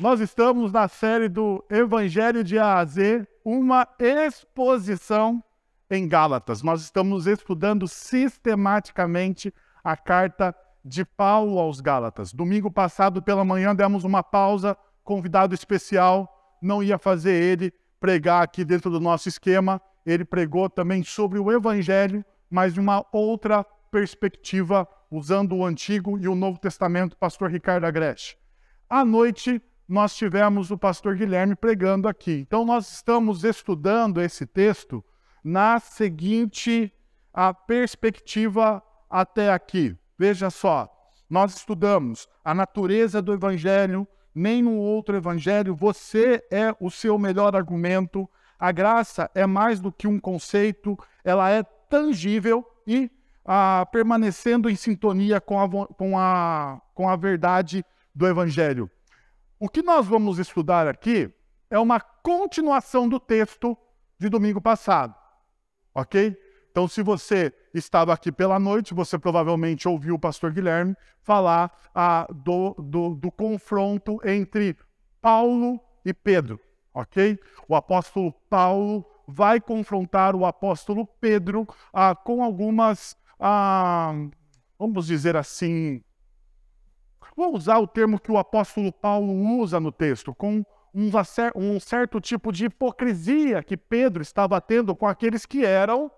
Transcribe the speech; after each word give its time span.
Nós 0.00 0.18
estamos 0.18 0.72
na 0.72 0.88
série 0.88 1.28
do 1.28 1.64
Evangelho 1.70 2.42
de 2.42 2.58
A 2.58 2.78
a 2.78 2.84
Z, 2.84 3.28
uma 3.44 3.86
exposição 4.00 5.42
em 5.88 6.08
Gálatas. 6.08 6.62
Nós 6.62 6.82
estamos 6.82 7.28
estudando 7.28 7.86
sistematicamente 7.86 9.54
a 9.84 9.96
carta 9.96 10.52
de 10.84 11.04
Paulo 11.04 11.60
aos 11.60 11.80
Gálatas. 11.80 12.32
Domingo 12.32 12.72
passado 12.72 13.22
pela 13.22 13.44
manhã 13.44 13.72
demos 13.72 14.02
uma 14.02 14.20
pausa, 14.20 14.76
convidado 15.04 15.54
especial, 15.54 16.58
não 16.60 16.82
ia 16.82 16.98
fazer 16.98 17.32
ele 17.32 17.72
pregar 18.00 18.42
aqui 18.42 18.64
dentro 18.64 18.90
do 18.90 18.98
nosso 18.98 19.28
esquema. 19.28 19.80
Ele 20.04 20.24
pregou 20.24 20.68
também 20.68 21.04
sobre 21.04 21.38
o 21.38 21.52
Evangelho, 21.52 22.24
mas 22.50 22.74
de 22.74 22.80
uma 22.80 23.06
outra 23.12 23.64
perspectiva, 23.92 24.88
usando 25.08 25.54
o 25.54 25.64
Antigo 25.64 26.18
e 26.18 26.26
o 26.26 26.34
Novo 26.34 26.58
Testamento, 26.58 27.16
pastor 27.16 27.48
Ricardo 27.48 27.84
Agreste. 27.84 28.36
À 28.90 29.04
noite, 29.04 29.62
nós 29.88 30.14
tivemos 30.14 30.70
o 30.70 30.78
pastor 30.78 31.16
Guilherme 31.16 31.54
pregando 31.54 32.08
aqui. 32.08 32.44
Então, 32.46 32.64
nós 32.64 32.90
estamos 32.90 33.44
estudando 33.44 34.20
esse 34.20 34.46
texto 34.46 35.04
na 35.42 35.78
seguinte 35.78 36.92
a 37.32 37.52
perspectiva 37.52 38.82
até 39.10 39.52
aqui. 39.52 39.96
Veja 40.18 40.48
só, 40.48 40.88
nós 41.28 41.56
estudamos 41.56 42.28
a 42.44 42.54
natureza 42.54 43.20
do 43.20 43.32
evangelho, 43.32 44.06
nenhum 44.34 44.78
outro 44.78 45.16
evangelho, 45.16 45.74
você 45.74 46.42
é 46.50 46.74
o 46.80 46.90
seu 46.90 47.18
melhor 47.18 47.54
argumento. 47.54 48.28
A 48.58 48.72
graça 48.72 49.30
é 49.34 49.46
mais 49.46 49.80
do 49.80 49.92
que 49.92 50.06
um 50.06 50.18
conceito, 50.18 50.98
ela 51.22 51.50
é 51.50 51.62
tangível 51.62 52.64
e 52.86 53.10
ah, 53.44 53.86
permanecendo 53.92 54.70
em 54.70 54.76
sintonia 54.76 55.40
com 55.40 55.60
a, 55.60 55.86
com, 55.86 56.18
a, 56.18 56.80
com 56.94 57.08
a 57.08 57.16
verdade 57.16 57.84
do 58.14 58.26
evangelho. 58.26 58.90
O 59.64 59.68
que 59.70 59.82
nós 59.82 60.06
vamos 60.06 60.38
estudar 60.38 60.86
aqui 60.86 61.32
é 61.70 61.78
uma 61.78 61.98
continuação 61.98 63.08
do 63.08 63.18
texto 63.18 63.74
de 64.18 64.28
domingo 64.28 64.60
passado, 64.60 65.14
ok? 65.94 66.36
Então, 66.70 66.86
se 66.86 67.02
você 67.02 67.50
estava 67.72 68.12
aqui 68.12 68.30
pela 68.30 68.60
noite, 68.60 68.92
você 68.92 69.18
provavelmente 69.18 69.88
ouviu 69.88 70.16
o 70.16 70.18
pastor 70.18 70.52
Guilherme 70.52 70.94
falar 71.22 71.72
ah, 71.94 72.26
do, 72.30 72.74
do, 72.74 73.14
do 73.14 73.32
confronto 73.32 74.20
entre 74.22 74.76
Paulo 75.18 75.80
e 76.04 76.12
Pedro, 76.12 76.60
ok? 76.92 77.38
O 77.66 77.74
apóstolo 77.74 78.34
Paulo 78.50 79.02
vai 79.26 79.62
confrontar 79.62 80.36
o 80.36 80.44
apóstolo 80.44 81.06
Pedro 81.06 81.66
ah, 81.90 82.14
com 82.14 82.44
algumas, 82.44 83.16
ah, 83.40 84.12
vamos 84.78 85.06
dizer 85.06 85.36
assim, 85.36 86.04
Vou 87.36 87.54
usar 87.54 87.78
o 87.78 87.86
termo 87.86 88.20
que 88.20 88.30
o 88.30 88.38
apóstolo 88.38 88.92
Paulo 88.92 89.32
usa 89.58 89.80
no 89.80 89.90
texto, 89.90 90.34
com 90.34 90.64
um, 90.94 91.80
certo 91.80 92.20
tipo 92.20 92.52
de 92.52 92.66
hipocrisia 92.66 93.62
que 93.62 93.76
Pedro 93.76 94.22
estava 94.22 94.60
tendo 94.60 94.94
com 94.94 95.06
aqueles 95.06 95.44
que 95.44 95.64
eram 95.64 96.10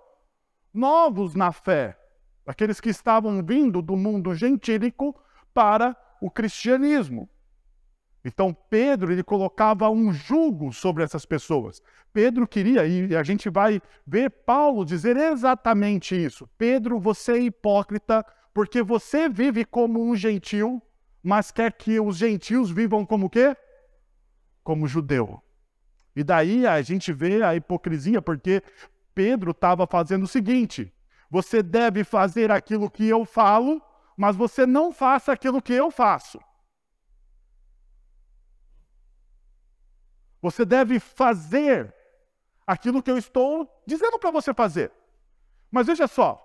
novos 0.73 1.35
na 1.35 1.53
fé, 1.53 1.99
aqueles 2.47 2.81
que 2.81 2.91
estavam 2.91 3.43
vindo 3.43 3.81
do 3.81 3.97
mundo 3.97 4.35
gentílico 4.35 5.19
para 5.55 5.97
o 6.21 6.31
cristianismo. 6.31 7.29
Então 8.23 8.53
Pedro 8.53 9.13
ele 9.13 9.23
colocava 9.23 9.89
um 9.89 10.13
jugo 10.13 10.73
sobre 10.73 11.03
essas 11.03 11.25
pessoas. 11.25 11.81
Pedro 12.13 12.47
queria 12.47 12.85
e 12.85 13.17
a 13.17 13.23
gente 13.23 13.49
vai 13.49 13.81
ver 14.07 14.29
Paulo 14.31 14.85
dizer 14.85 15.17
exatamente 15.17 16.15
isso. 16.15 16.47
Pedro, 16.59 16.99
você 16.99 17.33
é 17.33 17.39
hipócrita 17.39 18.27
porque 18.53 18.83
você 18.83 19.29
vive 19.29 19.65
como 19.65 20.03
um 20.03 20.15
gentil 20.15 20.83
mas 21.27 21.51
quer 21.51 21.73
que 21.73 21.99
os 21.99 22.17
gentios 22.17 22.71
vivam 22.71 23.05
como 23.05 23.29
quê? 23.29 23.57
Como 24.63 24.87
judeu. 24.87 25.43
E 26.15 26.23
daí 26.23 26.65
a 26.65 26.81
gente 26.83 27.13
vê 27.13 27.43
a 27.43 27.57
hipocrisia, 27.57 28.23
porque 28.23 28.63
Pedro 29.13 29.51
estava 29.51 29.89
fazendo 29.89 30.23
o 30.23 30.29
seguinte: 30.29 30.95
você 31.29 31.65
deve 31.65 32.05
fazer 32.05 32.53
aquilo 32.53 32.89
que 32.89 33.09
eu 33.09 33.25
falo, 33.25 33.83
mas 34.17 34.37
você 34.37 34.65
não 34.65 34.93
faça 34.93 35.33
aquilo 35.33 35.61
que 35.61 35.73
eu 35.73 35.91
faço. 35.91 36.39
Você 40.41 40.65
deve 40.65 41.01
fazer 41.01 41.93
aquilo 42.65 43.03
que 43.03 43.11
eu 43.11 43.19
estou 43.19 43.69
dizendo 43.85 44.17
para 44.17 44.31
você 44.31 44.55
fazer. 44.55 44.93
Mas 45.73 45.89
veja 45.89 46.07
só, 46.07 46.41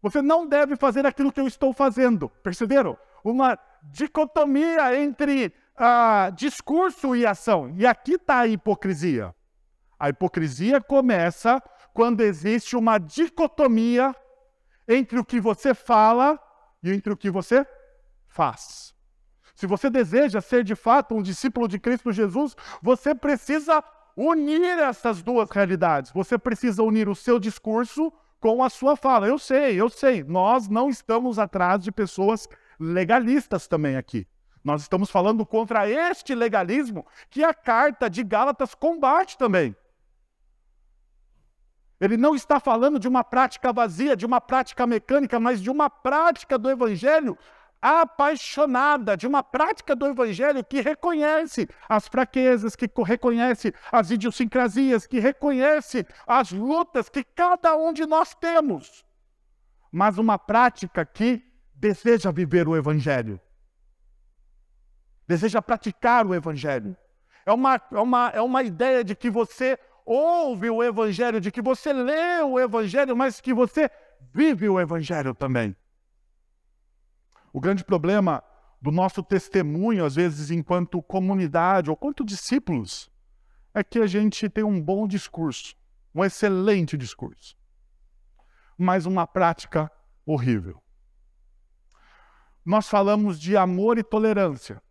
você 0.00 0.22
não 0.22 0.46
deve 0.46 0.76
fazer 0.76 1.04
aquilo 1.04 1.32
que 1.32 1.40
eu 1.40 1.48
estou 1.48 1.72
fazendo. 1.72 2.28
Perceberam? 2.44 2.96
Uma 3.30 3.58
dicotomia 3.82 4.98
entre 4.98 5.52
ah, 5.76 6.30
discurso 6.34 7.14
e 7.14 7.26
ação. 7.26 7.74
E 7.76 7.86
aqui 7.86 8.14
está 8.14 8.40
a 8.40 8.46
hipocrisia. 8.46 9.34
A 9.98 10.08
hipocrisia 10.08 10.80
começa 10.80 11.62
quando 11.92 12.20
existe 12.20 12.76
uma 12.76 12.98
dicotomia 12.98 14.14
entre 14.88 15.18
o 15.18 15.24
que 15.24 15.40
você 15.40 15.74
fala 15.74 16.38
e 16.82 16.92
entre 16.92 17.12
o 17.12 17.16
que 17.16 17.30
você 17.30 17.66
faz. 18.28 18.94
Se 19.54 19.66
você 19.66 19.88
deseja 19.88 20.40
ser 20.40 20.62
de 20.62 20.74
fato 20.74 21.14
um 21.14 21.22
discípulo 21.22 21.66
de 21.66 21.78
Cristo 21.78 22.12
Jesus, 22.12 22.54
você 22.82 23.14
precisa 23.14 23.82
unir 24.16 24.78
essas 24.78 25.22
duas 25.22 25.50
realidades. 25.50 26.12
Você 26.12 26.36
precisa 26.38 26.82
unir 26.82 27.08
o 27.08 27.14
seu 27.14 27.38
discurso 27.38 28.12
com 28.38 28.62
a 28.62 28.68
sua 28.68 28.96
fala. 28.96 29.26
Eu 29.26 29.38
sei, 29.38 29.80
eu 29.80 29.88
sei, 29.88 30.22
nós 30.22 30.68
não 30.68 30.90
estamos 30.90 31.38
atrás 31.38 31.82
de 31.82 31.90
pessoas 31.90 32.46
legalistas 32.78 33.66
também 33.66 33.96
aqui. 33.96 34.26
Nós 34.62 34.82
estamos 34.82 35.10
falando 35.10 35.46
contra 35.46 35.88
este 35.88 36.34
legalismo 36.34 37.06
que 37.30 37.44
a 37.44 37.54
carta 37.54 38.10
de 38.10 38.24
Gálatas 38.24 38.74
combate 38.74 39.38
também. 39.38 39.76
Ele 42.00 42.16
não 42.16 42.34
está 42.34 42.60
falando 42.60 42.98
de 42.98 43.08
uma 43.08 43.24
prática 43.24 43.72
vazia, 43.72 44.16
de 44.16 44.26
uma 44.26 44.40
prática 44.40 44.86
mecânica, 44.86 45.40
mas 45.40 45.62
de 45.62 45.70
uma 45.70 45.88
prática 45.88 46.58
do 46.58 46.68
evangelho 46.68 47.38
apaixonada, 47.80 49.16
de 49.16 49.26
uma 49.26 49.42
prática 49.42 49.94
do 49.94 50.06
evangelho 50.06 50.64
que 50.64 50.80
reconhece 50.80 51.68
as 51.88 52.08
fraquezas, 52.08 52.74
que 52.74 52.90
reconhece 53.04 53.72
as 53.92 54.10
idiosincrasias, 54.10 55.06
que 55.06 55.20
reconhece 55.20 56.04
as 56.26 56.50
lutas 56.50 57.08
que 57.08 57.22
cada 57.22 57.76
um 57.76 57.92
de 57.92 58.04
nós 58.04 58.34
temos. 58.34 59.04
Mas 59.92 60.18
uma 60.18 60.38
prática 60.38 61.06
que 61.06 61.42
deseja 61.76 62.30
viver 62.30 62.66
o 62.66 62.76
Evangelho, 62.76 63.40
deseja 65.26 65.60
praticar 65.60 66.26
o 66.26 66.34
Evangelho. 66.34 66.96
É 67.44 67.52
uma, 67.52 67.80
é, 67.92 68.00
uma, 68.00 68.28
é 68.30 68.40
uma 68.40 68.62
ideia 68.62 69.04
de 69.04 69.14
que 69.14 69.30
você 69.30 69.78
ouve 70.04 70.70
o 70.70 70.82
Evangelho, 70.82 71.40
de 71.40 71.52
que 71.52 71.60
você 71.60 71.92
lê 71.92 72.40
o 72.42 72.58
Evangelho, 72.58 73.16
mas 73.16 73.40
que 73.40 73.52
você 73.52 73.90
vive 74.32 74.68
o 74.68 74.80
Evangelho 74.80 75.34
também. 75.34 75.76
O 77.52 77.60
grande 77.60 77.84
problema 77.84 78.42
do 78.80 78.90
nosso 78.90 79.22
testemunho, 79.22 80.04
às 80.04 80.14
vezes, 80.14 80.50
enquanto 80.50 81.02
comunidade 81.02 81.90
ou 81.90 81.96
quanto 81.96 82.24
discípulos, 82.24 83.10
é 83.74 83.84
que 83.84 83.98
a 83.98 84.06
gente 84.06 84.48
tem 84.48 84.64
um 84.64 84.80
bom 84.80 85.06
discurso, 85.06 85.74
um 86.14 86.24
excelente 86.24 86.96
discurso, 86.96 87.56
mas 88.78 89.06
uma 89.06 89.26
prática 89.26 89.90
horrível 90.24 90.82
nós 92.66 92.88
falamos 92.88 93.38
de 93.38 93.56
amor 93.56 93.96
e 93.96 94.02
tolerância. 94.02 94.82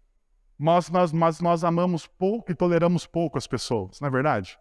Mas 0.58 0.90
nós, 0.90 1.12
mas 1.12 1.42
nós 1.42 1.66
amamos 1.66 2.08
pouco 2.08 2.50
e 2.50 2.56
toleramos 2.56 3.06
pouco 3.06 3.38
as 3.38 3.46
pessoas, 3.46 4.00
não 4.00 4.08
é 4.08 4.12
verdade? 4.12 4.58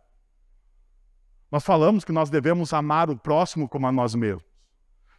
Nós 1.50 1.64
falamos 1.64 2.04
que 2.04 2.10
nós 2.10 2.28
devemos 2.28 2.72
amar 2.72 3.08
o 3.08 3.16
próximo 3.16 3.68
como 3.68 3.86
a 3.86 3.92
nós 3.92 4.16
mesmos. 4.16 4.44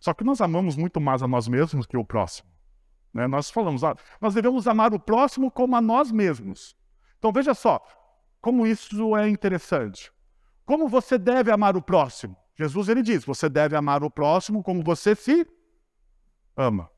Só 0.01 0.13
que 0.13 0.25
nós 0.25 0.41
amamos 0.41 0.75
muito 0.75 1.00
mais 1.00 1.23
a 1.23 1.28
nós 1.28 1.47
mesmos 1.47 1.85
que 1.85 1.95
o 1.95 2.03
próximo. 2.03 2.50
Né? 3.13 3.25
Nós 3.25 3.50
falamos, 3.50 3.85
ah, 3.85 3.95
nós 4.19 4.33
devemos 4.33 4.67
amar 4.67 4.94
o 4.94 5.00
próximo 5.00 5.50
como 5.50 5.77
a 5.77 5.81
nós 5.81 6.12
mesmos. 6.12 6.75
Então 7.18 7.31
veja 7.31 7.53
só, 7.53 7.81
como 8.42 8.68
isso 8.68 9.15
é 9.15 9.30
interessante. 9.30 10.12
Como 10.65 10.89
você 10.89 11.18
deve 11.18 11.50
amar 11.50 11.77
o 11.77 11.81
próximo? 11.81 12.36
Jesus 12.57 12.89
ele 12.89 13.01
diz: 13.01 13.24
você 13.24 13.47
deve 13.47 13.75
amar 13.75 14.03
o 14.03 14.12
próximo 14.12 14.62
como 14.62 14.83
você 14.83 15.15
se 15.15 15.47
ama. 16.57 16.89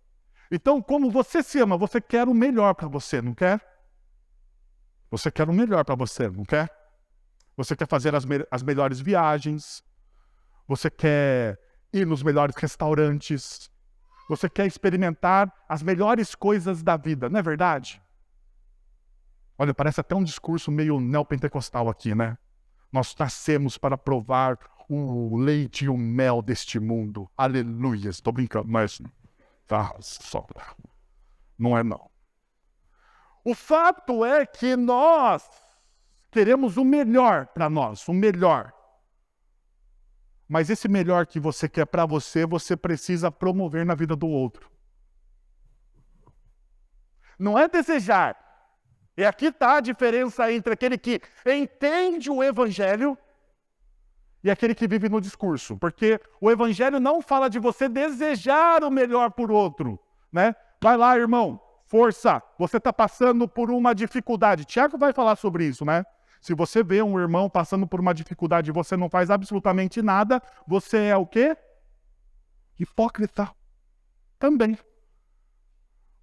Então, 0.52 0.82
como 0.82 1.12
você 1.12 1.44
se 1.44 1.60
ama, 1.60 1.78
você 1.78 2.00
quer 2.00 2.28
o 2.28 2.34
melhor 2.34 2.74
para 2.74 2.88
você, 2.88 3.22
não 3.22 3.34
quer? 3.34 3.62
Você 5.12 5.32
quer 5.32 5.50
o 5.50 5.54
melhor 5.54 5.84
para 5.84 5.96
você, 5.96 6.30
não 6.30 6.46
quer? 6.46 6.70
Você 7.56 7.76
quer 7.76 7.88
fazer 7.88 8.14
as, 8.16 8.24
me 8.26 8.46
as 8.52 8.62
melhores 8.62 9.00
viagens, 9.00 9.84
você 10.68 10.90
quer 10.90 11.60
ir 11.92 12.06
nos 12.06 12.22
melhores 12.22 12.56
restaurantes, 12.56 13.70
você 14.30 14.50
quer 14.50 14.68
experimentar 14.68 15.52
as 15.68 15.82
melhores 15.82 16.36
coisas 16.36 16.84
da 16.84 16.98
vida, 16.98 17.30
não 17.30 17.40
é 17.40 17.44
verdade? 17.44 18.02
Olha, 19.58 19.74
parece 19.74 20.00
até 20.00 20.14
um 20.14 20.24
discurso 20.24 20.72
meio 20.72 21.00
neopentecostal 21.00 21.90
aqui, 21.90 22.14
né? 22.14 22.38
Nós 22.92 23.16
nascemos 23.18 23.78
para 23.78 23.98
provar 23.98 24.60
o 24.88 25.36
leite 25.38 25.86
e 25.86 25.90
o 25.90 25.98
mel 25.98 26.42
deste 26.42 26.80
mundo. 26.80 27.30
Aleluia. 27.36 28.10
Estou 28.10 28.32
brincando, 28.32 28.68
mas 28.68 29.02
Tá, 29.68 29.94
só. 30.00 30.46
Não 31.58 31.78
é 31.78 31.84
não. 31.84 32.10
O 33.44 33.54
fato 33.54 34.26
é 34.26 34.46
que 34.46 34.76
nós 34.76 35.48
queremos 36.32 36.78
o 36.78 36.86
melhor 36.86 37.48
para 37.48 37.70
nós, 37.70 38.08
o 38.08 38.14
melhor. 38.14 38.74
Mas 40.48 40.70
esse 40.70 40.88
melhor 40.88 41.26
que 41.28 41.40
você 41.40 41.68
quer 41.68 41.86
para 41.86 42.06
você, 42.06 42.46
você 42.46 42.78
precisa 42.78 43.30
promover 43.30 43.86
na 43.86 43.96
vida 43.96 44.16
do 44.16 44.28
outro. 44.28 44.72
Não 47.38 47.60
é 47.60 47.68
desejar. 47.68 48.38
E 49.18 49.26
aqui 49.26 49.48
está 49.48 49.78
a 49.78 49.82
diferença 49.82 50.52
entre 50.52 50.74
aquele 50.74 50.98
que 50.98 51.22
entende 51.46 52.30
o 52.30 52.44
evangelho 52.44 53.18
e 54.44 54.52
aquele 54.52 54.76
que 54.76 54.88
vive 54.88 55.10
no 55.10 55.20
discurso. 55.20 55.78
Porque 55.78 56.20
o 56.40 56.52
evangelho 56.52 57.00
não 57.00 57.22
fala 57.22 57.50
de 57.50 57.60
você 57.60 57.90
desejar 57.90 58.84
o 58.84 58.92
melhor 58.92 59.32
por 59.32 59.52
outro, 59.52 60.00
né? 60.32 60.56
Vai 60.82 60.96
lá, 60.96 61.18
irmão, 61.18 61.60
força, 61.86 62.42
você 62.58 62.78
está 62.78 62.94
passando 62.94 63.48
por 63.48 63.72
uma 63.72 63.94
dificuldade. 63.94 64.66
Tiago 64.66 64.98
vai 64.98 65.12
falar 65.12 65.36
sobre 65.36 65.66
isso, 65.66 65.84
né? 65.84 66.06
Se 66.40 66.54
você 66.54 66.84
vê 66.84 67.02
um 67.02 67.20
irmão 67.20 67.50
passando 67.50 67.88
por 67.88 68.00
uma 68.00 68.14
dificuldade 68.14 68.70
e 68.70 68.74
você 68.74 68.96
não 68.96 69.10
faz 69.10 69.30
absolutamente 69.32 70.02
nada, 70.02 70.42
você 70.68 70.98
é 70.98 71.18
o 71.18 71.26
quê? 71.26 71.58
Hipócrita. 72.80 73.50
Também. 74.38 74.78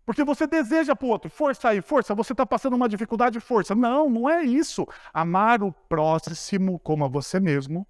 Porque 0.06 0.22
você 0.22 0.46
deseja 0.46 0.94
para 0.94 1.06
o 1.06 1.08
outro, 1.08 1.30
força 1.30 1.70
aí, 1.70 1.80
força, 1.80 2.14
você 2.14 2.32
está 2.32 2.46
passando 2.46 2.76
uma 2.76 2.88
dificuldade, 2.88 3.40
força. 3.40 3.74
Não, 3.74 4.08
não 4.08 4.28
é 4.28 4.44
isso. 4.44 4.86
Amar 5.12 5.62
o 5.62 5.72
próximo 5.72 6.78
como 6.78 7.04
a 7.04 7.08
você 7.08 7.40
mesmo 7.40 7.86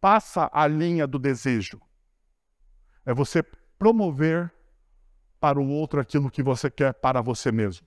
passa 0.00 0.48
a 0.52 0.66
linha 0.66 1.06
do 1.06 1.18
desejo. 1.18 1.80
É 3.04 3.14
você 3.14 3.42
promover 3.78 4.52
para 5.40 5.60
o 5.60 5.68
outro 5.68 6.00
aquilo 6.00 6.30
que 6.30 6.42
você 6.42 6.70
quer 6.70 6.94
para 6.94 7.20
você 7.20 7.52
mesmo. 7.52 7.86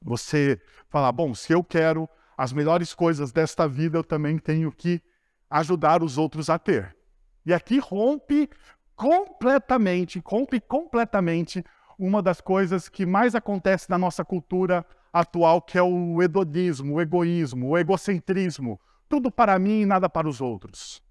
Você 0.00 0.60
falar, 0.88 1.12
bom, 1.12 1.34
se 1.34 1.52
eu 1.52 1.62
quero 1.62 2.08
as 2.36 2.52
melhores 2.52 2.94
coisas 2.94 3.30
desta 3.30 3.68
vida, 3.68 3.98
eu 3.98 4.04
também 4.04 4.38
tenho 4.38 4.72
que 4.72 5.02
ajudar 5.50 6.02
os 6.02 6.18
outros 6.18 6.48
a 6.48 6.58
ter. 6.58 6.96
E 7.44 7.52
aqui 7.52 7.78
rompe 7.78 8.48
completamente, 8.96 10.22
rompe 10.24 10.60
completamente 10.60 11.64
uma 11.98 12.22
das 12.22 12.40
coisas 12.40 12.88
que 12.88 13.04
mais 13.04 13.34
acontece 13.34 13.88
na 13.90 13.98
nossa 13.98 14.24
cultura 14.24 14.84
atual, 15.12 15.60
que 15.60 15.76
é 15.76 15.82
o 15.82 16.22
hedonismo, 16.22 16.94
o 16.94 17.00
egoísmo, 17.00 17.68
o 17.68 17.78
egocentrismo. 17.78 18.80
Tudo 19.12 19.30
para 19.30 19.58
mim 19.58 19.82
e 19.82 19.86
nada 19.86 20.08
para 20.08 20.26
os 20.26 20.40
outros. 20.40 21.02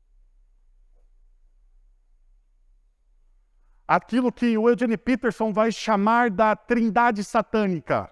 aquilo 3.95 4.31
que 4.31 4.57
o 4.57 4.69
Eugene 4.69 4.95
Peterson 4.95 5.51
vai 5.51 5.69
chamar 5.69 6.30
da 6.30 6.56
trindade 6.56 7.25
satânica, 7.25 8.09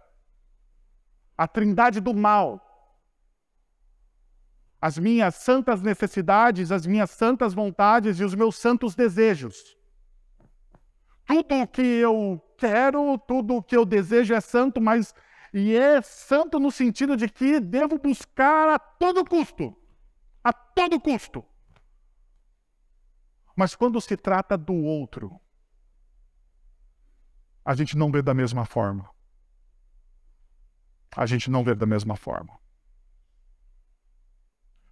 a 1.38 1.48
trindade 1.48 2.02
do 2.02 2.14
mal. 2.14 2.66
As 4.82 4.98
minhas 4.98 5.36
santas 5.36 5.82
necessidades, 5.82 6.70
as 6.70 6.86
minhas 6.86 7.12
santas 7.12 7.54
vontades 7.54 8.20
e 8.20 8.26
os 8.26 8.36
meus 8.36 8.58
santos 8.58 8.94
desejos. 8.94 9.78
Tudo 11.26 11.62
o 11.62 11.68
que 11.68 11.82
eu 11.82 12.42
quero, 12.58 13.18
tudo 13.20 13.56
o 13.56 13.64
que 13.64 13.78
eu 13.78 13.86
desejo 13.86 14.34
é 14.34 14.42
santo, 14.42 14.82
mas 14.82 15.16
e 15.54 15.76
é 15.76 16.02
santo 16.02 16.60
no 16.60 16.72
sentido 16.72 17.18
de 17.18 17.28
que 17.28 17.60
devo 17.60 17.98
buscar 17.98 18.70
a 18.70 18.80
todo 18.80 19.26
custo. 19.26 19.76
A 20.44 20.54
todo 20.54 21.00
custo. 21.00 21.44
Mas 23.56 23.76
quando 23.76 24.00
se 24.00 24.16
trata 24.16 24.58
do 24.58 24.74
outro, 24.74 25.40
a 27.66 27.76
gente 27.76 27.98
não 27.98 28.12
vê 28.12 28.22
da 28.22 28.34
mesma 28.34 28.66
forma. 28.66 29.10
A 31.16 31.26
gente 31.26 31.50
não 31.50 31.64
vê 31.64 31.76
da 31.76 31.86
mesma 31.86 32.16
forma. 32.16 32.58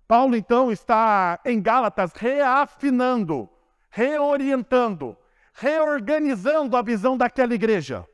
Paulo, 0.08 0.36
então, 0.36 0.72
está 0.72 1.40
em 1.46 1.62
Gálatas 1.62 2.14
reafinando, 2.14 3.50
reorientando, 3.90 5.18
reorganizando 5.54 6.78
a 6.78 6.82
visão 6.82 7.18
daquela 7.18 7.54
igreja. 7.54 8.08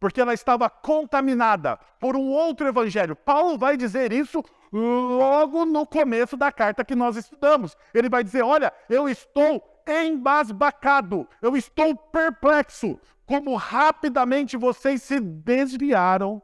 Porque 0.00 0.20
ela 0.20 0.32
estava 0.32 0.70
contaminada 0.70 1.78
por 1.98 2.16
um 2.16 2.28
outro 2.30 2.68
evangelho. 2.68 3.16
Paulo 3.16 3.58
vai 3.58 3.76
dizer 3.76 4.12
isso 4.12 4.42
logo 4.72 5.64
no 5.64 5.86
começo 5.86 6.36
da 6.36 6.52
carta 6.52 6.84
que 6.84 6.94
nós 6.94 7.16
estudamos. 7.16 7.76
Ele 7.92 8.08
vai 8.08 8.22
dizer: 8.22 8.42
Olha, 8.42 8.72
eu 8.88 9.08
estou 9.08 9.62
embasbacado, 9.86 11.26
eu 11.40 11.56
estou 11.56 11.96
perplexo, 11.96 13.00
como 13.26 13.56
rapidamente 13.56 14.56
vocês 14.56 15.02
se 15.02 15.18
desviaram 15.18 16.42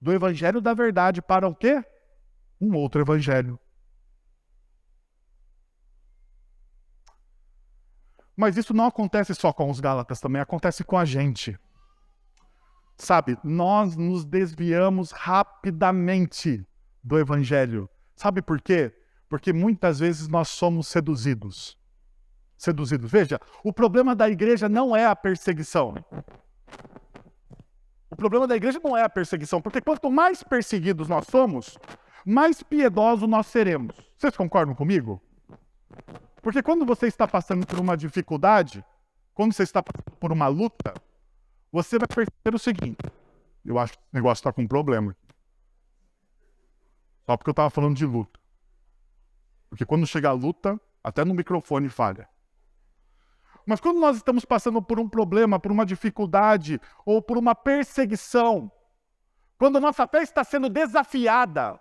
do 0.00 0.12
evangelho 0.12 0.60
da 0.60 0.72
verdade 0.72 1.20
para 1.20 1.48
o 1.48 1.54
quê? 1.54 1.84
Um 2.60 2.74
outro 2.76 3.00
evangelho. 3.00 3.58
Mas 8.36 8.56
isso 8.56 8.72
não 8.72 8.86
acontece 8.86 9.34
só 9.34 9.52
com 9.52 9.68
os 9.68 9.80
Gálatas, 9.80 10.20
também 10.20 10.40
acontece 10.40 10.82
com 10.82 10.96
a 10.96 11.04
gente. 11.04 11.58
Sabe, 13.00 13.36
nós 13.42 13.96
nos 13.96 14.24
desviamos 14.24 15.10
rapidamente 15.10 16.64
do 17.02 17.18
evangelho. 17.18 17.88
Sabe 18.14 18.42
por 18.42 18.60
quê? 18.60 18.94
Porque 19.28 19.52
muitas 19.52 19.98
vezes 19.98 20.28
nós 20.28 20.48
somos 20.48 20.86
seduzidos 20.86 21.80
seduzidos. 22.60 23.10
Veja, 23.10 23.40
o 23.64 23.72
problema 23.72 24.14
da 24.14 24.28
igreja 24.28 24.68
não 24.68 24.94
é 24.94 25.06
a 25.06 25.16
perseguição. 25.16 25.94
O 28.10 28.16
problema 28.16 28.46
da 28.46 28.54
igreja 28.54 28.78
não 28.84 28.94
é 28.94 29.02
a 29.02 29.08
perseguição, 29.08 29.62
porque 29.62 29.80
quanto 29.80 30.10
mais 30.10 30.42
perseguidos 30.42 31.08
nós 31.08 31.26
somos, 31.26 31.78
mais 32.24 32.62
piedosos 32.62 33.26
nós 33.26 33.46
seremos. 33.46 33.96
Vocês 34.18 34.36
concordam 34.36 34.74
comigo? 34.74 35.22
Porque 36.42 36.62
quando 36.62 36.84
você 36.84 37.06
está 37.06 37.26
passando 37.26 37.66
por 37.66 37.80
uma 37.80 37.96
dificuldade, 37.96 38.84
quando 39.32 39.54
você 39.54 39.62
está 39.62 39.82
passando 39.82 40.18
por 40.18 40.30
uma 40.30 40.48
luta, 40.48 40.92
você 41.72 41.98
vai 41.98 42.08
perceber 42.08 42.54
o 42.54 42.58
seguinte: 42.58 42.98
eu 43.64 43.78
acho 43.78 43.94
que 43.94 43.98
o 43.98 44.14
negócio 44.16 44.40
está 44.40 44.52
com 44.52 44.62
um 44.62 44.68
problema. 44.68 45.16
Só 47.26 47.36
porque 47.36 47.50
eu 47.50 47.52
estava 47.52 47.70
falando 47.70 47.96
de 47.96 48.06
luta. 48.06 48.40
Porque 49.68 49.84
quando 49.84 50.06
chega 50.06 50.28
a 50.28 50.32
luta, 50.32 50.80
até 51.02 51.24
no 51.24 51.34
microfone 51.34 51.88
falha. 51.88 52.28
Mas 53.64 53.80
quando 53.80 54.00
nós 54.00 54.16
estamos 54.16 54.44
passando 54.44 54.82
por 54.82 54.98
um 54.98 55.08
problema, 55.08 55.60
por 55.60 55.70
uma 55.70 55.86
dificuldade 55.86 56.80
ou 57.04 57.22
por 57.22 57.38
uma 57.38 57.54
perseguição, 57.54 58.72
quando 59.58 59.78
nossa 59.78 60.06
fé 60.08 60.22
está 60.22 60.42
sendo 60.42 60.68
desafiada, 60.68 61.78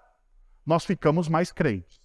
nós 0.65 0.85
ficamos 0.85 1.27
mais 1.27 1.51
crentes. 1.51 1.99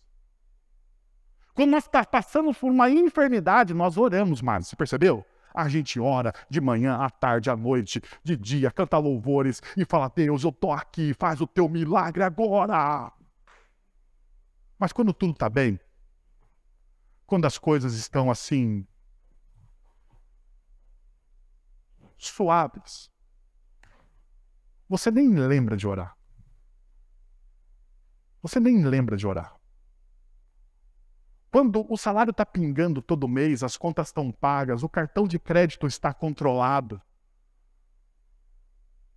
Quando 1.53 1.71
nós 1.71 1.85
estamos 1.85 2.07
tá 2.07 2.11
passando 2.11 2.55
por 2.55 2.71
uma 2.71 2.89
enfermidade, 2.89 3.75
nós 3.75 3.97
oramos 3.97 4.41
mais. 4.41 4.67
Você 4.69 4.77
percebeu? 4.77 5.25
A 5.55 5.69
gente 5.69 6.01
ora 6.01 6.33
de 6.51 6.61
manhã, 6.61 6.97
à 6.97 7.09
tarde, 7.09 7.49
à 7.49 7.57
noite, 7.57 8.03
de 8.25 8.37
dia, 8.37 8.73
canta 8.73 8.99
louvores 8.99 9.63
e 9.77 9.85
fala: 9.85 10.13
Deus, 10.15 10.43
eu 10.43 10.51
estou 10.51 10.73
aqui, 10.73 11.15
faz 11.15 11.41
o 11.41 11.47
teu 11.47 11.69
milagre 11.69 12.25
agora. 12.25 13.13
Mas 14.77 14.93
quando 14.93 15.15
tudo 15.15 15.33
está 15.33 15.49
bem, 15.49 15.79
quando 17.25 17.47
as 17.47 17.57
coisas 17.57 17.95
estão 17.95 18.31
assim, 18.31 18.85
suaves. 22.19 23.11
Você 24.89 25.11
nem 25.11 25.35
lembra 25.35 25.77
de 25.77 25.87
orar. 25.87 26.17
Você 28.43 28.61
nem 28.61 28.85
lembra 28.85 29.17
de 29.17 29.27
orar. 29.27 29.54
Quando 31.55 31.87
o 31.89 31.97
salário 31.97 32.33
está 32.33 32.45
pingando 32.45 33.01
todo 33.01 33.29
mês, 33.29 33.63
as 33.63 33.77
contas 33.77 34.09
estão 34.09 34.33
pagas, 34.33 34.83
o 34.83 34.89
cartão 34.89 35.25
de 35.25 35.39
crédito 35.39 35.87
está 35.87 36.13
controlado, 36.13 37.01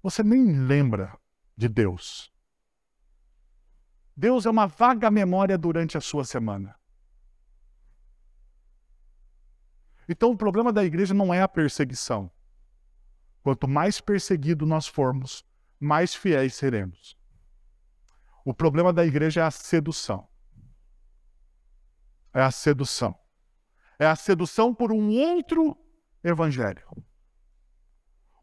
você 0.04 0.22
nem 0.22 0.56
lembra 0.68 1.18
de 1.58 1.68
Deus. 1.68 2.32
Deus 4.16 4.46
é 4.46 4.52
uma 4.52 4.68
vaga 4.68 5.10
memória 5.10 5.58
durante 5.58 5.98
a 5.98 6.00
sua 6.00 6.24
semana. 6.24 6.80
Então 10.08 10.30
o 10.30 10.38
problema 10.38 10.72
da 10.72 10.86
igreja 10.86 11.16
não 11.16 11.34
é 11.34 11.42
a 11.42 11.48
perseguição. 11.48 12.30
Quanto 13.42 13.68
mais 13.68 14.00
perseguido 14.00 14.64
nós 14.64 14.86
formos, 14.86 15.44
mais 15.80 16.14
fiéis 16.14 16.54
seremos. 16.54 17.18
O 18.46 18.54
problema 18.54 18.94
da 18.94 19.04
igreja 19.04 19.42
é 19.42 19.44
a 19.44 19.50
sedução. 19.50 20.30
É 22.38 22.44
a 22.44 22.52
sedução. 22.52 23.18
É 23.98 24.06
a 24.06 24.16
sedução 24.16 24.72
por 24.72 24.92
um 24.92 25.10
outro 25.10 25.76
evangelho. 26.24 26.86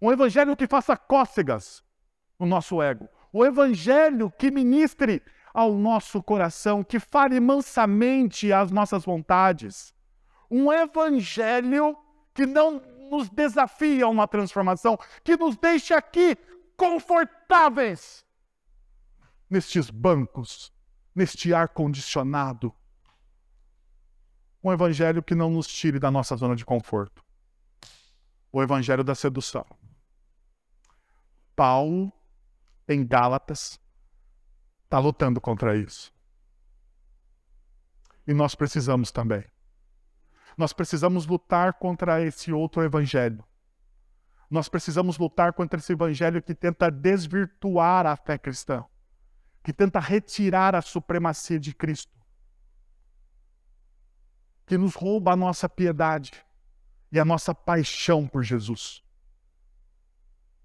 Um 0.03 0.11
evangelho 0.11 0.57
que 0.57 0.67
faça 0.67 0.97
cócegas 0.97 1.85
no 2.37 2.45
nosso 2.45 2.83
ego. 2.83 3.09
O 3.33 3.47
evangelho 3.47 4.33
que 4.33 4.51
ministre 4.51 5.23
ao 5.55 5.73
nosso 5.75 6.21
coração, 6.21 6.83
que 6.83 6.99
fale 6.99 7.39
mansamente 7.39 8.53
às 8.53 8.73
nossas 8.73 9.05
vontades. 9.05 9.95
Um 10.51 10.73
evangelho 10.73 11.97
que 12.35 12.47
não 12.47 12.83
nos 13.09 13.31
desafia 13.31 14.07
a 14.07 14.09
uma 14.09 14.27
transformação, 14.27 14.99
que 15.23 15.37
nos 15.37 15.57
deixa 15.57 15.97
aqui 15.97 16.37
confortáveis 16.77 18.27
nestes 19.49 19.89
bancos, 19.89 20.73
neste 21.15 21.55
ar 21.55 21.69
condicionado. 21.69 22.75
Um 24.65 24.73
evangelho 24.73 25.23
que 25.23 25.35
não 25.35 25.51
nos 25.51 25.67
tire 25.67 25.99
da 25.99 26.11
nossa 26.11 26.35
zona 26.35 26.57
de 26.57 26.65
conforto. 26.65 27.23
O 28.51 28.63
evangelho 28.63 29.05
da 29.05 29.15
sedução. 29.15 29.67
Paulo, 31.55 32.11
em 32.89 33.07
Gálatas, 33.07 33.79
está 34.85 34.99
lutando 34.99 35.39
contra 35.39 35.77
isso. 35.77 36.11
E 38.27 38.33
nós 38.33 38.55
precisamos 38.55 39.11
também. 39.13 39.45
Nós 40.57 40.73
precisamos 40.73 41.27
lutar 41.27 41.75
contra 41.75 42.25
esse 42.25 42.51
outro 42.51 42.83
evangelho. 42.83 43.45
Nós 44.49 44.67
precisamos 44.67 45.19
lutar 45.19 45.53
contra 45.53 45.79
esse 45.79 45.93
evangelho 45.93 46.43
que 46.43 46.55
tenta 46.55 46.91
desvirtuar 46.91 48.07
a 48.07 48.17
fé 48.17 48.39
cristã, 48.39 48.83
que 49.63 49.75
tenta 49.75 50.01
retirar 50.01 50.75
a 50.75 50.81
supremacia 50.81 51.61
de 51.61 51.75
Cristo, 51.75 52.15
que 54.67 54.79
nos 54.79 54.95
rouba 54.95 55.33
a 55.33 55.37
nossa 55.37 55.69
piedade 55.69 56.33
e 57.13 57.19
a 57.21 57.25
nossa 57.25 57.55
paixão 57.55 58.27
por 58.27 58.43
Jesus. 58.43 59.03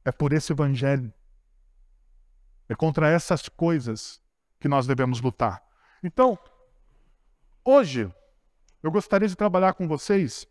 É 0.03 0.11
por 0.11 0.33
esse 0.33 0.51
evangelho, 0.51 1.13
é 2.67 2.75
contra 2.75 3.09
essas 3.09 3.49
coisas 3.49 4.21
que 4.59 4.67
nós 4.67 4.87
devemos 4.87 5.21
lutar. 5.21 5.61
Então, 6.03 6.37
hoje, 7.63 8.11
eu 8.81 8.91
gostaria 8.91 9.27
de 9.27 9.35
trabalhar 9.35 9.73
com 9.73 9.87
vocês 9.87 10.47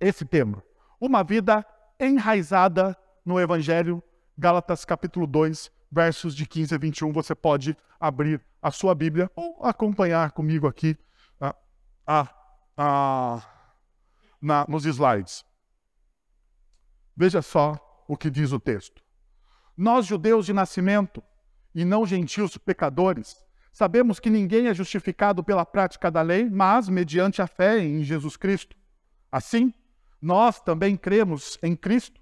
esse 0.00 0.24
tema: 0.24 0.62
uma 1.00 1.22
vida 1.22 1.64
enraizada 2.00 2.96
no 3.24 3.40
Evangelho, 3.40 4.02
Gálatas 4.36 4.84
capítulo 4.84 5.26
2, 5.26 5.70
versos 5.90 6.34
de 6.34 6.46
15 6.46 6.74
a 6.74 6.78
21. 6.78 7.12
Você 7.12 7.34
pode 7.34 7.76
abrir 7.98 8.40
a 8.60 8.70
sua 8.70 8.94
Bíblia 8.94 9.30
ou 9.34 9.64
acompanhar 9.64 10.32
comigo 10.32 10.66
aqui 10.66 10.96
ah, 11.40 11.54
ah, 12.06 12.35
ah, 12.76 13.42
na, 14.40 14.66
nos 14.68 14.84
slides. 14.84 15.44
Veja 17.16 17.40
só 17.40 18.04
o 18.06 18.16
que 18.16 18.30
diz 18.30 18.52
o 18.52 18.60
texto. 18.60 19.02
Nós, 19.76 20.06
judeus 20.06 20.46
de 20.46 20.52
nascimento, 20.52 21.22
e 21.74 21.84
não 21.84 22.06
gentios 22.06 22.56
pecadores, 22.56 23.36
sabemos 23.72 24.18
que 24.18 24.30
ninguém 24.30 24.68
é 24.68 24.74
justificado 24.74 25.44
pela 25.44 25.66
prática 25.66 26.10
da 26.10 26.22
lei, 26.22 26.48
mas 26.48 26.88
mediante 26.88 27.42
a 27.42 27.46
fé 27.46 27.78
em 27.78 28.02
Jesus 28.02 28.36
Cristo. 28.36 28.74
Assim, 29.30 29.72
nós 30.20 30.60
também 30.60 30.96
cremos 30.96 31.58
em 31.62 31.76
Cristo, 31.76 32.20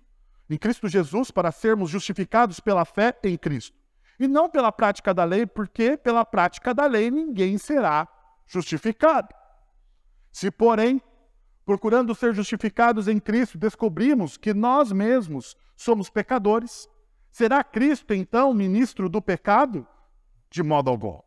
em 0.51 0.59
Cristo 0.59 0.89
Jesus, 0.89 1.31
para 1.31 1.53
sermos 1.53 1.91
justificados 1.91 2.59
pela 2.59 2.85
fé 2.85 3.17
em 3.23 3.37
Cristo. 3.37 3.77
E 4.19 4.27
não 4.27 4.49
pela 4.49 4.73
prática 4.73 5.15
da 5.15 5.25
lei, 5.25 5.47
porque 5.47 5.97
pela 5.97 6.25
prática 6.25 6.75
da 6.75 6.87
lei 6.87 7.11
ninguém 7.11 7.59
será 7.59 8.09
justificado. 8.47 9.29
Se, 10.35 10.51
porém, 10.51 11.01
procurando 11.65 12.13
ser 12.13 12.35
justificados 12.35 13.07
em 13.07 13.21
Cristo, 13.21 13.57
descobrimos 13.57 14.37
que 14.37 14.53
nós 14.53 14.91
mesmos 14.91 15.57
somos 15.77 16.11
pecadores, 16.11 16.89
será 17.31 17.63
Cristo 17.63 18.13
então 18.13 18.53
ministro 18.53 19.09
do 19.09 19.23
pecado? 19.23 19.87
De 20.51 20.61
modo 20.61 20.91
algum. 20.91 21.21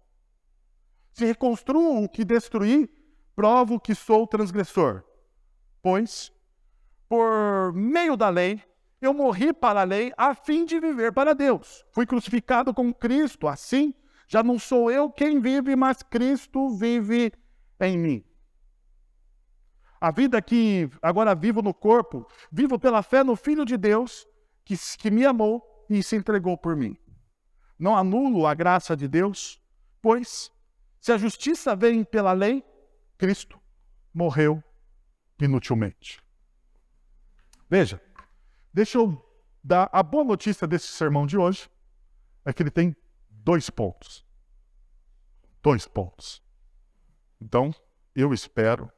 Se 1.13 1.23
reconstruo 1.23 2.03
o 2.03 2.09
que 2.09 2.25
destruí, 2.25 2.89
provo 3.33 3.79
que 3.79 3.95
sou 3.95 4.27
transgressor. 4.27 5.03
Pois 5.81 6.33
por 7.07 7.71
meio 7.73 8.17
da 8.17 8.27
lei, 8.27 8.61
eu 8.99 9.13
morri 9.13 9.53
para 9.53 9.79
a 9.79 9.85
lei 9.85 10.11
a 10.17 10.35
fim 10.35 10.65
de 10.65 10.77
viver 10.81 11.13
para 11.13 11.33
Deus. 11.33 11.85
Fui 11.93 12.05
crucificado 12.05 12.73
com 12.73 12.93
Cristo, 12.93 13.47
assim 13.47 13.93
já 14.27 14.43
não 14.43 14.59
sou 14.59 14.91
eu 14.91 15.09
quem 15.09 15.39
vive, 15.39 15.73
mas 15.77 16.03
Cristo 16.03 16.67
vive 16.75 17.31
em 17.79 17.97
mim. 17.97 18.26
A 19.99 20.11
vida 20.11 20.41
que 20.41 20.89
agora 21.01 21.33
vivo 21.33 21.61
no 21.61 21.73
corpo, 21.73 22.27
vivo 22.51 22.77
pela 22.77 23.01
fé 23.01 23.23
no 23.23 23.35
Filho 23.35 23.65
de 23.65 23.77
Deus, 23.77 24.27
que, 24.63 24.75
que 24.97 25.09
me 25.09 25.25
amou 25.25 25.85
e 25.89 26.03
se 26.03 26.15
entregou 26.15 26.57
por 26.57 26.75
mim. 26.75 26.97
Não 27.79 27.95
anulo 27.95 28.45
a 28.45 28.53
graça 28.53 28.95
de 28.95 29.07
Deus, 29.07 29.61
pois, 30.01 30.51
se 30.99 31.11
a 31.11 31.17
justiça 31.17 31.75
vem 31.75 32.03
pela 32.03 32.33
lei, 32.33 32.63
Cristo 33.17 33.59
morreu 34.13 34.63
inutilmente. 35.39 36.21
Veja, 37.69 38.01
deixa 38.73 38.97
eu 38.97 39.23
dar 39.63 39.89
a 39.91 40.01
boa 40.01 40.23
notícia 40.23 40.67
desse 40.67 40.87
sermão 40.87 41.25
de 41.25 41.37
hoje, 41.37 41.69
é 42.45 42.53
que 42.53 42.63
ele 42.63 42.71
tem 42.71 42.95
dois 43.29 43.69
pontos. 43.69 44.25
Dois 45.61 45.87
pontos. 45.87 46.41
Então, 47.41 47.73
eu 48.15 48.33
espero 48.33 48.91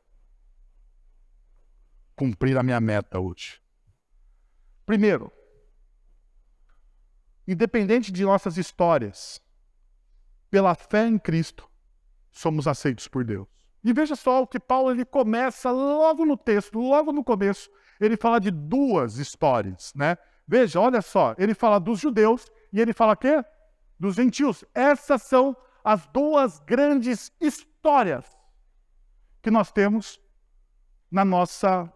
cumprir 2.19 2.57
a 2.57 2.63
minha 2.63 2.81
meta 2.81 3.17
hoje. 3.17 3.61
Primeiro, 4.85 5.31
independente 7.47 8.11
de 8.11 8.25
nossas 8.25 8.57
histórias, 8.57 9.41
pela 10.51 10.75
fé 10.75 11.07
em 11.07 11.17
Cristo, 11.17 11.69
somos 12.29 12.67
aceitos 12.67 13.07
por 13.07 13.23
Deus. 13.23 13.47
E 13.81 13.93
veja 13.93 14.17
só 14.17 14.41
o 14.41 14.47
que 14.47 14.59
Paulo 14.59 14.91
ele 14.91 15.05
começa 15.05 15.71
logo 15.71 16.25
no 16.25 16.35
texto, 16.35 16.77
logo 16.77 17.13
no 17.13 17.23
começo, 17.23 17.69
ele 18.01 18.17
fala 18.17 18.37
de 18.37 18.51
duas 18.51 19.15
histórias, 19.15 19.93
né? 19.95 20.17
Veja, 20.45 20.77
olha 20.77 21.01
só, 21.01 21.33
ele 21.37 21.53
fala 21.53 21.79
dos 21.79 22.01
judeus 22.01 22.51
e 22.73 22.81
ele 22.81 22.91
fala 22.91 23.15
quê? 23.15 23.41
Dos 23.97 24.15
gentios. 24.15 24.65
Essas 24.73 25.21
são 25.21 25.55
as 25.85 26.05
duas 26.07 26.59
grandes 26.59 27.31
histórias 27.39 28.25
que 29.41 29.49
nós 29.49 29.71
temos 29.71 30.19
na 31.09 31.23
nossa 31.23 31.89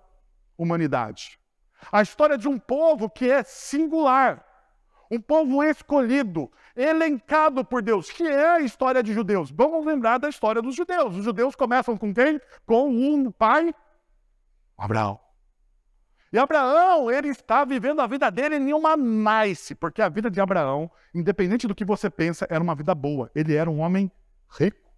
humanidade. 0.58 1.40
A 1.92 2.02
história 2.02 2.38
de 2.38 2.48
um 2.48 2.58
povo 2.58 3.10
que 3.10 3.30
é 3.30 3.44
singular, 3.44 4.46
um 5.12 5.20
povo 5.20 5.64
escolhido, 5.64 6.52
elencado 6.76 7.64
por 7.64 7.82
Deus, 7.82 8.10
que 8.10 8.24
é 8.24 8.48
a 8.48 8.60
história 8.62 9.04
de 9.04 9.14
judeus. 9.14 9.52
Vamos 9.52 9.86
lembrar 9.86 10.18
da 10.18 10.30
história 10.30 10.62
dos 10.62 10.76
judeus. 10.76 11.16
Os 11.16 11.26
judeus 11.26 11.56
começam 11.56 11.98
com 11.98 12.14
quem? 12.14 12.40
Com 12.66 12.90
um 12.90 13.32
pai, 13.32 13.74
Abraão. 14.78 15.20
E 16.32 16.38
Abraão, 16.38 17.12
ele 17.12 17.28
está 17.28 17.64
vivendo 17.64 18.02
a 18.02 18.08
vida 18.08 18.32
dele 18.32 18.56
em 18.56 18.74
uma 18.74 18.98
nice, 18.98 19.76
porque 19.76 20.02
a 20.02 20.10
vida 20.10 20.32
de 20.32 20.42
Abraão, 20.42 20.90
independente 21.14 21.68
do 21.68 21.76
que 21.76 21.86
você 21.86 22.10
pensa, 22.10 22.48
era 22.50 22.64
uma 22.64 22.74
vida 22.74 22.96
boa. 22.96 23.30
Ele 23.36 23.54
era 23.54 23.70
um 23.70 23.80
homem 23.80 24.12
rico. 24.50 24.92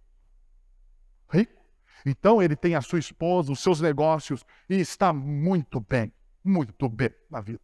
Rico. 1.30 1.52
Então 2.06 2.40
ele 2.40 2.54
tem 2.54 2.76
a 2.76 2.80
sua 2.80 3.00
esposa, 3.00 3.50
os 3.50 3.58
seus 3.58 3.80
negócios 3.80 4.46
e 4.70 4.76
está 4.76 5.12
muito 5.12 5.80
bem, 5.80 6.12
muito 6.44 6.88
bem 6.88 7.10
na 7.28 7.40
vida. 7.40 7.60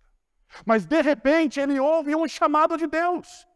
Mas 0.67 0.85
de 0.85 1.01
repente 1.01 1.61
ele 1.61 1.79
ouve 1.79 2.17
um 2.17 2.27
chamado 2.27 2.77
de 2.77 2.89
Deus. 2.89 3.47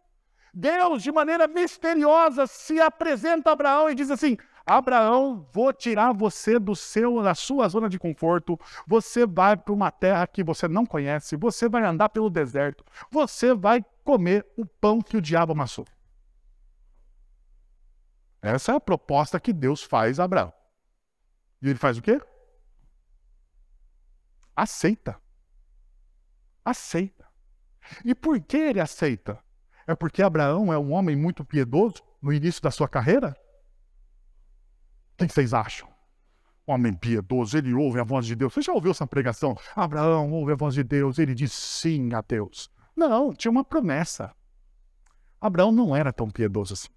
Deus, 0.55 1.03
de 1.03 1.11
maneira 1.11 1.49
misteriosa, 1.49 2.47
se 2.47 2.81
apresenta 2.81 3.51
a 3.51 3.53
Abraão 3.53 3.91
e 3.91 3.97
diz 3.97 4.13
assim: 4.13 4.39
Abraão, 4.65 5.47
vou 5.53 5.73
tirar 5.73 6.15
você 6.15 6.57
do 6.57 6.77
seu, 6.77 7.21
da 7.21 7.35
sua 7.35 7.69
zona 7.69 7.89
de 7.89 7.99
conforto. 7.99 8.59
Você 8.87 9.27
vai 9.27 9.57
para 9.57 9.75
uma 9.75 9.91
terra 9.91 10.27
que 10.27 10.45
você 10.45 10.69
não 10.69 10.87
conhece. 10.87 11.37
Você 11.37 11.69
vai 11.69 11.85
andar 11.85 12.09
pelo 12.11 12.31
deserto. 12.31 12.85
Você 13.11 13.53
vai 13.53 13.85
comer 14.05 14.47
o 14.57 14.65
pão 14.65 15.03
que 15.03 15.17
o 15.17 15.21
diabo 15.21 15.53
amassou. 15.53 15.85
Essa 18.41 18.73
é 18.73 18.77
a 18.77 18.81
proposta 18.81 19.41
que 19.41 19.53
Deus 19.53 19.83
faz 19.83 20.21
a 20.21 20.25
Abraão. 20.25 20.53
E 21.67 21.71
ele 21.71 21.79
faz 21.81 21.99
o 21.99 22.03
quê? 22.03 22.21
Aceita. 24.55 25.21
Aceita. 26.65 27.27
E 28.05 28.15
por 28.15 28.41
que 28.41 28.57
ele 28.57 28.81
aceita? 28.81 29.43
É 29.85 29.93
porque 29.93 30.23
Abraão 30.23 30.73
é 30.73 30.79
um 30.79 30.93
homem 30.93 31.17
muito 31.17 31.45
piedoso 31.45 32.05
no 32.23 32.33
início 32.33 32.63
da 32.63 32.71
sua 32.71 32.89
carreira? 32.89 33.37
O 35.15 35.27
que 35.27 35.33
vocês 35.33 35.53
acham? 35.53 35.93
Homem 36.65 36.93
piedoso, 36.93 37.59
ele 37.59 37.75
ouve 37.75 37.99
a 37.99 38.05
voz 38.05 38.27
de 38.27 38.37
Deus. 38.37 38.55
Você 38.55 38.63
já 38.63 38.73
ouviu 38.73 38.93
essa 38.93 39.07
pregação? 39.07 39.59
Abraão 39.75 40.31
ouve 40.31 40.53
a 40.53 40.57
voz 40.57 40.73
de 40.73 40.85
Deus, 40.85 41.19
ele 41.19 41.35
diz 41.35 41.53
sim 41.53 42.15
a 42.15 42.21
Deus. 42.21 42.71
Não, 42.95 43.35
tinha 43.35 43.51
uma 43.51 43.65
promessa. 43.65 44.33
Abraão 45.41 45.73
não 45.73 45.97
era 45.97 46.13
tão 46.13 46.31
piedoso 46.31 46.75
assim. 46.75 46.96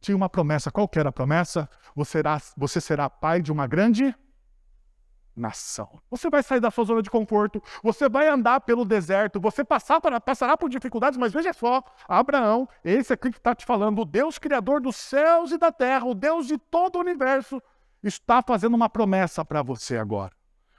Tinha 0.00 0.16
uma 0.16 0.28
promessa. 0.28 0.70
Qual 0.70 0.88
era 0.94 1.08
a 1.08 1.12
promessa? 1.12 1.68
Você 1.94 2.12
será, 2.12 2.40
você 2.56 2.80
será 2.80 3.10
pai 3.10 3.42
de 3.42 3.50
uma 3.50 3.66
grande 3.66 4.14
nação. 5.38 6.00
Você 6.10 6.28
vai 6.28 6.42
sair 6.42 6.60
da 6.60 6.70
sua 6.70 6.84
zona 6.84 7.02
de 7.02 7.10
conforto, 7.10 7.62
você 7.82 8.08
vai 8.08 8.28
andar 8.28 8.60
pelo 8.60 8.84
deserto, 8.84 9.40
você 9.40 9.64
passar 9.64 10.00
para, 10.00 10.20
passará 10.20 10.56
por 10.56 10.68
dificuldades, 10.68 11.16
mas 11.16 11.32
veja 11.32 11.52
só, 11.52 11.82
Abraão, 12.08 12.68
esse 12.84 13.12
aqui 13.12 13.30
que 13.30 13.38
está 13.38 13.54
te 13.54 13.64
falando, 13.64 14.00
o 14.00 14.04
Deus 14.04 14.38
Criador 14.38 14.80
dos 14.80 14.96
céus 14.96 15.52
e 15.52 15.58
da 15.58 15.70
terra, 15.70 16.04
o 16.04 16.14
Deus 16.14 16.46
de 16.46 16.58
todo 16.58 16.96
o 16.96 17.00
universo, 17.00 17.62
está 18.02 18.42
fazendo 18.42 18.74
uma 18.74 18.88
promessa 18.88 19.44
para 19.44 19.62
você 19.62 19.96
agora. 19.96 20.32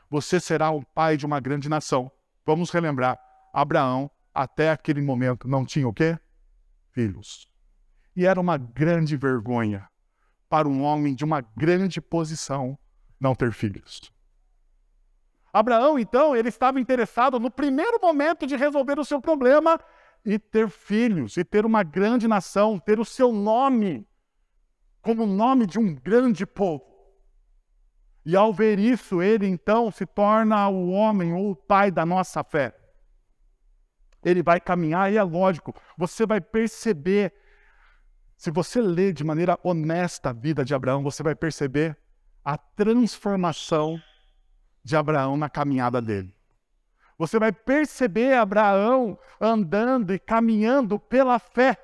você 0.10 0.40
será 0.40 0.72
o 0.72 0.84
pai 0.84 1.16
de 1.16 1.26
uma 1.26 1.40
grande 1.40 1.70
nação. 1.70 2.12
Vamos 2.46 2.72
relembrar, 2.72 3.20
Abraão, 3.54 4.10
até 4.34 4.72
aquele 4.72 5.02
momento, 5.02 5.48
não 5.48 5.64
tinha 5.64 5.88
o 5.88 5.94
quê? 5.94 6.18
Filhos. 6.92 7.49
E 8.20 8.26
era 8.26 8.38
uma 8.38 8.58
grande 8.58 9.16
vergonha 9.16 9.88
para 10.50 10.68
um 10.68 10.84
homem 10.84 11.16
de 11.16 11.24
uma 11.24 11.40
grande 11.40 12.02
posição 12.02 12.78
não 13.18 13.34
ter 13.34 13.54
filhos. 13.54 14.12
Abraão, 15.54 15.98
então, 15.98 16.36
ele 16.36 16.50
estava 16.50 16.82
interessado 16.82 17.40
no 17.40 17.50
primeiro 17.50 17.98
momento 18.02 18.46
de 18.46 18.58
resolver 18.58 19.00
o 19.00 19.06
seu 19.06 19.22
problema 19.22 19.80
e 20.26 20.38
ter 20.38 20.68
filhos, 20.68 21.38
e 21.38 21.46
ter 21.46 21.66
uma 21.66 21.82
grande 21.82 22.28
nação, 22.28 22.78
ter 22.78 23.00
o 23.00 23.06
seu 23.06 23.32
nome 23.32 24.06
como 25.02 25.24
o 25.24 25.26
nome 25.26 25.66
de 25.66 25.80
um 25.80 25.96
grande 25.96 26.46
povo. 26.46 26.84
E 28.26 28.36
ao 28.36 28.54
ver 28.54 28.80
isso, 28.80 29.22
ele 29.22 29.48
então 29.48 29.90
se 29.90 30.06
torna 30.06 30.68
o 30.68 30.90
homem 30.90 31.32
ou 31.32 31.52
o 31.52 31.56
pai 31.56 31.90
da 31.90 32.06
nossa 32.06 32.44
fé. 32.44 32.78
Ele 34.22 34.44
vai 34.44 34.60
caminhar, 34.60 35.10
e 35.10 35.16
é 35.16 35.24
lógico, 35.24 35.74
você 35.98 36.26
vai 36.26 36.42
perceber, 36.42 37.34
se 38.40 38.50
você 38.52 38.80
ler 38.80 39.12
de 39.12 39.22
maneira 39.22 39.60
honesta 39.62 40.30
a 40.30 40.34
vida 40.34 40.64
de 40.64 40.74
Abraão, 40.74 41.04
você 41.04 41.22
vai 41.22 41.36
perceber 41.36 41.98
a 42.44 42.58
transformação 42.58 44.02
de 44.82 44.96
Abraão 44.96 45.36
na 45.36 45.50
caminhada 45.50 46.02
dele. 46.02 46.34
Você 47.18 47.38
vai 47.38 47.52
perceber 47.52 48.36
Abraão 48.36 49.20
andando 49.42 50.14
e 50.14 50.18
caminhando 50.18 50.98
pela 50.98 51.38
fé. 51.38 51.78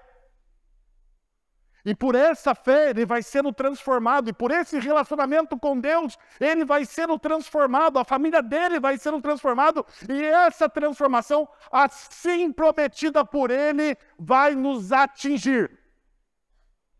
E 1.83 1.93
por 1.93 2.15
essa 2.15 2.55
fé 2.55 2.91
ele 2.91 3.05
vai 3.05 3.21
sendo 3.21 3.51
transformado, 3.51 4.29
e 4.29 4.33
por 4.33 4.49
esse 4.49 4.79
relacionamento 4.79 5.59
com 5.59 5.77
Deus, 5.77 6.17
ele 6.39 6.63
vai 6.63 6.85
sendo 6.85 7.19
transformado, 7.19 7.99
a 7.99 8.05
família 8.05 8.41
dele 8.41 8.79
vai 8.79 8.97
sendo 8.97 9.21
transformado, 9.21 9.85
e 10.07 10.23
essa 10.23 10.69
transformação, 10.69 11.49
assim 11.69 12.49
prometida 12.49 13.25
por 13.25 13.51
ele, 13.51 13.97
vai 14.17 14.55
nos 14.55 14.93
atingir. 14.93 15.83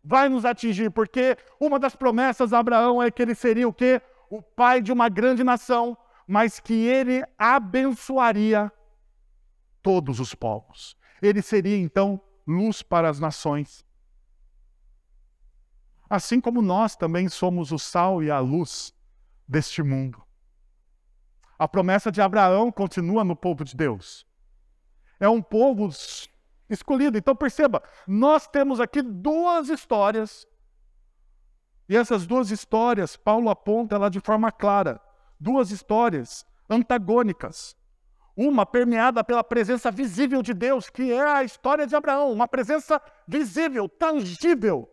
Vai 0.08 0.28
nos 0.28 0.44
atingir, 0.44 0.88
porque 0.90 1.36
uma 1.58 1.80
das 1.80 1.96
promessas 1.96 2.52
a 2.52 2.60
Abraão 2.60 3.02
é 3.02 3.10
que 3.10 3.20
ele 3.20 3.34
seria 3.34 3.66
o 3.66 3.72
quê? 3.72 4.00
O 4.30 4.40
pai 4.40 4.80
de 4.80 4.92
uma 4.92 5.08
grande 5.08 5.42
nação, 5.42 5.98
mas 6.28 6.60
que 6.60 6.72
ele 6.72 7.24
abençoaria 7.36 8.70
todos 9.82 10.20
os 10.20 10.32
povos. 10.32 10.96
Ele 11.20 11.42
seria 11.42 11.76
então 11.76 12.20
luz 12.46 12.82
para 12.82 13.10
as 13.10 13.18
nações. 13.18 13.84
Assim 16.08 16.40
como 16.40 16.62
nós 16.62 16.94
também 16.94 17.28
somos 17.28 17.72
o 17.72 17.78
sal 17.78 18.22
e 18.22 18.30
a 18.30 18.38
luz 18.38 18.94
deste 19.48 19.82
mundo. 19.82 20.22
A 21.58 21.66
promessa 21.66 22.12
de 22.12 22.20
Abraão 22.20 22.70
continua 22.70 23.24
no 23.24 23.34
povo 23.34 23.64
de 23.64 23.74
Deus. 23.74 24.24
É 25.18 25.28
um 25.28 25.42
povo 25.42 25.88
escolhido. 26.68 27.16
Então 27.18 27.34
perceba, 27.34 27.82
nós 28.06 28.46
temos 28.46 28.80
aqui 28.80 29.02
duas 29.02 29.68
histórias. 29.68 30.46
E 31.88 31.96
essas 31.96 32.26
duas 32.26 32.50
histórias, 32.50 33.16
Paulo 33.16 33.48
aponta 33.48 33.94
ela 33.94 34.08
de 34.08 34.20
forma 34.20 34.50
clara 34.50 35.00
duas 35.38 35.70
histórias 35.70 36.44
antagônicas. 36.68 37.76
Uma 38.36 38.66
permeada 38.66 39.24
pela 39.24 39.42
presença 39.42 39.90
visível 39.90 40.42
de 40.42 40.52
Deus, 40.52 40.90
que 40.90 41.10
é 41.10 41.26
a 41.26 41.44
história 41.44 41.86
de 41.86 41.96
Abraão, 41.96 42.32
uma 42.32 42.46
presença 42.46 43.00
visível, 43.26 43.88
tangível, 43.88 44.90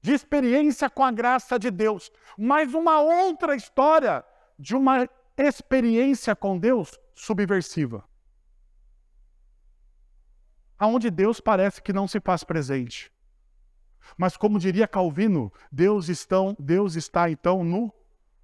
de 0.00 0.14
experiência 0.14 0.88
com 0.88 1.04
a 1.04 1.10
graça 1.10 1.58
de 1.58 1.70
Deus. 1.70 2.10
Mas 2.38 2.72
uma 2.72 3.00
outra 3.00 3.54
história 3.54 4.24
de 4.58 4.74
uma 4.74 5.06
experiência 5.36 6.34
com 6.34 6.58
Deus 6.58 6.98
subversiva. 7.14 8.04
Aonde 10.80 11.10
Deus 11.10 11.40
parece 11.40 11.82
que 11.82 11.92
não 11.92 12.08
se 12.08 12.18
faz 12.18 12.42
presente. 12.42 13.12
Mas 14.16 14.34
como 14.34 14.58
diria 14.58 14.88
Calvino, 14.88 15.52
Deus, 15.70 16.08
estão, 16.08 16.56
Deus 16.58 16.96
está 16.96 17.30
então 17.30 17.62
no 17.62 17.92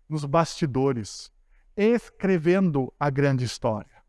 nos 0.06 0.24
bastidores, 0.24 1.32
escrevendo 1.76 2.92
a 3.00 3.10
grande 3.10 3.44
história. 3.44 4.04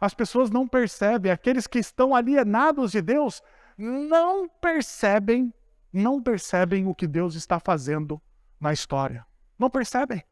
As 0.00 0.14
pessoas 0.14 0.50
não 0.50 0.66
percebem, 0.66 1.30
aqueles 1.30 1.66
que 1.66 1.78
estão 1.78 2.14
alienados 2.14 2.92
de 2.92 3.02
Deus 3.02 3.42
não 3.76 4.48
percebem, 4.48 5.52
não 5.92 6.22
percebem 6.22 6.86
o 6.86 6.94
que 6.94 7.06
Deus 7.06 7.34
está 7.34 7.60
fazendo 7.60 8.22
na 8.58 8.72
história. 8.72 9.26
Não 9.58 9.68
percebem. 9.68 10.24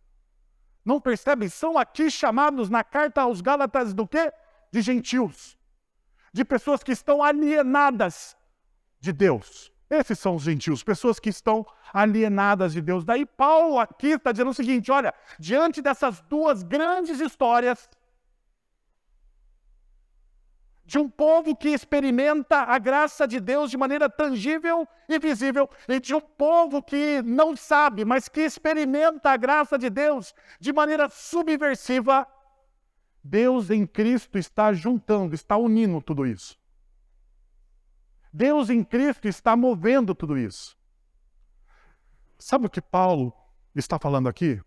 Não 0.83 0.99
percebem, 0.99 1.49
são 1.49 1.77
aqui 1.77 2.11
chamados 2.11 2.71
na 2.71 2.83
carta 2.83 3.21
aos 3.21 3.43
Gálatas 3.43 3.93
do 3.93 4.09
quê? 4.09 4.33
De 4.73 4.81
gentios. 4.81 5.60
De 6.33 6.45
pessoas 6.45 6.83
que 6.83 6.93
estão 6.93 7.23
alienadas 7.23 8.37
de 9.01 9.13
Deus. 9.13 9.73
Esses 9.89 10.19
são 10.21 10.37
os 10.37 10.45
gentios, 10.45 10.85
pessoas 10.85 11.19
que 11.19 11.31
estão 11.31 11.67
alienadas 11.93 12.73
de 12.73 12.81
Deus. 12.81 13.05
Daí 13.05 13.27
Paulo 13.27 13.79
aqui 13.79 14.11
está 14.11 14.31
dizendo 14.31 14.51
o 14.51 14.55
seguinte: 14.55 14.93
olha, 14.93 15.13
diante 15.39 15.83
dessas 15.83 16.21
duas 16.21 16.63
grandes 16.63 17.19
histórias, 17.19 17.89
de 20.91 20.99
um 20.99 21.09
povo 21.09 21.55
que 21.55 21.69
experimenta 21.69 22.59
a 22.63 22.77
graça 22.77 23.27
de 23.27 23.39
Deus 23.39 23.71
de 23.71 23.77
maneira 23.77 24.09
tangível 24.11 24.87
e 25.09 25.19
visível, 25.21 25.69
e 25.89 26.01
de 26.01 26.13
um 26.15 26.21
povo 26.21 26.83
que 26.83 27.23
não 27.23 27.57
sabe, 27.57 28.05
mas 28.05 28.29
que 28.29 28.41
experimenta 28.41 29.31
a 29.31 29.37
graça 29.37 29.79
de 29.79 29.89
Deus 29.89 30.35
de 30.59 30.73
maneira 30.73 31.09
subversiva, 31.09 32.27
Deus 33.23 33.71
em 33.71 33.87
Cristo 33.87 34.39
está 34.39 34.73
juntando, 34.73 35.35
está 35.35 35.57
unindo 35.57 36.01
tudo 36.01 36.27
isso. 36.27 36.59
Deus 38.33 38.71
em 38.71 38.83
Cristo 38.83 39.29
está 39.29 39.57
movendo 39.57 40.15
tudo 40.15 40.39
isso. 40.39 40.79
Sabe 42.39 42.67
o 42.67 42.71
que 42.71 42.81
Paulo 42.81 43.33
está 43.75 43.99
falando 43.99 44.29
aqui? 44.29 44.63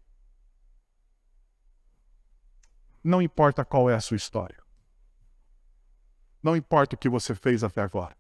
Não 3.04 3.22
importa 3.22 3.66
qual 3.66 3.90
é 3.90 3.96
a 3.96 4.00
sua 4.00 4.18
história. 4.18 4.62
Não 6.42 6.56
importa 6.56 6.96
o 6.96 6.98
que 6.98 7.10
você 7.10 7.34
fez 7.34 7.64
até 7.64 7.82
agora. 7.82 8.16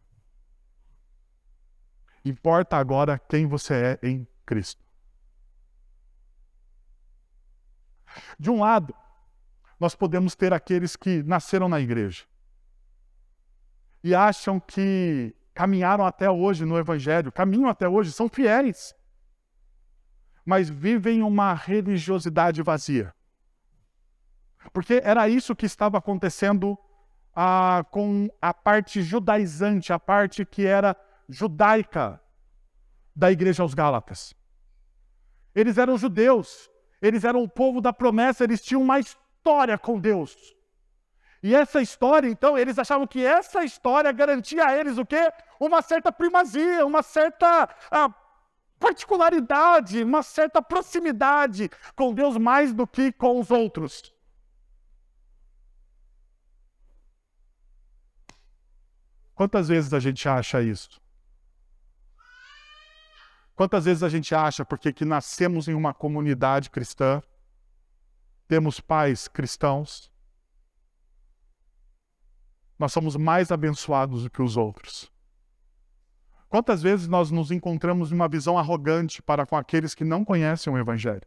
Importa 2.25 2.77
agora 2.77 3.19
quem 3.19 3.45
você 3.45 3.99
é 4.01 4.07
em 4.07 4.27
Cristo. 4.45 4.81
De 8.39 8.49
um 8.49 8.59
lado, 8.59 8.95
nós 9.79 9.95
podemos 9.95 10.35
ter 10.35 10.53
aqueles 10.53 10.95
que 10.95 11.23
nasceram 11.23 11.67
na 11.67 11.79
igreja 11.79 12.23
e 14.03 14.13
acham 14.13 14.59
que 14.59 15.33
caminharam 15.53 16.05
até 16.05 16.29
hoje 16.29 16.65
no 16.65 16.77
Evangelho, 16.77 17.31
caminham 17.31 17.69
até 17.69 17.87
hoje, 17.87 18.11
são 18.11 18.27
fiéis, 18.27 18.93
mas 20.45 20.69
vivem 20.69 21.23
uma 21.23 21.53
religiosidade 21.53 22.61
vazia. 22.61 23.13
Porque 24.73 25.01
era 25.03 25.29
isso 25.29 25.55
que 25.55 25.65
estava 25.65 25.97
acontecendo 25.97 26.77
ah, 27.35 27.85
com 27.91 28.27
a 28.41 28.53
parte 28.53 29.01
judaizante, 29.01 29.93
a 29.93 29.99
parte 29.99 30.45
que 30.45 30.65
era 30.65 30.95
judaica 31.29 32.21
da 33.15 33.31
igreja 33.31 33.63
aos 33.63 33.73
Gálatas. 33.73 34.33
Eles 35.55 35.77
eram 35.77 35.97
judeus, 35.97 36.69
eles 37.01 37.23
eram 37.23 37.43
o 37.43 37.49
povo 37.49 37.79
da 37.79 37.93
promessa, 37.93 38.43
eles 38.43 38.61
tinham 38.61 38.81
uma 38.81 38.99
história 39.43 39.77
com 39.77 39.99
Deus. 39.99 40.55
E 41.41 41.53
essa 41.53 41.81
história, 41.81 42.29
então, 42.29 42.57
eles 42.57 42.79
achavam 42.79 43.05
que 43.05 43.25
essa 43.25 43.65
história 43.65 44.09
garantia 44.13 44.65
a 44.65 44.77
eles 44.77 44.97
o 44.97 45.05
quê? 45.05 45.29
Uma 45.59 45.81
certa 45.81 46.09
primazia, 46.09 46.85
uma 46.85 47.03
certa 47.03 47.69
ah, 47.91 48.09
particularidade, 48.79 50.01
uma 50.01 50.23
certa 50.23 50.61
proximidade 50.61 51.69
com 51.93 52.13
Deus 52.13 52.37
mais 52.37 52.73
do 52.73 52.87
que 52.87 53.11
com 53.11 53.37
os 53.41 53.51
outros. 53.51 54.13
Quantas 59.35 59.67
vezes 59.67 59.93
a 59.93 59.99
gente 59.99 60.29
acha 60.29 60.61
isso? 60.61 61.01
Quantas 63.53 63.83
vezes 63.83 64.03
a 64.03 64.09
gente 64.09 64.33
acha 64.33 64.63
porque 64.63 64.93
que 64.93 65.03
nascemos 65.03 65.67
em 65.67 65.73
uma 65.73 65.93
comunidade 65.93 66.69
cristã, 66.69 67.21
temos 68.47 68.79
pais 68.79 69.27
cristãos, 69.27 70.11
nós 72.77 72.91
somos 72.91 73.15
mais 73.15 73.51
abençoados 73.51 74.23
do 74.23 74.29
que 74.29 74.41
os 74.41 74.57
outros. 74.57 75.11
Quantas 76.49 76.83
vezes 76.83 77.07
nós 77.07 77.31
nos 77.31 77.49
encontramos 77.49 78.11
em 78.11 78.15
uma 78.15 78.27
visão 78.27 78.57
arrogante 78.57 79.21
para 79.21 79.45
com 79.45 79.55
aqueles 79.55 79.95
que 79.95 80.03
não 80.03 80.23
conhecem 80.23 80.71
o 80.71 80.77
Evangelho? 80.77 81.25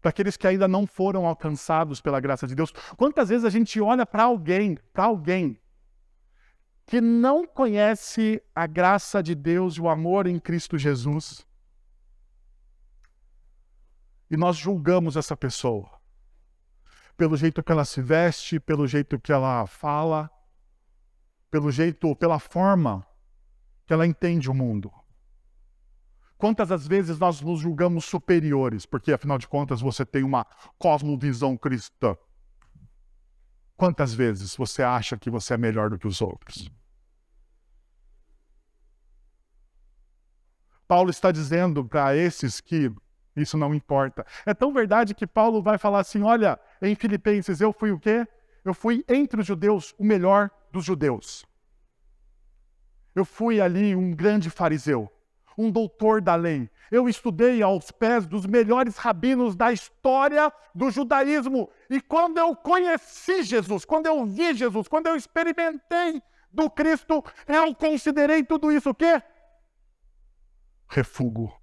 Para 0.00 0.10
aqueles 0.10 0.36
que 0.36 0.46
ainda 0.46 0.68
não 0.68 0.86
foram 0.86 1.26
alcançados 1.26 2.00
pela 2.00 2.20
graça 2.20 2.46
de 2.46 2.54
Deus. 2.54 2.72
Quantas 2.96 3.30
vezes 3.30 3.44
a 3.44 3.50
gente 3.50 3.80
olha 3.80 4.06
para 4.06 4.22
alguém, 4.24 4.78
para 4.92 5.04
alguém 5.04 5.60
que 6.86 7.00
não 7.00 7.46
conhece 7.46 8.42
a 8.54 8.66
graça 8.66 9.22
de 9.22 9.34
Deus 9.34 9.74
e 9.74 9.80
o 9.80 9.88
amor 9.88 10.26
em 10.26 10.38
Cristo 10.38 10.78
Jesus 10.78 11.46
e 14.30 14.36
nós 14.36 14.56
julgamos 14.56 15.16
essa 15.16 15.36
pessoa 15.36 16.00
pelo 17.16 17.36
jeito 17.36 17.62
que 17.62 17.70
ela 17.70 17.84
se 17.84 18.00
veste, 18.00 18.58
pelo 18.58 18.86
jeito 18.86 19.20
que 19.20 19.30
ela 19.30 19.66
fala, 19.66 20.30
pelo 21.50 21.70
jeito, 21.70 22.16
pela 22.16 22.38
forma 22.38 23.06
que 23.86 23.92
ela 23.92 24.06
entende 24.06 24.50
o 24.50 24.54
mundo. 24.54 24.90
Quantas 26.38 26.68
das 26.68 26.86
vezes 26.86 27.18
nós 27.18 27.42
nos 27.42 27.60
julgamos 27.60 28.06
superiores, 28.06 28.86
porque 28.86 29.12
afinal 29.12 29.36
de 29.36 29.46
contas 29.46 29.82
você 29.82 30.06
tem 30.06 30.22
uma 30.22 30.46
cosmovisão 30.78 31.58
cristã? 31.58 32.16
Quantas 33.76 34.14
vezes 34.14 34.56
você 34.56 34.82
acha 34.82 35.18
que 35.18 35.28
você 35.28 35.52
é 35.52 35.58
melhor 35.58 35.90
do 35.90 35.98
que 35.98 36.06
os 36.06 36.22
outros? 36.22 36.70
Paulo 40.88 41.10
está 41.10 41.30
dizendo 41.30 41.84
para 41.84 42.16
esses 42.16 42.62
que 42.62 42.90
isso 43.36 43.56
não 43.56 43.74
importa. 43.74 44.26
É 44.44 44.52
tão 44.52 44.72
verdade 44.72 45.14
que 45.14 45.26
Paulo 45.26 45.62
vai 45.62 45.78
falar 45.78 46.00
assim: 46.00 46.22
olha, 46.22 46.58
em 46.82 46.94
Filipenses, 46.94 47.60
eu 47.60 47.72
fui 47.72 47.90
o 47.90 47.98
quê? 47.98 48.26
Eu 48.64 48.74
fui 48.74 49.04
entre 49.08 49.40
os 49.40 49.46
judeus 49.46 49.94
o 49.98 50.04
melhor 50.04 50.50
dos 50.70 50.84
judeus. 50.84 51.46
Eu 53.14 53.24
fui 53.24 53.60
ali 53.60 53.96
um 53.96 54.12
grande 54.12 54.50
fariseu, 54.50 55.10
um 55.56 55.70
doutor 55.70 56.20
da 56.20 56.34
lei. 56.34 56.70
Eu 56.90 57.08
estudei 57.08 57.62
aos 57.62 57.90
pés 57.90 58.26
dos 58.26 58.46
melhores 58.46 58.96
rabinos 58.96 59.54
da 59.54 59.72
história 59.72 60.52
do 60.74 60.90
judaísmo. 60.90 61.70
E 61.88 62.00
quando 62.00 62.38
eu 62.38 62.54
conheci 62.54 63.42
Jesus, 63.42 63.84
quando 63.84 64.06
eu 64.06 64.24
vi 64.26 64.54
Jesus, 64.54 64.88
quando 64.88 65.06
eu 65.06 65.16
experimentei 65.16 66.22
do 66.52 66.68
Cristo, 66.68 67.24
eu 67.46 67.74
considerei 67.74 68.42
tudo 68.42 68.72
isso 68.72 68.90
o 68.90 68.94
quê? 68.94 69.22
Refúgio. 70.88 71.59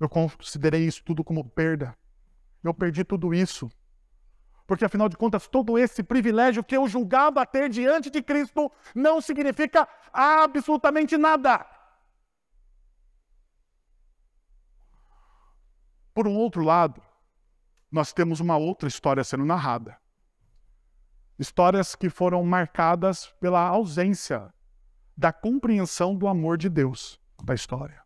Eu 0.00 0.08
considerei 0.08 0.86
isso 0.86 1.04
tudo 1.04 1.22
como 1.22 1.48
perda. 1.48 1.94
Eu 2.64 2.72
perdi 2.72 3.04
tudo 3.04 3.34
isso. 3.34 3.70
Porque, 4.66 4.84
afinal 4.84 5.08
de 5.08 5.16
contas, 5.16 5.46
todo 5.46 5.78
esse 5.78 6.02
privilégio 6.02 6.64
que 6.64 6.76
eu 6.76 6.88
julgava 6.88 7.44
ter 7.44 7.68
diante 7.68 8.08
de 8.08 8.22
Cristo 8.22 8.72
não 8.94 9.20
significa 9.20 9.86
absolutamente 10.12 11.16
nada. 11.18 11.66
Por 16.14 16.26
um 16.26 16.36
outro 16.36 16.62
lado, 16.62 17.02
nós 17.90 18.12
temos 18.12 18.40
uma 18.40 18.56
outra 18.56 18.88
história 18.88 19.24
sendo 19.24 19.44
narrada. 19.44 19.98
Histórias 21.38 21.94
que 21.94 22.08
foram 22.08 22.42
marcadas 22.44 23.26
pela 23.40 23.60
ausência 23.60 24.52
da 25.16 25.32
compreensão 25.32 26.14
do 26.14 26.28
amor 26.28 26.56
de 26.56 26.68
Deus 26.68 27.20
da 27.42 27.54
história. 27.54 27.99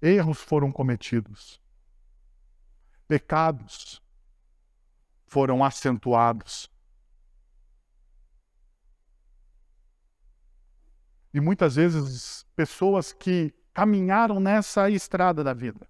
Erros 0.00 0.38
foram 0.38 0.70
cometidos. 0.70 1.60
Pecados 3.06 4.02
foram 5.26 5.64
acentuados. 5.64 6.70
E 11.32 11.40
muitas 11.40 11.76
vezes 11.76 12.46
pessoas 12.56 13.12
que 13.12 13.52
caminharam 13.74 14.40
nessa 14.40 14.88
estrada 14.88 15.44
da 15.44 15.52
vida, 15.52 15.88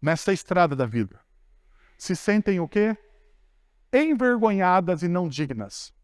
nessa 0.00 0.32
estrada 0.32 0.76
da 0.76 0.86
vida, 0.86 1.20
se 1.96 2.14
sentem 2.14 2.60
o 2.60 2.68
quê? 2.68 2.96
Envergonhadas 3.92 5.02
e 5.02 5.08
não 5.08 5.28
dignas. 5.28 5.94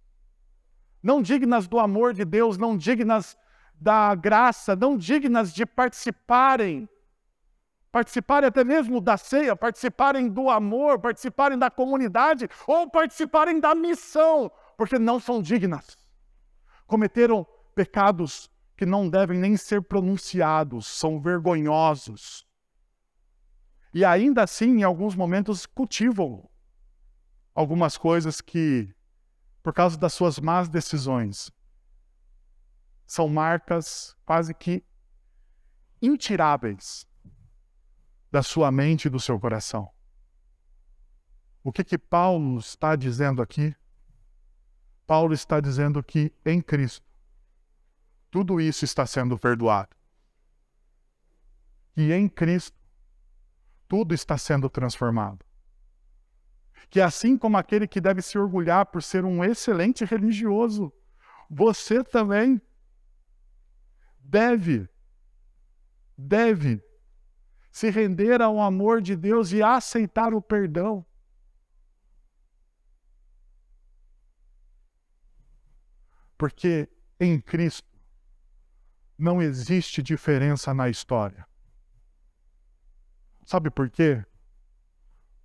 Não 1.02 1.20
dignas 1.20 1.66
do 1.66 1.78
amor 1.78 2.14
de 2.14 2.24
Deus, 2.24 2.56
não 2.56 2.76
dignas 2.76 3.36
da 3.74 4.14
graça, 4.14 4.76
não 4.76 4.96
dignas 4.96 5.52
de 5.52 5.66
participarem 5.66 6.88
participarem 7.90 8.48
até 8.48 8.62
mesmo 8.62 9.00
da 9.00 9.16
ceia, 9.16 9.56
participarem 9.56 10.28
do 10.28 10.48
amor, 10.48 10.98
participarem 10.98 11.58
da 11.58 11.70
comunidade 11.70 12.48
ou 12.66 12.88
participarem 12.88 13.58
da 13.58 13.74
missão, 13.74 14.50
porque 14.76 14.98
não 14.98 15.18
são 15.18 15.42
dignas. 15.42 15.98
Cometeram 16.86 17.46
pecados 17.74 18.50
que 18.76 18.86
não 18.86 19.08
devem 19.08 19.38
nem 19.38 19.56
ser 19.56 19.82
pronunciados, 19.82 20.86
são 20.86 21.20
vergonhosos. 21.20 22.46
E 23.92 24.04
ainda 24.04 24.44
assim, 24.44 24.78
em 24.78 24.82
alguns 24.82 25.16
momentos, 25.16 25.66
cultivam 25.66 26.48
algumas 27.52 27.98
coisas 27.98 28.40
que, 28.40 28.94
por 29.62 29.74
causa 29.74 29.98
das 29.98 30.14
suas 30.14 30.38
más 30.38 30.68
decisões, 30.68 31.50
são 33.04 33.28
marcas 33.28 34.16
quase 34.24 34.54
que 34.54 34.84
intiráveis 36.00 37.09
da 38.30 38.42
sua 38.42 38.70
mente 38.70 39.06
e 39.06 39.10
do 39.10 39.18
seu 39.18 39.38
coração. 39.38 39.90
O 41.62 41.72
que 41.72 41.84
que 41.84 41.98
Paulo 41.98 42.58
está 42.58 42.96
dizendo 42.96 43.42
aqui? 43.42 43.74
Paulo 45.06 45.34
está 45.34 45.60
dizendo 45.60 46.02
que 46.02 46.32
em 46.44 46.60
Cristo 46.62 47.04
tudo 48.30 48.60
isso 48.60 48.84
está 48.84 49.04
sendo 49.04 49.36
perdoado. 49.36 49.94
Que 51.92 52.12
em 52.12 52.28
Cristo 52.28 52.78
tudo 53.88 54.14
está 54.14 54.38
sendo 54.38 54.70
transformado. 54.70 55.44
Que 56.88 57.00
assim 57.00 57.36
como 57.36 57.56
aquele 57.56 57.86
que 57.88 58.00
deve 58.00 58.22
se 58.22 58.38
orgulhar 58.38 58.86
por 58.86 59.02
ser 59.02 59.24
um 59.24 59.44
excelente 59.44 60.04
religioso, 60.04 60.92
você 61.48 62.02
também 62.04 62.62
deve 64.20 64.88
deve 66.16 66.80
se 67.70 67.90
render 67.90 68.42
ao 68.42 68.60
amor 68.60 69.00
de 69.00 69.14
Deus 69.14 69.52
e 69.52 69.62
aceitar 69.62 70.34
o 70.34 70.42
perdão. 70.42 71.04
Porque 76.36 76.88
em 77.18 77.40
Cristo 77.40 77.88
não 79.16 79.40
existe 79.42 80.02
diferença 80.02 80.72
na 80.72 80.88
história. 80.88 81.46
Sabe 83.44 83.70
por 83.70 83.90
quê? 83.90 84.24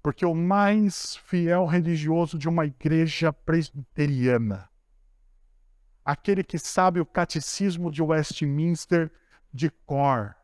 Porque 0.02 0.26
o 0.26 0.34
mais 0.34 1.16
fiel 1.18 1.66
religioso 1.66 2.38
de 2.38 2.48
uma 2.48 2.66
igreja 2.66 3.34
presbiteriana, 3.34 4.70
aquele 6.04 6.44
que 6.44 6.58
sabe 6.58 7.00
o 7.00 7.06
catecismo 7.06 7.92
de 7.92 8.02
Westminster 8.02 9.12
de 9.52 9.70
cor, 9.70 10.36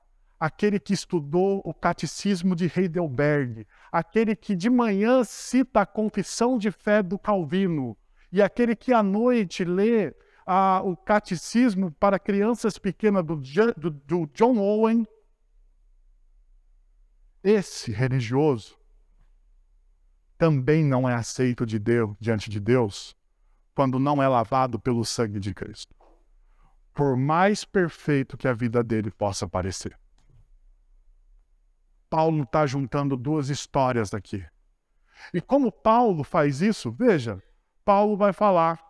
aquele 0.42 0.80
que 0.80 0.92
estudou 0.92 1.62
o 1.64 1.72
catecismo 1.72 2.56
de 2.56 2.66
Heidelberg, 2.66 3.68
aquele 3.92 4.36
que 4.36 4.56
de 4.56 4.72
manhã 4.72 5.24
cita 5.24 5.82
a 5.82 5.86
confissão 5.86 6.58
de 6.58 6.72
fé 6.72 7.04
do 7.04 7.20
Calvino, 7.20 7.96
e 8.32 8.42
aquele 8.42 8.76
que 8.76 8.92
à 8.92 9.04
noite 9.04 9.64
lê 9.64 10.16
ah, 10.44 10.82
o 10.84 10.98
catecismo 10.98 11.92
para 11.92 12.18
crianças 12.18 12.80
pequenas 12.80 13.24
do, 13.24 13.36
do, 13.78 13.92
do 13.92 14.26
John 14.34 14.58
Owen, 14.58 15.06
esse 17.44 17.92
religioso 17.92 18.80
também 20.40 20.84
não 20.84 21.08
é 21.08 21.14
aceito 21.14 21.68
de 21.68 21.78
Deus, 21.78 22.16
diante 22.20 22.50
de 22.50 22.60
Deus 22.60 23.16
quando 23.76 24.00
não 24.00 24.22
é 24.24 24.28
lavado 24.28 24.80
pelo 24.80 25.06
sangue 25.06 25.40
de 25.40 25.54
Cristo. 25.54 25.94
Por 26.96 27.16
mais 27.16 27.64
perfeito 27.64 28.36
que 28.36 28.48
a 28.48 28.54
vida 28.54 28.84
dele 28.84 29.12
possa 29.12 29.48
parecer. 29.48 30.01
Paulo 32.12 32.44
está 32.44 32.68
juntando 32.68 33.16
duas 33.16 33.48
histórias 33.48 34.14
aqui. 34.14 34.46
E 35.34 35.40
como 35.40 35.72
Paulo 35.72 36.26
faz 36.26 36.62
isso, 36.62 36.92
veja, 36.92 37.42
Paulo 37.86 38.18
vai 38.18 38.34
falar 38.34 38.84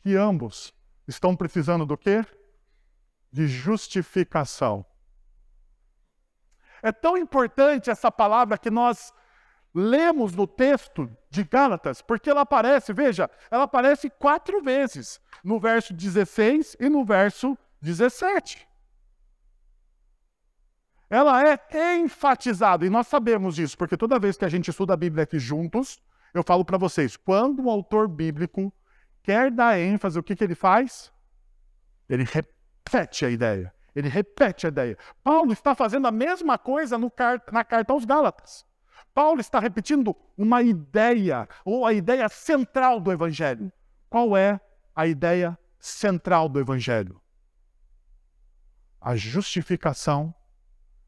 que 0.00 0.16
ambos 0.16 0.72
estão 1.06 1.36
precisando 1.36 1.84
do 1.84 1.94
quê? 1.94 2.24
De 3.30 3.46
justificação. 3.46 4.82
É 6.82 6.90
tão 6.90 7.18
importante 7.18 7.90
essa 7.90 8.10
palavra 8.10 8.56
que 8.56 8.70
nós 8.70 9.12
lemos 9.74 10.32
no 10.32 10.46
texto 10.46 11.14
de 11.28 11.44
Gálatas, 11.44 12.00
porque 12.00 12.30
ela 12.30 12.40
aparece, 12.40 12.94
veja, 12.94 13.30
ela 13.50 13.64
aparece 13.64 14.08
quatro 14.08 14.62
vezes, 14.62 15.20
no 15.44 15.60
verso 15.60 15.92
16 15.92 16.78
e 16.80 16.88
no 16.88 17.04
verso 17.04 17.58
17 17.82 18.71
ela 21.12 21.46
é 21.46 21.58
enfatizada, 21.98 22.86
e 22.86 22.90
nós 22.90 23.06
sabemos 23.06 23.56
disso, 23.56 23.76
porque 23.76 23.98
toda 23.98 24.18
vez 24.18 24.38
que 24.38 24.46
a 24.46 24.48
gente 24.48 24.70
estuda 24.70 24.94
a 24.94 24.96
Bíblia 24.96 25.24
aqui 25.24 25.38
juntos, 25.38 26.00
eu 26.32 26.42
falo 26.42 26.64
para 26.64 26.78
vocês, 26.78 27.18
quando 27.18 27.64
o 27.64 27.70
autor 27.70 28.08
bíblico 28.08 28.72
quer 29.22 29.50
dar 29.50 29.78
ênfase, 29.78 30.18
o 30.18 30.22
que, 30.22 30.34
que 30.34 30.42
ele 30.42 30.54
faz? 30.54 31.12
Ele 32.08 32.24
repete 32.24 33.26
a 33.26 33.30
ideia. 33.30 33.74
Ele 33.94 34.08
repete 34.08 34.64
a 34.64 34.68
ideia. 34.70 34.96
Paulo 35.22 35.52
está 35.52 35.74
fazendo 35.74 36.06
a 36.06 36.10
mesma 36.10 36.56
coisa 36.56 36.96
car 37.10 37.42
na 37.52 37.62
carta 37.62 37.92
aos 37.92 38.06
Gálatas. 38.06 38.64
Paulo 39.12 39.38
está 39.38 39.60
repetindo 39.60 40.16
uma 40.34 40.62
ideia, 40.62 41.46
ou 41.62 41.84
a 41.84 41.92
ideia 41.92 42.26
central 42.30 42.98
do 42.98 43.12
Evangelho. 43.12 43.70
Qual 44.08 44.34
é 44.34 44.58
a 44.96 45.06
ideia 45.06 45.58
central 45.78 46.48
do 46.48 46.58
Evangelho? 46.58 47.20
A 48.98 49.14
justificação 49.14 50.34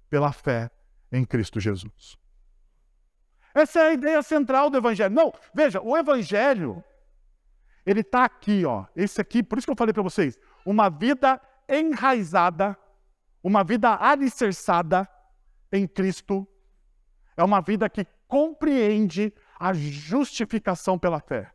pela 0.08 0.32
fé 0.32 0.70
em 1.10 1.24
Cristo 1.24 1.60
Jesus. 1.60 2.16
Essa 3.54 3.80
é 3.80 3.88
a 3.88 3.92
ideia 3.92 4.22
central 4.22 4.68
do 4.68 4.76
Evangelho. 4.76 5.14
Não, 5.14 5.32
veja, 5.54 5.80
o 5.80 5.96
Evangelho, 5.96 6.82
ele 7.86 8.00
está 8.00 8.24
aqui, 8.24 8.64
ó. 8.64 8.86
Esse 8.96 9.20
aqui, 9.20 9.42
por 9.42 9.58
isso 9.58 9.66
que 9.66 9.70
eu 9.70 9.76
falei 9.76 9.92
para 9.92 10.02
vocês, 10.02 10.36
uma 10.66 10.88
vida 10.88 11.40
enraizada, 11.68 12.76
uma 13.42 13.62
vida 13.62 13.96
alicerçada 14.00 15.08
em 15.70 15.86
Cristo, 15.86 16.46
é 17.36 17.44
uma 17.44 17.60
vida 17.60 17.88
que 17.88 18.06
compreende 18.26 19.32
a 19.58 19.72
justificação 19.72 20.98
pela 20.98 21.20
fé. 21.20 21.52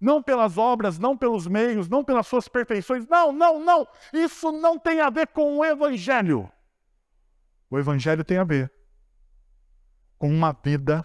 Não 0.00 0.22
pelas 0.22 0.56
obras, 0.56 0.98
não 0.98 1.16
pelos 1.16 1.46
meios, 1.46 1.88
não 1.88 2.04
pelas 2.04 2.26
suas 2.26 2.46
perfeições. 2.48 3.06
Não, 3.06 3.32
não, 3.32 3.58
não. 3.58 3.88
Isso 4.12 4.52
não 4.52 4.78
tem 4.78 5.00
a 5.00 5.10
ver 5.10 5.28
com 5.28 5.58
o 5.58 5.64
Evangelho. 5.64 6.50
O 7.70 7.78
Evangelho 7.78 8.24
tem 8.24 8.38
a 8.38 8.44
ver 8.44 8.72
com 10.18 10.28
uma 10.28 10.52
vida 10.52 11.04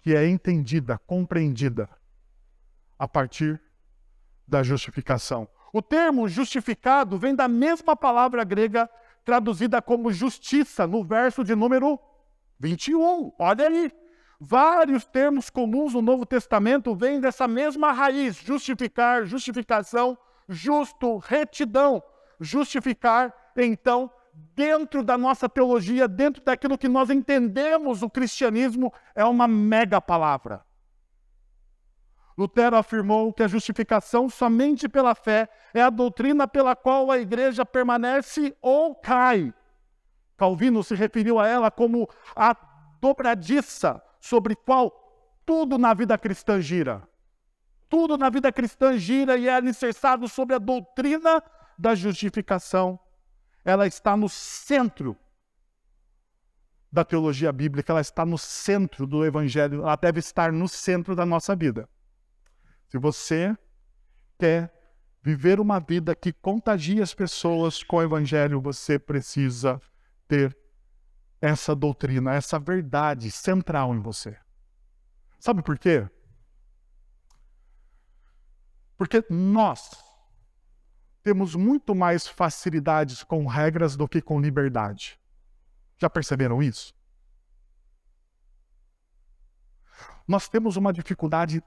que 0.00 0.14
é 0.14 0.26
entendida, 0.26 0.98
compreendida 0.98 1.88
a 2.98 3.06
partir 3.06 3.60
da 4.46 4.62
justificação. 4.62 5.48
O 5.72 5.82
termo 5.82 6.28
justificado 6.28 7.18
vem 7.18 7.34
da 7.34 7.46
mesma 7.46 7.94
palavra 7.94 8.42
grega 8.44 8.88
traduzida 9.24 9.82
como 9.82 10.10
justiça 10.10 10.86
no 10.86 11.04
verso 11.04 11.44
de 11.44 11.54
número 11.54 12.00
21. 12.58 13.32
Olha 13.38 13.68
aí. 13.68 13.92
Vários 14.40 15.04
termos 15.04 15.50
comuns 15.50 15.92
no 15.92 16.00
Novo 16.00 16.24
Testamento 16.24 16.94
vêm 16.94 17.20
dessa 17.20 17.48
mesma 17.48 17.92
raiz: 17.92 18.36
justificar, 18.36 19.26
justificação, 19.26 20.16
justo, 20.48 21.18
retidão. 21.18 22.02
Justificar, 22.40 23.34
então, 23.56 24.10
dentro 24.54 25.04
da 25.04 25.16
nossa 25.16 25.48
teologia, 25.48 26.08
dentro 26.08 26.42
daquilo 26.42 26.76
que 26.76 26.88
nós 26.88 27.10
entendemos 27.10 28.02
o 28.02 28.10
cristianismo, 28.10 28.92
é 29.14 29.24
uma 29.24 29.46
mega 29.46 30.00
palavra. 30.00 30.64
Lutero 32.36 32.76
afirmou 32.76 33.32
que 33.32 33.42
a 33.42 33.48
justificação 33.48 34.28
somente 34.28 34.88
pela 34.88 35.14
fé 35.14 35.48
é 35.74 35.82
a 35.82 35.90
doutrina 35.90 36.46
pela 36.46 36.76
qual 36.76 37.10
a 37.10 37.18
igreja 37.18 37.66
permanece 37.66 38.56
ou 38.62 38.94
cai. 38.94 39.52
Calvino 40.36 40.84
se 40.84 40.94
referiu 40.94 41.40
a 41.40 41.48
ela 41.48 41.70
como 41.70 42.08
a 42.36 42.56
dobradiça 43.00 44.00
sobre 44.20 44.54
qual 44.54 44.92
tudo 45.44 45.78
na 45.78 45.92
vida 45.94 46.16
cristã 46.16 46.60
gira. 46.60 47.02
Tudo 47.88 48.16
na 48.16 48.30
vida 48.30 48.52
cristã 48.52 48.96
gira 48.96 49.36
e 49.36 49.48
é 49.48 49.54
alicerçado 49.54 50.28
sobre 50.28 50.54
a 50.54 50.58
doutrina 50.58 51.42
da 51.76 51.94
justificação 51.94 53.00
ela 53.64 53.86
está 53.86 54.16
no 54.16 54.28
centro 54.28 55.16
da 56.90 57.04
teologia 57.04 57.52
bíblica, 57.52 57.92
ela 57.92 58.00
está 58.00 58.24
no 58.24 58.38
centro 58.38 59.06
do 59.06 59.24
evangelho, 59.24 59.82
ela 59.82 59.96
deve 59.96 60.20
estar 60.20 60.50
no 60.52 60.66
centro 60.66 61.14
da 61.14 61.26
nossa 61.26 61.54
vida. 61.54 61.88
Se 62.88 62.96
você 62.96 63.56
quer 64.38 64.72
viver 65.22 65.60
uma 65.60 65.78
vida 65.78 66.14
que 66.14 66.32
contagie 66.32 67.02
as 67.02 67.12
pessoas 67.12 67.82
com 67.82 67.96
o 67.96 68.02
evangelho, 68.02 68.60
você 68.60 68.98
precisa 68.98 69.80
ter 70.26 70.56
essa 71.40 71.74
doutrina, 71.74 72.34
essa 72.34 72.58
verdade 72.58 73.30
central 73.30 73.94
em 73.94 74.00
você. 74.00 74.36
Sabe 75.38 75.62
por 75.62 75.78
quê? 75.78 76.08
Porque 78.96 79.24
nós 79.30 80.07
temos 81.28 81.54
muito 81.54 81.94
mais 81.94 82.26
facilidades 82.26 83.22
com 83.22 83.44
regras 83.44 83.98
do 83.98 84.08
que 84.08 84.22
com 84.22 84.40
liberdade. 84.40 85.20
Já 85.98 86.08
perceberam 86.08 86.62
isso? 86.62 86.94
Nós 90.26 90.48
temos 90.48 90.78
uma 90.78 90.90
dificuldade 90.90 91.62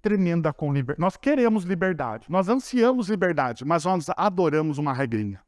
tremenda 0.00 0.52
com 0.52 0.72
liberdade. 0.72 1.00
Nós 1.00 1.16
queremos 1.16 1.64
liberdade, 1.64 2.30
nós 2.30 2.48
ansiamos 2.48 3.08
liberdade, 3.08 3.64
mas 3.64 3.84
nós 3.84 4.06
adoramos 4.16 4.78
uma 4.78 4.92
regrinha. 4.92 5.42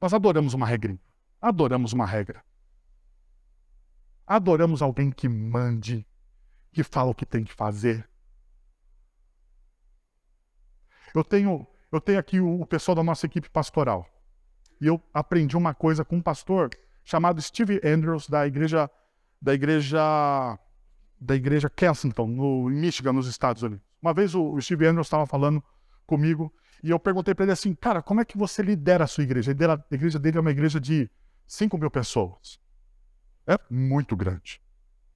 Nós 0.00 0.14
adoramos 0.14 0.54
uma 0.54 0.64
regrinha. 0.64 1.00
Adoramos 1.40 1.92
uma 1.92 2.06
regra. 2.06 2.44
Adoramos 4.24 4.82
alguém 4.82 5.10
que 5.10 5.28
mande, 5.28 6.06
que 6.70 6.84
fala 6.84 7.10
o 7.10 7.14
que 7.14 7.26
tem 7.26 7.42
que 7.42 7.52
fazer. 7.52 8.08
Eu 11.12 11.24
tenho 11.24 11.66
eu 11.92 12.00
tenho 12.00 12.18
aqui 12.18 12.40
o, 12.40 12.64
pessoal 12.66 12.94
da 12.94 13.02
nossa 13.02 13.26
equipe 13.26 13.50
pastoral. 13.50 14.06
E 14.80 14.86
eu 14.86 15.00
aprendi 15.12 15.56
uma 15.56 15.74
coisa 15.74 16.04
com 16.04 16.16
um 16.16 16.22
pastor 16.22 16.70
chamado 17.04 17.40
Steve 17.40 17.80
Andrews, 17.84 18.28
da 18.28 18.46
igreja 18.46 18.90
da 19.40 19.52
igreja 19.52 20.58
da 21.20 21.36
igreja 21.36 21.68
Kensington, 21.68 22.26
no 22.26 22.70
em 22.70 22.74
Michigan, 22.74 23.12
nos 23.12 23.28
Estados 23.28 23.62
Unidos. 23.62 23.84
Uma 24.00 24.14
vez 24.14 24.34
o, 24.34 24.52
o 24.52 24.60
Steve 24.60 24.86
Andrews 24.86 25.06
estava 25.06 25.26
falando 25.26 25.62
comigo 26.06 26.52
e 26.82 26.90
eu 26.90 26.98
perguntei 26.98 27.34
para 27.34 27.44
ele 27.44 27.52
assim, 27.52 27.74
cara, 27.74 28.02
como 28.02 28.20
é 28.20 28.24
que 28.24 28.36
você 28.36 28.60
lidera 28.60 29.04
a 29.04 29.06
sua 29.06 29.22
igreja? 29.22 29.52
A 29.52 29.94
igreja 29.94 30.18
dele 30.18 30.38
é 30.38 30.40
uma 30.40 30.50
igreja 30.50 30.80
de 30.80 31.08
5 31.46 31.78
mil 31.78 31.90
pessoas. 31.90 32.58
É 33.46 33.56
muito 33.70 34.16
grande. 34.16 34.60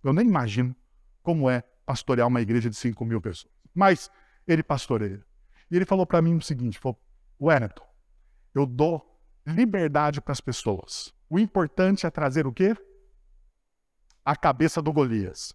Eu 0.05 0.13
nem 0.13 0.27
imagino 0.27 0.77
como 1.23 1.51
é 1.51 1.63
pastorear 1.85 2.29
uma 2.29 2.41
igreja 2.41 2.71
de 2.71 2.77
5 2.77 3.05
mil 3.05 3.21
pessoas. 3.21 3.53
Mas 3.75 4.11
ele 4.47 4.63
pastoreia. 4.63 5.26
E 5.71 5.77
ele 5.77 5.85
falou 5.85 6.07
para 6.07 6.23
mim 6.23 6.37
o 6.37 6.43
seguinte: 6.43 6.79
falou, 6.79 6.99
Wellington, 7.41 7.87
eu 8.55 8.67
dou 8.67 9.21
liberdade 9.47 10.21
para 10.21 10.33
as 10.33 10.41
pessoas. 10.41 11.15
O 11.29 11.39
importante 11.39 12.07
é 12.07 12.11
trazer 12.11 12.47
o 12.47 12.53
quê? 12.53 12.77
A 14.25 14.35
cabeça 14.35 14.81
do 14.81 14.93
Golias. 14.93 15.55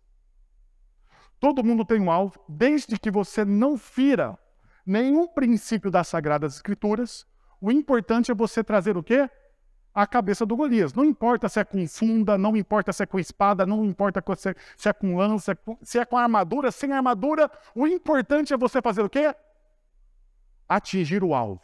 Todo 1.40 1.64
mundo 1.64 1.84
tem 1.84 2.00
um 2.00 2.12
alvo, 2.12 2.40
desde 2.48 3.00
que 3.00 3.10
você 3.10 3.44
não 3.44 3.78
fira 3.78 4.38
nenhum 4.86 5.28
princípio 5.28 5.90
das 5.90 6.08
Sagradas 6.08 6.56
Escrituras. 6.56 7.26
O 7.60 7.72
importante 7.72 8.32
é 8.32 8.36
você 8.36 8.64
trazer 8.64 8.96
o 8.96 9.04
quê? 9.04 9.30
A 9.94 10.06
cabeça 10.08 10.46
do 10.46 10.56
Golias. 10.56 10.94
Não 10.94 11.04
importa 11.04 11.50
se 11.50 11.60
é 11.60 11.64
com 11.64 11.86
funda, 11.88 12.38
não 12.38 12.56
importa 12.56 12.94
se 12.94 13.04
é 13.04 13.06
com 13.06 13.20
espada, 13.20 13.66
não 13.66 13.84
importa 13.84 14.24
se 14.78 14.90
é 14.90 14.94
com 14.94 15.18
lança, 15.18 15.58
se 15.82 16.00
é 16.00 16.06
com 16.06 16.18
armadura, 16.18 16.72
sem 16.72 16.92
armadura. 16.92 17.50
O 17.76 17.88
importante 17.88 18.54
é 18.54 18.58
você 18.58 18.82
fazer 18.82 19.02
o 19.02 19.10
quê? 19.10 19.36
Atingir 20.72 21.22
o 21.22 21.34
alvo. 21.34 21.62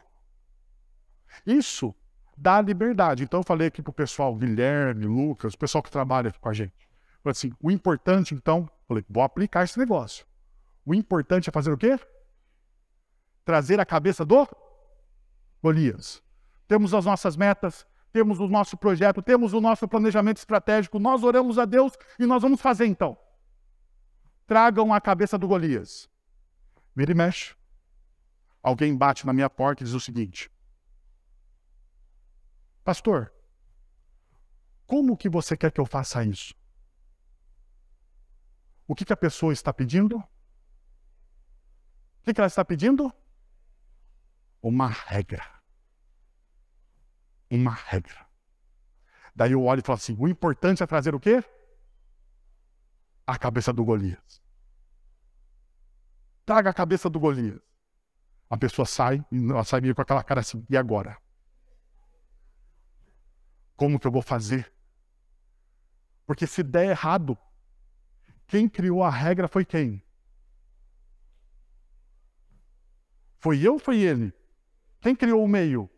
Isso 1.45 1.95
dá 2.37 2.61
liberdade. 2.61 3.23
Então 3.23 3.39
eu 3.39 3.43
falei 3.43 3.67
aqui 3.67 3.81
para 3.81 3.91
o 3.91 3.93
pessoal, 3.93 4.35
Guilherme, 4.35 5.05
Lucas, 5.05 5.53
o 5.53 5.57
pessoal 5.57 5.81
que 5.81 5.89
trabalha 5.89 6.33
com 6.33 6.49
a 6.49 6.53
gente. 6.53 6.73
Falei 7.23 7.31
assim, 7.31 7.53
o 7.61 7.71
importante 7.71 8.35
então, 8.35 8.69
falei, 8.85 9.05
vou 9.09 9.23
aplicar 9.23 9.63
esse 9.63 9.79
negócio. 9.79 10.25
O 10.85 10.93
importante 10.93 11.49
é 11.49 11.53
fazer 11.53 11.71
o 11.71 11.77
quê? 11.77 11.97
Trazer 13.45 13.79
a 13.79 13.85
cabeça 13.85 14.25
do 14.25 14.45
Golias. 15.63 16.21
Temos 16.67 16.93
as 16.93 17.05
nossas 17.05 17.37
metas, 17.37 17.87
temos 18.11 18.41
o 18.41 18.47
nosso 18.47 18.75
projeto, 18.75 19.21
temos 19.21 19.53
o 19.53 19.61
nosso 19.61 19.87
planejamento 19.87 20.37
estratégico, 20.37 20.99
nós 20.99 21.23
oramos 21.23 21.57
a 21.57 21.63
Deus 21.63 21.93
e 22.19 22.25
nós 22.25 22.41
vamos 22.41 22.59
fazer 22.59 22.85
então. 22.85 23.17
Tragam 24.45 24.93
a 24.93 24.99
cabeça 24.99 25.37
do 25.37 25.47
Golias. 25.47 26.09
Vira 26.93 27.11
e 27.11 27.15
mexe 27.15 27.56
alguém 28.67 28.95
bate 28.95 29.25
na 29.25 29.33
minha 29.33 29.49
porta 29.49 29.81
e 29.81 29.85
diz 29.85 29.93
o 29.93 29.99
seguinte: 29.99 30.51
Pastor, 32.83 33.33
como 34.85 35.17
que 35.17 35.29
você 35.29 35.55
quer 35.55 35.71
que 35.71 35.79
eu 35.79 35.85
faça 35.85 36.23
isso? 36.23 36.53
O 38.87 38.95
que, 38.95 39.05
que 39.05 39.13
a 39.13 39.17
pessoa 39.17 39.53
está 39.53 39.73
pedindo? 39.73 40.17
O 40.17 40.23
que, 42.23 42.33
que 42.33 42.39
ela 42.39 42.47
está 42.47 42.63
pedindo? 42.63 43.13
Uma 44.61 44.87
regra. 44.87 45.45
Uma 47.49 47.73
regra. 47.73 48.27
Daí 49.35 49.53
eu 49.53 49.63
olho 49.63 49.79
e 49.79 49.83
falo 49.83 49.97
assim: 49.97 50.15
o 50.19 50.27
importante 50.27 50.83
é 50.83 50.87
trazer 50.87 51.15
o 51.15 51.19
quê? 51.19 51.43
A 53.25 53.37
cabeça 53.37 53.71
do 53.71 53.83
Golias. 53.83 54.41
Traga 56.45 56.69
a 56.69 56.73
cabeça 56.73 57.09
do 57.09 57.19
Golias. 57.19 57.66
A 58.49 58.57
pessoa 58.57 58.85
sai, 58.85 59.23
ela 59.31 59.63
sai 59.63 59.81
meio 59.81 59.93
com 59.93 60.01
aquela 60.01 60.23
cara 60.23 60.39
assim, 60.39 60.65
e 60.69 60.77
agora? 60.77 61.17
Como 63.75 63.99
que 63.99 64.07
eu 64.07 64.11
vou 64.11 64.21
fazer? 64.21 64.71
Porque 66.25 66.47
se 66.47 66.63
der 66.63 66.89
errado, 66.89 67.37
quem 68.47 68.67
criou 68.67 69.03
a 69.03 69.09
regra 69.09 69.47
foi 69.47 69.65
quem? 69.65 70.03
Foi 73.39 73.59
eu 73.61 73.73
ou 73.73 73.79
foi 73.79 73.99
ele? 73.99 74.33
Quem 74.99 75.15
criou 75.15 75.43
o 75.43 75.47
meio? 75.47 75.89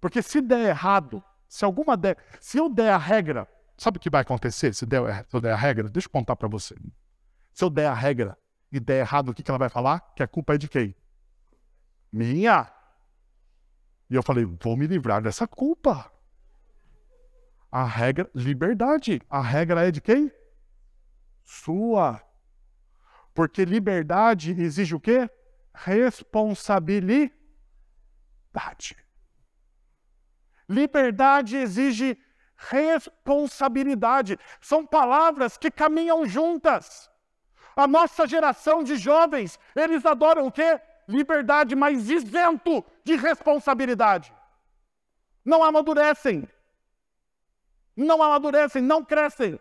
Porque 0.00 0.20
se 0.20 0.40
der 0.40 0.68
errado, 0.68 1.22
se 1.48 1.64
alguma 1.64 1.96
der, 1.96 2.16
se 2.40 2.58
eu 2.58 2.68
der 2.68 2.92
a 2.92 2.98
regra, 2.98 3.48
sabe 3.76 3.96
o 3.96 4.00
que 4.00 4.10
vai 4.10 4.22
acontecer 4.22 4.74
se, 4.74 4.84
der, 4.84 5.24
se 5.28 5.34
eu 5.34 5.40
der 5.40 5.52
a 5.52 5.56
regra? 5.56 5.88
Deixa 5.88 6.08
eu 6.08 6.12
contar 6.12 6.36
para 6.36 6.48
você. 6.48 6.76
Se 7.52 7.64
eu 7.64 7.70
der 7.70 7.86
a 7.86 7.94
regra 7.94 8.36
e 8.70 8.78
der 8.80 9.00
errado, 9.00 9.30
o 9.30 9.34
que, 9.34 9.42
que 9.42 9.50
ela 9.50 9.58
vai 9.58 9.68
falar? 9.68 10.00
Que 10.14 10.22
a 10.22 10.28
culpa 10.28 10.54
é 10.54 10.58
de 10.58 10.68
quem? 10.68 10.94
Minha. 12.12 12.70
E 14.10 14.14
eu 14.14 14.22
falei, 14.22 14.44
vou 14.44 14.76
me 14.76 14.86
livrar 14.86 15.22
dessa 15.22 15.46
culpa. 15.46 16.12
A 17.70 17.84
regra, 17.84 18.30
liberdade. 18.34 19.22
A 19.30 19.40
regra 19.40 19.88
é 19.88 19.90
de 19.90 20.02
quem? 20.02 20.30
Sua. 21.42 22.22
Porque 23.32 23.64
liberdade 23.64 24.52
exige 24.52 24.94
o 24.94 25.00
quê? 25.00 25.30
Responsabilidade. 25.74 27.32
Liberdade 30.68 31.56
exige 31.56 32.18
responsabilidade. 32.56 34.38
São 34.60 34.86
palavras 34.86 35.56
que 35.56 35.70
caminham 35.70 36.26
juntas. 36.26 37.10
A 37.74 37.86
nossa 37.86 38.26
geração 38.26 38.84
de 38.84 38.96
jovens, 38.96 39.58
eles 39.74 40.04
adoram 40.04 40.46
o 40.46 40.52
quê? 40.52 40.78
Liberdade, 41.08 41.74
mas 41.74 42.08
isento 42.08 42.84
de 43.04 43.16
responsabilidade. 43.16 44.32
Não 45.44 45.62
amadurecem. 45.62 46.48
Não 47.96 48.22
amadurecem, 48.22 48.82
não 48.82 49.04
crescem. 49.04 49.58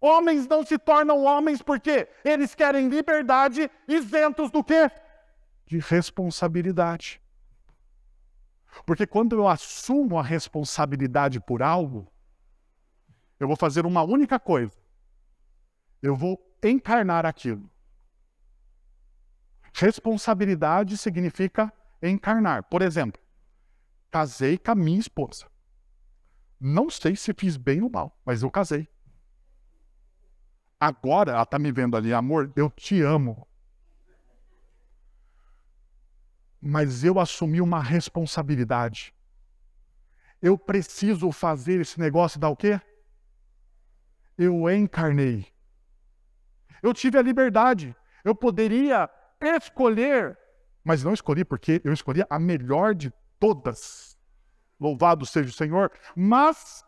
Homens 0.00 0.46
não 0.48 0.64
se 0.64 0.78
tornam 0.78 1.22
homens 1.22 1.62
porque 1.62 2.08
eles 2.24 2.54
querem 2.54 2.88
liberdade, 2.88 3.70
isentos 3.86 4.50
do 4.50 4.62
quê? 4.62 4.90
De 5.66 5.78
responsabilidade. 5.78 7.20
Porque 8.84 9.06
quando 9.06 9.36
eu 9.36 9.46
assumo 9.46 10.18
a 10.18 10.22
responsabilidade 10.22 11.40
por 11.40 11.62
algo, 11.62 12.10
eu 13.38 13.46
vou 13.46 13.56
fazer 13.56 13.86
uma 13.86 14.02
única 14.02 14.40
coisa. 14.40 14.72
Eu 16.00 16.16
vou 16.16 16.40
encarnar 16.62 17.24
aquilo. 17.24 17.70
Responsabilidade 19.74 20.96
significa 20.96 21.72
encarnar. 22.02 22.64
Por 22.64 22.82
exemplo, 22.82 23.20
casei 24.10 24.58
com 24.58 24.70
a 24.72 24.74
minha 24.74 24.98
esposa. 24.98 25.46
Não 26.60 26.88
sei 26.90 27.16
se 27.16 27.32
fiz 27.32 27.56
bem 27.56 27.82
ou 27.82 27.90
mal, 27.90 28.16
mas 28.24 28.42
eu 28.42 28.50
casei. 28.50 28.88
Agora 30.78 31.32
ela 31.32 31.42
está 31.42 31.58
me 31.58 31.72
vendo 31.72 31.96
ali, 31.96 32.12
amor, 32.12 32.52
eu 32.54 32.70
te 32.70 33.00
amo. 33.00 33.46
Mas 36.60 37.02
eu 37.02 37.18
assumi 37.18 37.60
uma 37.60 37.80
responsabilidade. 37.82 39.14
Eu 40.40 40.58
preciso 40.58 41.30
fazer 41.32 41.80
esse 41.80 41.98
negócio 41.98 42.38
dar 42.38 42.48
o 42.48 42.56
quê? 42.56 42.80
Eu 44.36 44.68
encarnei. 44.70 45.46
Eu 46.82 46.92
tive 46.92 47.16
a 47.16 47.22
liberdade. 47.22 47.94
Eu 48.24 48.34
poderia 48.34 49.08
escolher, 49.42 50.38
mas 50.84 51.04
não 51.04 51.12
escolhi 51.12 51.44
porque 51.44 51.80
eu 51.84 51.92
escolhi 51.92 52.24
a 52.28 52.38
melhor 52.38 52.94
de 52.94 53.12
todas. 53.38 54.18
Louvado 54.78 55.24
seja 55.24 55.50
o 55.50 55.52
Senhor. 55.52 55.92
Mas 56.16 56.84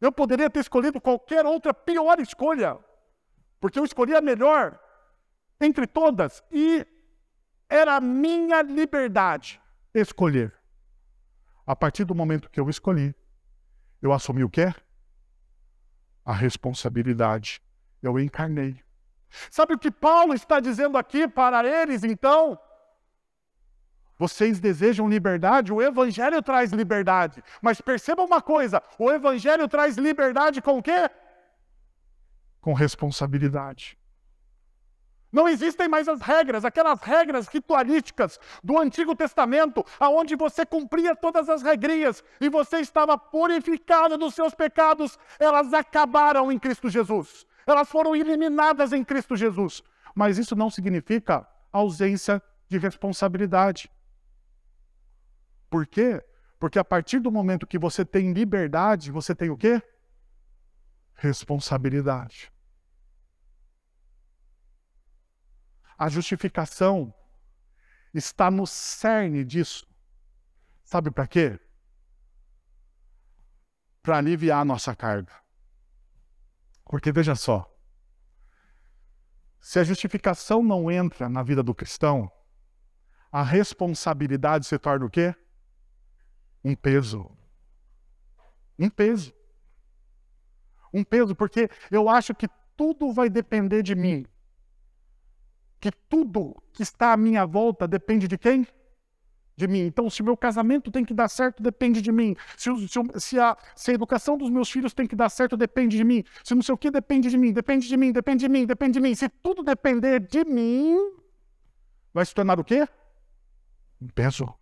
eu 0.00 0.10
poderia 0.10 0.48
ter 0.48 0.60
escolhido 0.60 1.00
qualquer 1.00 1.44
outra 1.44 1.72
pior 1.72 2.18
escolha, 2.20 2.78
porque 3.60 3.78
eu 3.78 3.84
escolhi 3.84 4.14
a 4.14 4.20
melhor 4.20 4.78
entre 5.60 5.86
todas 5.86 6.42
e 6.50 6.86
era 7.68 7.96
a 7.96 8.00
minha 8.00 8.62
liberdade 8.62 9.60
escolher. 9.94 10.52
A 11.66 11.74
partir 11.74 12.04
do 12.04 12.14
momento 12.14 12.50
que 12.50 12.60
eu 12.60 12.68
escolhi, 12.68 13.14
eu 14.02 14.12
assumi 14.12 14.44
o 14.44 14.50
quê? 14.50 14.74
A 16.24 16.32
responsabilidade. 16.32 17.62
Eu 18.02 18.18
encarnei. 18.18 18.82
Sabe 19.50 19.74
o 19.74 19.78
que 19.78 19.90
Paulo 19.90 20.34
está 20.34 20.60
dizendo 20.60 20.98
aqui 20.98 21.26
para 21.28 21.66
eles, 21.66 22.04
então? 22.04 22.58
Vocês 24.16 24.60
desejam 24.60 25.08
liberdade? 25.08 25.72
O 25.72 25.82
Evangelho 25.82 26.40
traz 26.40 26.72
liberdade. 26.72 27.42
Mas 27.60 27.80
perceba 27.80 28.22
uma 28.22 28.40
coisa: 28.40 28.82
o 28.98 29.10
Evangelho 29.10 29.68
traz 29.68 29.96
liberdade 29.96 30.62
com 30.62 30.78
o 30.78 30.82
quê? 30.82 31.10
Com 32.60 32.72
responsabilidade. 32.72 33.98
Não 35.34 35.48
existem 35.48 35.88
mais 35.88 36.06
as 36.06 36.20
regras, 36.20 36.64
aquelas 36.64 37.00
regras 37.00 37.48
ritualísticas 37.48 38.38
do 38.62 38.78
Antigo 38.78 39.16
Testamento, 39.16 39.84
aonde 39.98 40.36
você 40.36 40.64
cumpria 40.64 41.16
todas 41.16 41.48
as 41.48 41.60
regrinhas 41.60 42.22
e 42.40 42.48
você 42.48 42.78
estava 42.78 43.18
purificado 43.18 44.16
dos 44.16 44.32
seus 44.32 44.54
pecados, 44.54 45.18
elas 45.40 45.74
acabaram 45.74 46.52
em 46.52 46.58
Cristo 46.58 46.88
Jesus. 46.88 47.44
Elas 47.66 47.88
foram 47.88 48.14
eliminadas 48.14 48.92
em 48.92 49.04
Cristo 49.04 49.36
Jesus. 49.36 49.82
Mas 50.14 50.38
isso 50.38 50.54
não 50.54 50.70
significa 50.70 51.46
ausência 51.72 52.42
de 52.68 52.78
responsabilidade. 52.78 53.90
Por 55.68 55.86
quê? 55.86 56.24
Porque 56.58 56.78
a 56.78 56.84
partir 56.84 57.18
do 57.18 57.32
momento 57.32 57.66
que 57.66 57.78
você 57.78 58.04
tem 58.04 58.32
liberdade, 58.32 59.10
você 59.10 59.34
tem 59.34 59.50
o 59.50 59.56
quê? 59.56 59.82
Responsabilidade. 61.14 62.52
A 65.98 66.08
justificação 66.08 67.12
está 68.12 68.50
no 68.50 68.66
cerne 68.66 69.44
disso. 69.44 69.86
Sabe 70.84 71.10
para 71.10 71.26
quê? 71.26 71.58
Para 74.02 74.18
aliviar 74.18 74.60
a 74.60 74.64
nossa 74.64 74.94
carga. 74.94 75.43
Porque 76.84 77.10
veja 77.12 77.34
só, 77.34 77.70
se 79.60 79.78
a 79.78 79.84
justificação 79.84 80.62
não 80.62 80.90
entra 80.90 81.28
na 81.28 81.42
vida 81.42 81.62
do 81.62 81.74
cristão, 81.74 82.30
a 83.32 83.42
responsabilidade 83.42 84.66
se 84.66 84.78
torna 84.78 85.06
o 85.06 85.10
quê? 85.10 85.34
um 86.64 86.74
peso. 86.74 87.30
Um 88.78 88.88
peso. 88.88 89.32
Um 90.92 91.04
peso, 91.04 91.34
porque 91.34 91.68
eu 91.90 92.08
acho 92.08 92.34
que 92.34 92.48
tudo 92.76 93.12
vai 93.12 93.28
depender 93.28 93.82
de 93.82 93.94
mim. 93.94 94.24
Que 95.78 95.92
tudo 95.92 96.56
que 96.72 96.82
está 96.82 97.12
à 97.12 97.16
minha 97.16 97.44
volta 97.44 97.86
depende 97.86 98.26
de 98.26 98.38
quem? 98.38 98.66
De 99.56 99.68
mim. 99.68 99.80
Então, 99.80 100.10
se 100.10 100.22
meu 100.22 100.36
casamento 100.36 100.90
tem 100.90 101.04
que 101.04 101.14
dar 101.14 101.28
certo, 101.28 101.62
depende 101.62 102.02
de 102.02 102.10
mim. 102.10 102.34
Se, 102.56 102.70
se, 102.88 103.20
se, 103.20 103.38
a, 103.38 103.56
se 103.76 103.92
a 103.92 103.94
educação 103.94 104.36
dos 104.36 104.50
meus 104.50 104.68
filhos 104.68 104.92
tem 104.92 105.06
que 105.06 105.14
dar 105.14 105.28
certo, 105.28 105.56
depende 105.56 105.96
de 105.96 106.02
mim. 106.02 106.24
Se 106.42 106.54
não 106.54 106.62
sei 106.62 106.74
o 106.74 106.78
que, 106.78 106.90
depende 106.90 107.30
de 107.30 107.38
mim, 107.38 107.52
depende 107.52 107.86
de 107.86 107.96
mim, 107.96 108.12
depende 108.12 108.40
de 108.40 108.48
mim, 108.48 108.66
depende 108.66 108.92
de 108.94 109.00
mim. 109.00 109.14
Se 109.14 109.28
tudo 109.28 109.62
depender 109.62 110.18
de 110.20 110.44
mim, 110.44 110.98
vai 112.12 112.26
se 112.26 112.34
tornar 112.34 112.58
o 112.58 112.64
quê? 112.64 112.88
Um 114.00 114.08
peso. 114.08 114.52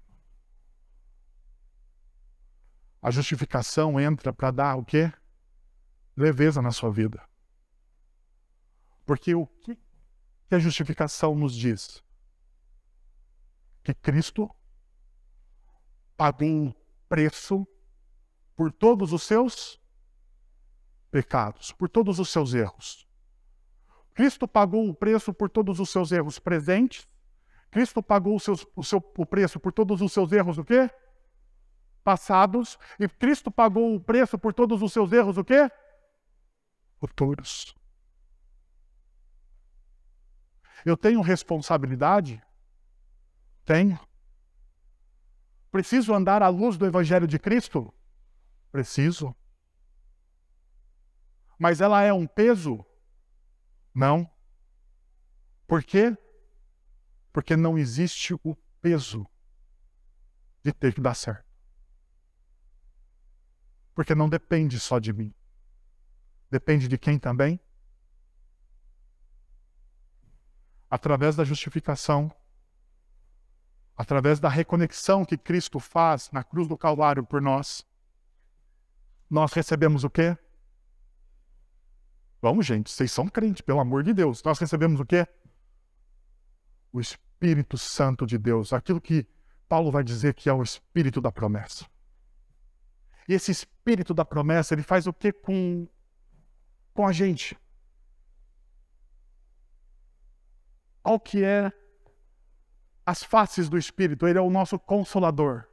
A 3.01 3.11
justificação 3.11 3.99
entra 3.99 4.33
para 4.33 4.51
dar 4.51 4.77
o 4.77 4.85
quê? 4.85 5.13
Leveza 6.17 6.61
na 6.61 6.71
sua 6.71 6.91
vida. 6.93 7.21
Porque 9.05 9.35
o 9.35 9.47
que, 9.47 9.75
que 10.49 10.55
a 10.55 10.59
justificação 10.59 11.35
nos 11.35 11.57
diz? 11.57 12.03
Que 13.83 13.93
Cristo 13.93 14.49
pagou 16.23 16.47
um 16.49 16.73
preço 17.09 17.67
por 18.55 18.71
todos 18.71 19.13
os 19.13 19.25
seus 19.25 19.81
pecados, 21.11 21.73
por 21.73 21.89
todos 21.89 22.21
os 22.21 22.29
seus 22.29 22.55
erros. 22.55 23.09
Cristo 24.15 24.47
pagou 24.47 24.89
o 24.89 24.95
preço 24.95 25.35
por 25.35 25.51
todos 25.51 25.81
os 25.81 25.91
seus 25.91 26.13
erros 26.13 26.39
presentes. 26.39 27.09
Cristo 27.73 28.01
pagou 28.01 28.35
o, 28.35 28.37
o, 28.77 28.85
seu, 28.85 28.99
o 29.19 29.27
preço 29.27 29.59
por 29.59 29.73
todos 29.73 30.01
os 30.01 30.13
seus 30.13 30.31
erros 30.31 30.59
o 30.59 30.65
quê? 30.65 30.89
passados 32.05 32.79
e 33.01 33.09
Cristo 33.09 33.51
pagou 33.51 33.93
o 33.93 34.01
preço 34.01 34.39
por 34.39 34.55
todos 34.55 34.81
os 34.81 34.93
seus 34.93 35.11
erros, 35.11 35.39
o 35.39 35.45
quê? 35.45 35.69
Futuros. 37.01 37.75
Eu 40.85 40.97
tenho 40.97 41.21
responsabilidade? 41.21 42.41
Tenho. 43.65 43.99
Preciso 45.73 46.13
andar 46.13 46.43
à 46.43 46.49
luz 46.49 46.77
do 46.77 46.85
Evangelho 46.85 47.27
de 47.27 47.39
Cristo? 47.39 47.93
Preciso. 48.71 49.35
Mas 51.59 51.81
ela 51.81 52.03
é 52.03 52.13
um 52.13 52.27
peso? 52.27 52.85
Não. 53.95 54.31
Por 55.67 55.83
quê? 55.83 56.15
Porque 57.33 57.57
não 57.57 57.79
existe 57.79 58.35
o 58.45 58.55
peso 58.83 59.27
de 60.63 60.75
ter 60.75 60.93
que 60.93 61.01
dar 61.01 61.15
certo. 61.15 61.51
Porque 63.95 64.15
não 64.15 64.29
depende 64.29 64.79
só 64.79 64.99
de 64.99 65.11
mim. 65.11 65.35
Depende 66.51 66.87
de 66.87 66.99
quem 66.99 67.19
também? 67.19 67.59
Através 70.91 71.35
da 71.35 71.45
justificação, 71.45 72.31
através 73.97 74.41
da 74.41 74.49
reconexão 74.49 75.25
que 75.25 75.37
Cristo 75.37 75.79
faz 75.79 76.31
na 76.33 76.43
cruz 76.43 76.67
do 76.69 76.77
Calvário 76.77 77.25
por 77.25 77.41
nós, 77.41 77.87
nós 79.29 79.53
recebemos 79.53 80.05
o 80.05 80.11
quê? 80.11 80.37
Vamos, 82.41 82.67
gente, 82.67 82.91
vocês 82.91 83.11
são 83.13 83.29
crentes, 83.29 83.61
pelo 83.61 83.81
amor 83.81 84.03
de 84.03 84.13
Deus. 84.13 84.43
Nós 84.43 84.59
recebemos 84.59 85.01
o 85.01 85.07
quê? 85.07 85.27
O 86.93 87.01
Espírito 87.01 87.79
Santo 87.79 88.27
de 88.27 88.37
Deus, 88.37 88.73
aquilo 88.73 89.01
que 89.01 89.27
Paulo 89.69 89.91
vai 89.91 90.03
dizer 90.03 90.35
que 90.35 90.49
é 90.49 90.53
o 90.53 90.63
Espírito 90.63 91.21
da 91.21 91.31
promessa. 91.31 91.87
E 93.29 93.35
esse 93.35 93.51
espírito 93.53 94.13
da 94.13 94.25
promessa, 94.25 94.75
ele 94.75 94.83
faz 94.83 95.07
o 95.07 95.13
que 95.13 95.33
com, 95.33 95.87
com 96.93 97.07
a 97.07 97.13
gente? 97.13 97.57
Qual 101.03 101.19
que 101.19 101.45
é 101.45 101.73
as 103.05 103.23
faces 103.23 103.69
do 103.69 103.79
Espírito? 103.79 104.27
Ele 104.27 104.39
é 104.39 104.43
o 104.43 104.51
nosso 104.51 104.79
consolador. 104.79 105.65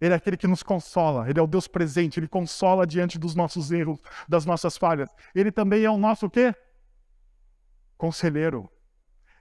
Ele 0.00 0.12
é 0.12 0.16
aquele 0.16 0.36
que 0.36 0.46
nos 0.46 0.62
consola, 0.62 1.28
ele 1.28 1.40
é 1.40 1.42
o 1.42 1.46
Deus 1.46 1.66
presente, 1.66 2.20
ele 2.20 2.28
consola 2.28 2.86
diante 2.86 3.18
dos 3.18 3.34
nossos 3.34 3.72
erros, 3.72 3.98
das 4.28 4.44
nossas 4.44 4.76
falhas. 4.76 5.08
Ele 5.34 5.50
também 5.50 5.84
é 5.84 5.90
o 5.90 5.96
nosso 5.96 6.28
quê? 6.28 6.54
Conselheiro. 7.96 8.70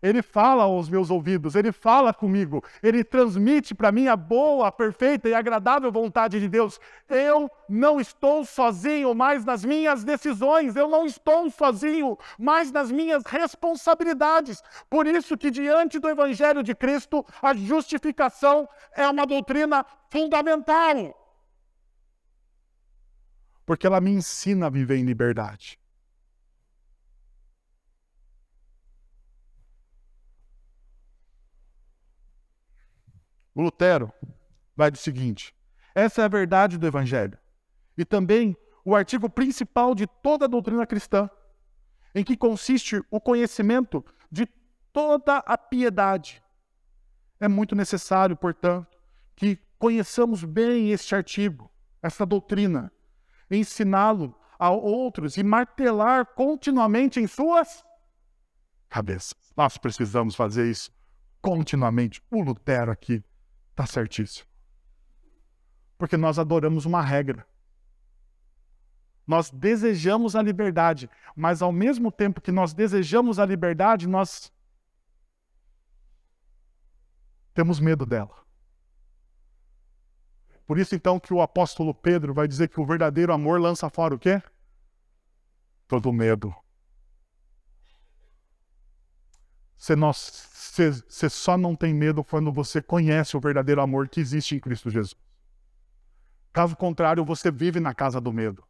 Ele 0.06 0.22
fala 0.22 0.66
aos 0.66 0.88
meus 0.88 1.10
ouvidos, 1.10 1.56
ele 1.56 1.72
fala 1.72 2.14
comigo, 2.14 2.64
ele 2.84 3.04
transmite 3.04 3.74
para 3.74 3.92
mim 3.92 4.08
a 4.08 4.16
boa, 4.16 4.72
perfeita 4.72 5.28
e 5.28 5.34
agradável 5.34 5.92
vontade 5.92 6.40
de 6.40 6.48
Deus. 6.48 6.80
Eu 7.10 7.50
não 7.68 8.00
estou 8.00 8.46
sozinho 8.46 9.16
mais 9.16 9.44
nas 9.44 9.66
minhas 9.66 10.04
decisões, 10.04 10.76
eu 10.76 10.88
não 10.88 11.08
estou 11.08 11.50
sozinho 11.50 12.16
mais 12.38 12.72
nas 12.72 12.92
minhas 12.92 13.26
responsabilidades. 13.26 14.62
Por 14.92 15.08
isso 15.08 15.36
que 15.36 15.50
diante 15.50 15.98
do 15.98 16.08
evangelho 16.08 16.62
de 16.62 16.76
Cristo, 16.76 17.26
a 17.42 17.56
justificação 17.56 18.70
é 18.96 19.10
uma 19.10 19.26
doutrina 19.26 19.84
fundamental. 20.12 20.96
Porque 23.66 23.88
ela 23.88 24.00
me 24.00 24.12
ensina 24.12 24.68
a 24.68 24.70
viver 24.70 24.98
em 24.98 25.04
liberdade. 25.04 25.80
O 33.56 33.62
Lutero 33.62 34.12
vai 34.76 34.92
do 34.92 34.98
seguinte: 34.98 35.56
essa 35.96 36.22
é 36.22 36.26
a 36.26 36.28
verdade 36.28 36.78
do 36.78 36.86
Evangelho. 36.86 37.40
E 37.98 38.04
também 38.04 38.56
o 38.84 38.94
artigo 38.94 39.30
principal 39.30 39.96
de 39.96 40.06
toda 40.06 40.44
a 40.46 40.50
doutrina 40.50 40.86
cristã, 40.86 41.30
em 42.14 42.24
que 42.24 42.36
consiste 42.36 43.02
o 43.10 43.20
conhecimento 43.22 44.06
de 44.30 44.46
toda 44.92 45.38
a 45.38 45.58
piedade. 45.58 46.44
É 47.40 47.48
muito 47.48 47.76
necessário, 47.76 48.36
portanto, 48.36 48.98
que 49.36 49.58
conheçamos 49.80 50.44
bem 50.44 50.92
este 50.92 51.16
artigo, 51.16 51.72
essa 52.02 52.26
doutrina, 52.26 52.92
ensiná-lo 53.50 54.38
a 54.60 54.70
outros 54.70 55.38
e 55.38 55.44
martelar 55.44 56.26
continuamente 56.28 57.20
em 57.20 57.28
suas 57.28 57.84
cabeças. 58.90 59.36
Nós 59.56 59.78
precisamos 59.78 60.36
fazer 60.36 60.70
isso 60.70 60.92
continuamente. 61.42 62.22
O 62.30 62.42
Lutero 62.42 62.92
aqui 62.92 63.24
Está 63.76 63.86
certíssimo. 63.86 64.48
Porque 65.98 66.16
nós 66.16 66.40
adoramos 66.40 66.86
uma 66.86 67.02
regra. 67.02 67.46
Nós 69.28 69.52
desejamos 69.52 70.34
a 70.34 70.42
liberdade, 70.42 71.10
mas 71.36 71.62
ao 71.62 71.74
mesmo 71.74 72.10
tempo 72.10 72.40
que 72.40 72.54
nós 72.54 72.74
desejamos 72.74 73.38
a 73.38 73.46
liberdade, 73.46 74.08
nós 74.08 74.50
temos 77.54 77.78
medo 77.82 78.06
dela. 78.06 78.46
Por 80.66 80.80
isso 80.80 80.96
então 80.96 81.20
que 81.20 81.34
o 81.34 81.42
apóstolo 81.42 81.94
Pedro 81.94 82.34
vai 82.34 82.48
dizer 82.48 82.70
que 82.70 82.80
o 82.80 82.86
verdadeiro 82.86 83.34
amor 83.34 83.60
lança 83.60 83.90
fora 83.90 84.16
o 84.16 84.20
quê? 84.20 84.42
Todo 85.86 86.14
medo. 86.14 86.56
Você 89.86 91.30
só 91.30 91.58
não 91.58 91.76
tem 91.76 91.94
medo 91.94 92.24
quando 92.24 92.52
você 92.52 92.82
conhece 92.82 93.38
o 93.38 93.40
verdadeiro 93.40 93.82
amor 93.82 94.10
que 94.10 94.20
existe 94.20 94.56
em 94.56 94.60
Cristo 94.60 94.90
Jesus. 94.90 95.16
Caso 96.52 96.76
contrário, 96.76 97.24
você 97.24 97.52
vive 97.52 97.80
na 97.80 97.94
casa 97.94 98.20
do 98.20 98.34
medo. 98.34 98.64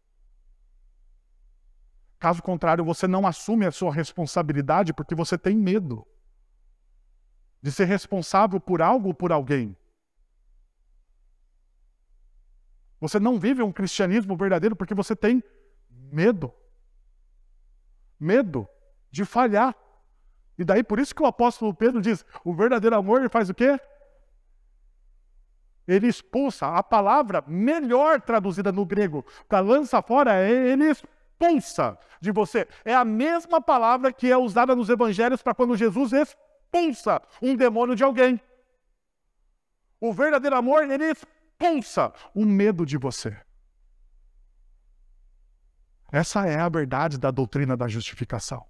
Caso 2.20 2.42
contrário, 2.42 2.84
você 2.84 3.08
não 3.08 3.26
assume 3.26 3.66
a 3.66 3.72
sua 3.72 3.94
responsabilidade 3.94 4.94
porque 4.94 5.16
você 5.16 5.38
tem 5.38 5.56
medo 5.56 6.06
de 7.62 7.72
ser 7.72 7.86
responsável 7.86 8.60
por 8.60 8.82
algo 8.82 9.10
ou 9.10 9.14
por 9.14 9.32
alguém. 9.32 9.78
Você 13.00 13.20
não 13.20 13.40
vive 13.40 13.62
um 13.62 13.72
cristianismo 13.72 14.36
verdadeiro 14.36 14.76
porque 14.76 14.94
você 14.94 15.16
tem 15.16 15.44
medo. 15.90 16.52
Medo 18.20 18.68
de 19.12 19.24
falhar. 19.24 19.76
E 20.58 20.64
daí 20.64 20.84
por 20.84 21.00
isso 21.00 21.14
que 21.14 21.22
o 21.22 21.26
apóstolo 21.26 21.74
Pedro 21.74 22.02
diz: 22.02 22.26
o 22.44 22.54
verdadeiro 22.54 22.96
amor 22.96 23.20
ele 23.20 23.30
faz 23.30 23.50
o 23.50 23.54
quê? 23.54 23.80
Ele 25.88 26.08
expulsa. 26.08 26.68
A 26.68 26.82
palavra 26.82 27.44
melhor 27.48 28.22
traduzida 28.22 28.72
no 28.72 28.86
grego 28.86 29.26
para 29.48 29.60
lança 29.60 30.02
fora 30.02 30.34
é 30.34 30.50
ele 30.50 30.90
expulsa 30.90 31.98
de 32.20 32.32
você. 32.32 32.68
É 32.84 32.96
a 32.96 33.06
mesma 33.06 33.62
palavra 33.62 34.12
que 34.12 34.32
é 34.32 34.38
usada 34.38 34.76
nos 34.76 34.90
evangelhos 34.90 35.42
para 35.42 35.54
quando 35.54 35.76
Jesus 35.76 36.12
expulsa 36.14 37.22
um 37.42 37.56
demônio 37.56 37.96
de 37.96 38.04
alguém. 38.04 38.40
O 40.00 40.12
verdadeiro 40.14 40.56
amor, 40.56 40.90
ele 40.90 41.12
expulsa 41.12 42.14
o 42.34 42.46
medo 42.46 42.86
de 42.86 42.98
você. 42.98 43.38
Essa 46.12 46.46
é 46.48 46.60
a 46.60 46.70
verdade 46.70 47.18
da 47.18 47.32
doutrina 47.32 47.76
da 47.76 47.88
justificação. 47.88 48.66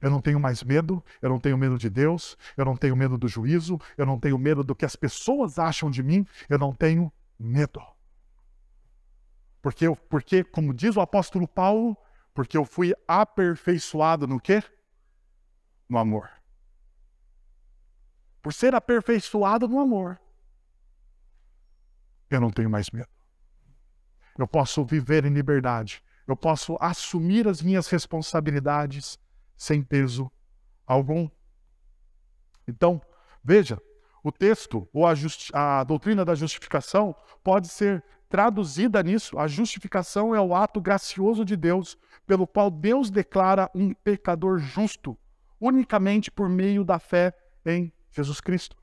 Eu 0.00 0.10
não 0.10 0.20
tenho 0.20 0.38
mais 0.38 0.62
medo, 0.62 1.04
eu 1.20 1.28
não 1.28 1.40
tenho 1.40 1.58
medo 1.58 1.76
de 1.76 1.90
Deus, 1.90 2.36
eu 2.56 2.64
não 2.64 2.76
tenho 2.76 2.96
medo 2.96 3.18
do 3.18 3.26
juízo, 3.26 3.80
eu 3.96 4.06
não 4.06 4.18
tenho 4.18 4.38
medo 4.38 4.62
do 4.62 4.74
que 4.74 4.84
as 4.84 4.94
pessoas 4.94 5.58
acham 5.58 5.90
de 5.90 6.02
mim, 6.02 6.26
eu 6.48 6.58
não 6.58 6.72
tenho 6.72 7.12
medo. 7.38 7.82
Porque, 9.60 9.86
porque 10.08 10.44
como 10.44 10.72
diz 10.72 10.96
o 10.96 11.00
apóstolo 11.00 11.48
Paulo, 11.48 11.96
porque 12.32 12.56
eu 12.56 12.64
fui 12.64 12.94
aperfeiçoado 13.06 14.26
no 14.26 14.40
quê? 14.40 14.62
No 15.88 15.98
amor. 15.98 16.30
Por 18.40 18.52
ser 18.52 18.74
aperfeiçoado 18.74 19.66
no 19.66 19.80
amor, 19.80 20.20
eu 22.30 22.40
não 22.40 22.50
tenho 22.50 22.70
mais 22.70 22.90
medo. 22.90 23.08
Eu 24.38 24.46
posso 24.46 24.84
viver 24.84 25.24
em 25.24 25.30
liberdade, 25.30 26.00
eu 26.26 26.36
posso 26.36 26.76
assumir 26.80 27.48
as 27.48 27.60
minhas 27.60 27.88
responsabilidades 27.88 29.18
sem 29.58 29.82
peso 29.82 30.30
algum. 30.86 31.28
Então, 32.66 33.02
veja, 33.42 33.82
o 34.22 34.30
texto 34.30 34.88
ou 34.92 35.04
a, 35.06 35.12
a, 35.52 35.84
doutrina 35.84 36.24
da 36.24 36.34
justificação 36.34 37.14
pode 37.42 37.68
ser 37.68 38.02
traduzida 38.28 39.02
nisso. 39.02 39.38
A 39.38 39.48
justificação 39.48 40.34
é 40.34 40.40
o 40.40 40.54
ato 40.54 40.80
gracioso 40.80 41.44
de 41.44 41.56
Deus, 41.56 41.98
pelo 42.26 42.46
qual 42.46 42.70
Deus 42.70 43.10
declara 43.10 43.68
um 43.74 43.92
pecador 43.92 44.58
justo, 44.58 45.18
unicamente 45.60 46.30
por 46.30 46.48
meio 46.48 46.84
da 46.84 46.98
fé 46.98 47.34
em 47.66 47.92
Jesus 48.10 48.40
Cristo. 48.40 48.76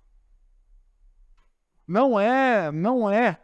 Não 1.88 2.20
é, 2.20 2.72
não 2.72 3.10
é 3.10 3.40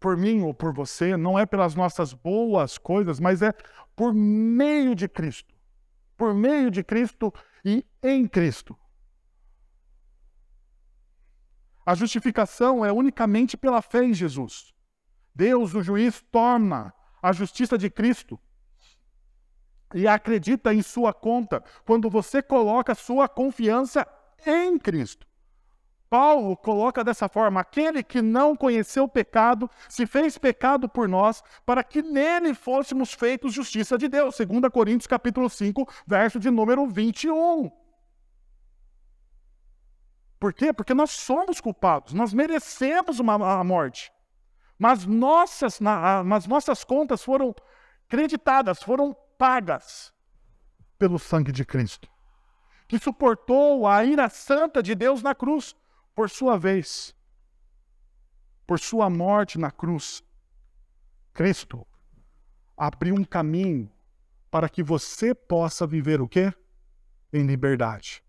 por 0.00 0.16
mim 0.16 0.40
ou 0.40 0.54
por 0.54 0.72
você, 0.72 1.16
não 1.16 1.38
é 1.38 1.44
pelas 1.44 1.74
nossas 1.74 2.14
boas 2.14 2.78
coisas, 2.78 3.20
mas 3.20 3.42
é 3.42 3.52
por 3.94 4.14
meio 4.14 4.94
de 4.94 5.06
Cristo 5.06 5.59
por 6.20 6.34
meio 6.34 6.70
de 6.70 6.84
Cristo 6.84 7.32
e 7.64 7.82
em 8.02 8.28
Cristo. 8.28 8.78
A 11.86 11.94
justificação 11.94 12.84
é 12.84 12.92
unicamente 12.92 13.56
pela 13.56 13.80
fé 13.80 14.04
em 14.04 14.12
Jesus. 14.12 14.74
Deus, 15.34 15.72
o 15.74 15.82
juiz, 15.82 16.22
torna 16.30 16.92
a 17.22 17.32
justiça 17.32 17.78
de 17.78 17.88
Cristo 17.88 18.38
e 19.94 20.06
acredita 20.06 20.74
em 20.74 20.82
sua 20.82 21.14
conta 21.14 21.64
quando 21.86 22.10
você 22.10 22.42
coloca 22.42 22.94
sua 22.94 23.26
confiança 23.26 24.06
em 24.46 24.78
Cristo. 24.78 25.26
Paulo 26.10 26.56
coloca 26.56 27.04
dessa 27.04 27.28
forma: 27.28 27.60
aquele 27.60 28.02
que 28.02 28.20
não 28.20 28.56
conheceu 28.56 29.04
o 29.04 29.08
pecado 29.08 29.70
se 29.88 30.04
fez 30.04 30.36
pecado 30.36 30.88
por 30.88 31.08
nós, 31.08 31.42
para 31.64 31.84
que 31.84 32.02
nele 32.02 32.52
fôssemos 32.52 33.14
feitos 33.14 33.54
justiça 33.54 33.96
de 33.96 34.08
Deus. 34.08 34.36
2 34.36 34.48
Coríntios 34.72 35.06
capítulo 35.06 35.48
5, 35.48 35.88
verso 36.04 36.40
de 36.40 36.50
número 36.50 36.84
21. 36.88 37.70
Por 40.40 40.52
quê? 40.52 40.72
Porque 40.72 40.94
nós 40.94 41.12
somos 41.12 41.60
culpados, 41.60 42.12
nós 42.12 42.32
merecemos 42.32 43.20
uma, 43.20 43.62
morte. 43.62 44.12
Mas 44.76 45.06
nossas, 45.06 45.78
na, 45.78 46.24
mas 46.24 46.46
nossas 46.46 46.82
contas 46.82 47.22
foram 47.22 47.54
creditadas, 48.08 48.82
foram 48.82 49.14
pagas 49.38 50.12
pelo 50.98 51.18
sangue 51.18 51.52
de 51.52 51.64
Cristo, 51.64 52.08
que 52.88 52.98
suportou 52.98 53.86
a 53.86 54.02
ira 54.04 54.28
santa 54.28 54.82
de 54.82 54.94
Deus 54.94 55.22
na 55.22 55.34
cruz 55.34 55.76
por 56.20 56.28
sua 56.28 56.58
vez, 56.58 57.16
por 58.66 58.78
sua 58.78 59.08
morte 59.08 59.58
na 59.58 59.70
cruz, 59.70 60.22
Cristo 61.32 61.86
abriu 62.76 63.14
um 63.14 63.24
caminho 63.24 63.90
para 64.50 64.68
que 64.68 64.82
você 64.82 65.34
possa 65.34 65.86
viver 65.86 66.20
o 66.20 66.28
quê? 66.28 66.52
Em 67.32 67.46
liberdade. 67.46 68.22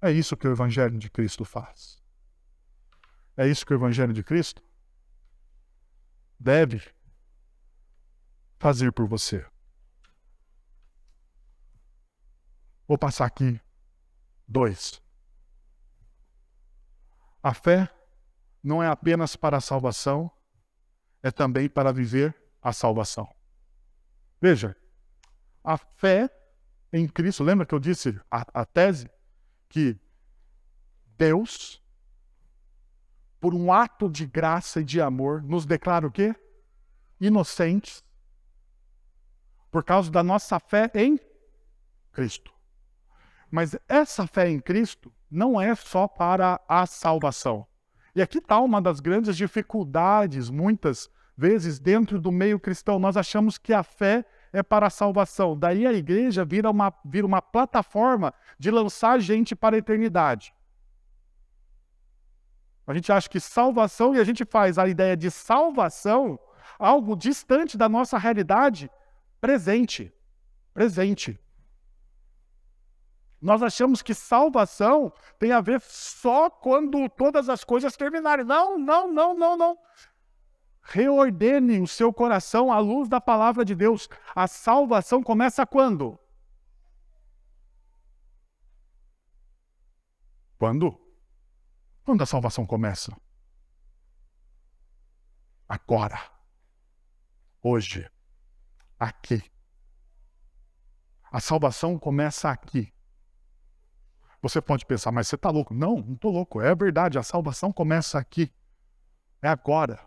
É 0.00 0.10
isso 0.10 0.38
que 0.38 0.48
o 0.48 0.52
Evangelho 0.52 0.98
de 0.98 1.10
Cristo 1.10 1.44
faz. 1.44 2.02
É 3.36 3.46
isso 3.46 3.66
que 3.66 3.74
o 3.74 3.76
Evangelho 3.76 4.14
de 4.14 4.24
Cristo 4.24 4.62
deve 6.40 6.80
fazer 8.58 8.90
por 8.90 9.06
você. 9.06 9.44
Vou 12.88 12.96
passar 12.96 13.26
aqui 13.26 13.60
dois. 14.48 15.04
A 17.46 17.54
fé 17.54 17.88
não 18.60 18.82
é 18.82 18.88
apenas 18.88 19.36
para 19.36 19.58
a 19.58 19.60
salvação, 19.60 20.28
é 21.22 21.30
também 21.30 21.68
para 21.68 21.92
viver 21.92 22.34
a 22.60 22.72
salvação. 22.72 23.32
Veja, 24.40 24.76
a 25.62 25.78
fé 25.78 26.28
em 26.92 27.06
Cristo, 27.06 27.44
lembra 27.44 27.64
que 27.64 27.72
eu 27.72 27.78
disse 27.78 28.20
a, 28.28 28.44
a 28.52 28.64
tese 28.64 29.08
que 29.68 29.96
Deus, 31.16 31.80
por 33.38 33.54
um 33.54 33.72
ato 33.72 34.10
de 34.10 34.26
graça 34.26 34.80
e 34.80 34.84
de 34.84 35.00
amor, 35.00 35.40
nos 35.40 35.64
declara 35.64 36.04
o 36.04 36.10
quê? 36.10 36.34
Inocentes, 37.20 38.02
por 39.70 39.84
causa 39.84 40.10
da 40.10 40.24
nossa 40.24 40.58
fé 40.58 40.90
em 40.96 41.16
Cristo. 42.10 42.52
Mas 43.48 43.78
essa 43.86 44.26
fé 44.26 44.50
em 44.50 44.58
Cristo 44.58 45.14
não 45.30 45.60
é 45.60 45.74
só 45.74 46.06
para 46.06 46.60
a 46.68 46.86
salvação. 46.86 47.66
E 48.14 48.22
aqui 48.22 48.38
está 48.38 48.58
uma 48.60 48.80
das 48.80 49.00
grandes 49.00 49.36
dificuldades, 49.36 50.48
muitas 50.48 51.10
vezes, 51.36 51.78
dentro 51.78 52.18
do 52.18 52.32
meio 52.32 52.58
cristão. 52.58 52.98
Nós 52.98 53.16
achamos 53.16 53.58
que 53.58 53.72
a 53.72 53.82
fé 53.82 54.24
é 54.52 54.62
para 54.62 54.86
a 54.86 54.90
salvação. 54.90 55.58
Daí 55.58 55.86
a 55.86 55.92
igreja 55.92 56.44
vira 56.44 56.70
uma, 56.70 56.92
vira 57.04 57.26
uma 57.26 57.42
plataforma 57.42 58.32
de 58.58 58.70
lançar 58.70 59.20
gente 59.20 59.54
para 59.54 59.76
a 59.76 59.78
eternidade. 59.78 60.54
A 62.86 62.94
gente 62.94 63.10
acha 63.12 63.28
que 63.28 63.40
salvação, 63.40 64.14
e 64.14 64.20
a 64.20 64.24
gente 64.24 64.44
faz 64.44 64.78
a 64.78 64.88
ideia 64.88 65.16
de 65.16 65.30
salvação 65.30 66.38
algo 66.78 67.16
distante 67.16 67.76
da 67.76 67.88
nossa 67.88 68.16
realidade 68.16 68.90
presente. 69.40 70.12
Presente. 70.72 71.38
Nós 73.40 73.62
achamos 73.62 74.02
que 74.02 74.14
salvação 74.14 75.12
tem 75.38 75.52
a 75.52 75.60
ver 75.60 75.80
só 75.82 76.48
quando 76.48 77.08
todas 77.10 77.48
as 77.48 77.62
coisas 77.64 77.96
terminarem. 77.96 78.44
Não, 78.44 78.78
não, 78.78 79.12
não, 79.12 79.36
não, 79.36 79.56
não. 79.56 79.78
Reordene 80.82 81.80
o 81.80 81.86
seu 81.86 82.12
coração 82.12 82.72
à 82.72 82.78
luz 82.78 83.08
da 83.08 83.20
palavra 83.20 83.64
de 83.64 83.74
Deus. 83.74 84.08
A 84.34 84.46
salvação 84.46 85.22
começa 85.22 85.66
quando? 85.66 86.18
Quando? 90.58 90.98
Quando 92.04 92.22
a 92.22 92.26
salvação 92.26 92.64
começa? 92.64 93.14
Agora. 95.68 96.18
Hoje. 97.62 98.08
Aqui. 98.98 99.42
A 101.30 101.40
salvação 101.40 101.98
começa 101.98 102.48
aqui. 102.48 102.95
Você 104.48 104.60
pode 104.60 104.86
pensar, 104.86 105.10
mas 105.10 105.26
você 105.26 105.34
está 105.34 105.50
louco. 105.50 105.74
Não, 105.74 105.96
não 105.96 106.14
estou 106.14 106.30
louco. 106.30 106.60
É 106.60 106.72
verdade, 106.72 107.18
a 107.18 107.22
salvação 107.22 107.72
começa 107.72 108.16
aqui. 108.16 108.52
É 109.42 109.48
agora. 109.48 109.98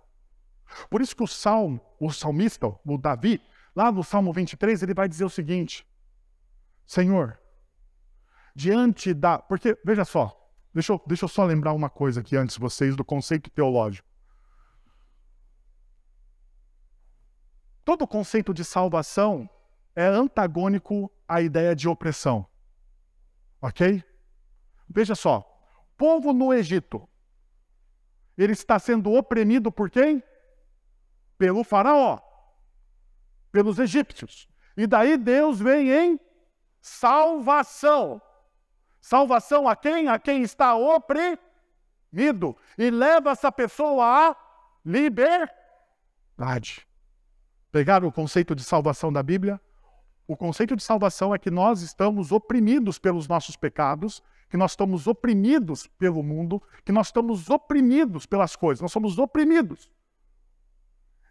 Por 0.89 1.01
isso 1.01 1.13
que 1.13 1.23
o 1.23 1.27
salmo, 1.27 1.81
o 1.99 2.09
salmista, 2.09 2.67
o 2.67 2.97
Davi, 2.97 3.41
lá 3.75 3.91
no 3.91 4.03
Salmo 4.03 4.31
23, 4.31 4.81
ele 4.81 4.93
vai 4.93 5.09
dizer 5.09 5.25
o 5.25 5.29
seguinte: 5.29 5.85
Senhor, 6.85 7.37
diante 8.55 9.13
da. 9.13 9.39
Porque, 9.39 9.77
veja 9.83 10.05
só, 10.05 10.33
deixa 10.73 10.93
eu, 10.93 11.03
deixa 11.05 11.25
eu 11.25 11.29
só 11.29 11.43
lembrar 11.43 11.73
uma 11.73 11.89
coisa 11.89 12.21
aqui 12.21 12.37
antes, 12.37 12.57
vocês, 12.57 12.95
do 12.95 13.03
conceito 13.03 13.49
teológico. 13.49 14.07
Todo 17.83 18.07
conceito 18.07 18.53
de 18.53 18.63
salvação 18.63 19.49
é 19.95 20.05
antagônico 20.05 21.11
à 21.27 21.41
ideia 21.41 21.75
de 21.75 21.89
opressão. 21.89 22.47
Ok? 23.61 24.03
Veja 24.89 25.13
só, 25.13 25.45
povo 25.95 26.33
no 26.33 26.53
Egito, 26.53 27.07
ele 28.37 28.53
está 28.53 28.79
sendo 28.79 29.13
oprimido 29.13 29.71
por 29.71 29.89
quem? 29.89 30.23
Pelo 31.37 31.63
faraó, 31.63 32.19
pelos 33.51 33.77
egípcios. 33.77 34.47
E 34.75 34.87
daí 34.87 35.17
Deus 35.17 35.59
vem 35.59 35.91
em 35.91 36.19
salvação. 36.81 38.21
Salvação 39.01 39.67
a 39.67 39.75
quem? 39.75 40.07
A 40.07 40.17
quem 40.17 40.41
está 40.41 40.75
oprimido. 40.75 42.57
E 42.77 42.89
leva 42.89 43.31
essa 43.31 43.51
pessoa 43.51 44.29
à 44.29 44.35
liberdade. 44.85 46.87
Pegaram 47.71 48.07
o 48.07 48.11
conceito 48.11 48.55
de 48.55 48.63
salvação 48.63 49.11
da 49.11 49.21
Bíblia? 49.21 49.59
O 50.27 50.37
conceito 50.37 50.75
de 50.75 50.83
salvação 50.83 51.33
é 51.33 51.39
que 51.39 51.51
nós 51.51 51.81
estamos 51.81 52.31
oprimidos 52.31 52.97
pelos 52.97 53.27
nossos 53.27 53.55
pecados 53.55 54.23
que 54.49 54.57
nós 54.57 54.71
estamos 54.71 55.07
oprimidos 55.07 55.87
pelo 55.87 56.23
mundo, 56.23 56.61
que 56.83 56.91
nós 56.91 57.07
estamos 57.07 57.49
oprimidos 57.49 58.25
pelas 58.25 58.55
coisas, 58.55 58.81
nós 58.81 58.91
somos 58.91 59.17
oprimidos. 59.19 59.91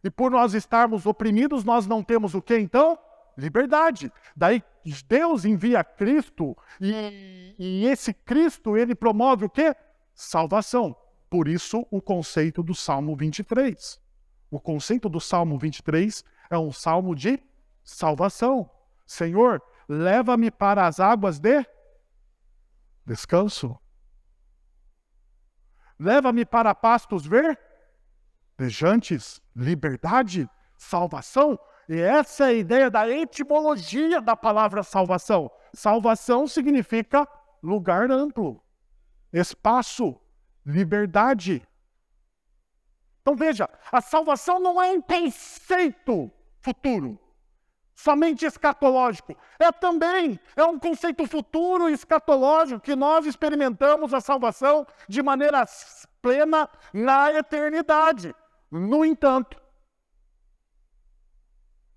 E 0.03 0.11
por 0.11 0.31
nós 0.31 0.55
estarmos 0.55 1.07
oprimidos, 1.07 1.65
nós 1.65 1.87
não 1.87 2.03
temos 2.03 2.35
o 2.35 2.41
que 2.41 2.57
então? 2.57 2.99
Liberdade. 3.37 4.13
Daí 4.37 4.63
Deus 5.07 5.45
envia 5.45 5.83
Cristo 5.83 6.57
e, 6.81 7.55
e 7.59 7.87
esse 7.87 8.13
Cristo 8.15 8.77
ele 8.77 8.95
promove 8.95 9.45
o 9.45 9.51
que? 9.51 9.75
Salvação. 10.15 10.97
Por 11.29 11.47
isso 11.49 11.87
o 11.91 12.01
conceito 12.01 12.63
do 12.63 12.75
Salmo 12.75 13.15
23. 13.17 14.01
O 14.51 14.59
conceito 14.59 15.09
do 15.09 15.21
Salmo 15.21 15.59
23 15.59 16.25
é 16.51 16.59
um 16.59 16.73
salmo 16.73 17.15
de 17.15 17.39
salvação. 17.85 18.71
Senhor, 19.07 19.63
leva-me 19.89 20.51
para 20.51 20.87
as 20.87 21.01
águas 21.01 21.39
de 21.39 21.65
descanso. 23.09 23.77
Leva-me 25.99 26.45
para 26.45 26.75
pastos 26.75 27.27
verdejantes, 28.57 29.41
liberdade, 29.57 30.49
salvação. 30.77 31.59
E 31.89 31.99
essa 31.99 32.45
é 32.45 32.49
a 32.49 32.53
ideia 32.53 32.91
da 32.91 33.09
etimologia 33.09 34.21
da 34.21 34.37
palavra 34.37 34.83
salvação. 34.83 35.51
Salvação 35.73 36.47
significa 36.47 37.27
lugar 37.63 38.11
amplo, 38.11 38.63
espaço, 39.33 40.21
liberdade. 40.65 41.67
Então 43.23 43.35
veja, 43.35 43.69
a 43.91 44.01
salvação 44.01 44.61
não 44.61 44.81
é 44.81 44.93
um 44.93 45.01
conceito 45.01 46.31
futuro 46.61 47.19
somente 47.99 48.47
escatológico. 48.47 49.37
É 49.59 49.73
também, 49.73 50.39
é 50.55 50.63
um 50.63 50.79
conceito 50.79 51.27
futuro 51.27 51.89
escatológico 51.89 52.81
que 52.81 52.95
nós 52.95 53.27
experimentamos 53.27 54.15
a 54.15 54.21
salvação 54.21 54.87
de 55.09 55.21
maneira 55.21 55.65
plena 56.23 56.71
na 56.95 57.33
eternidade. 57.33 58.33
No 58.71 59.05
entanto, 59.05 59.61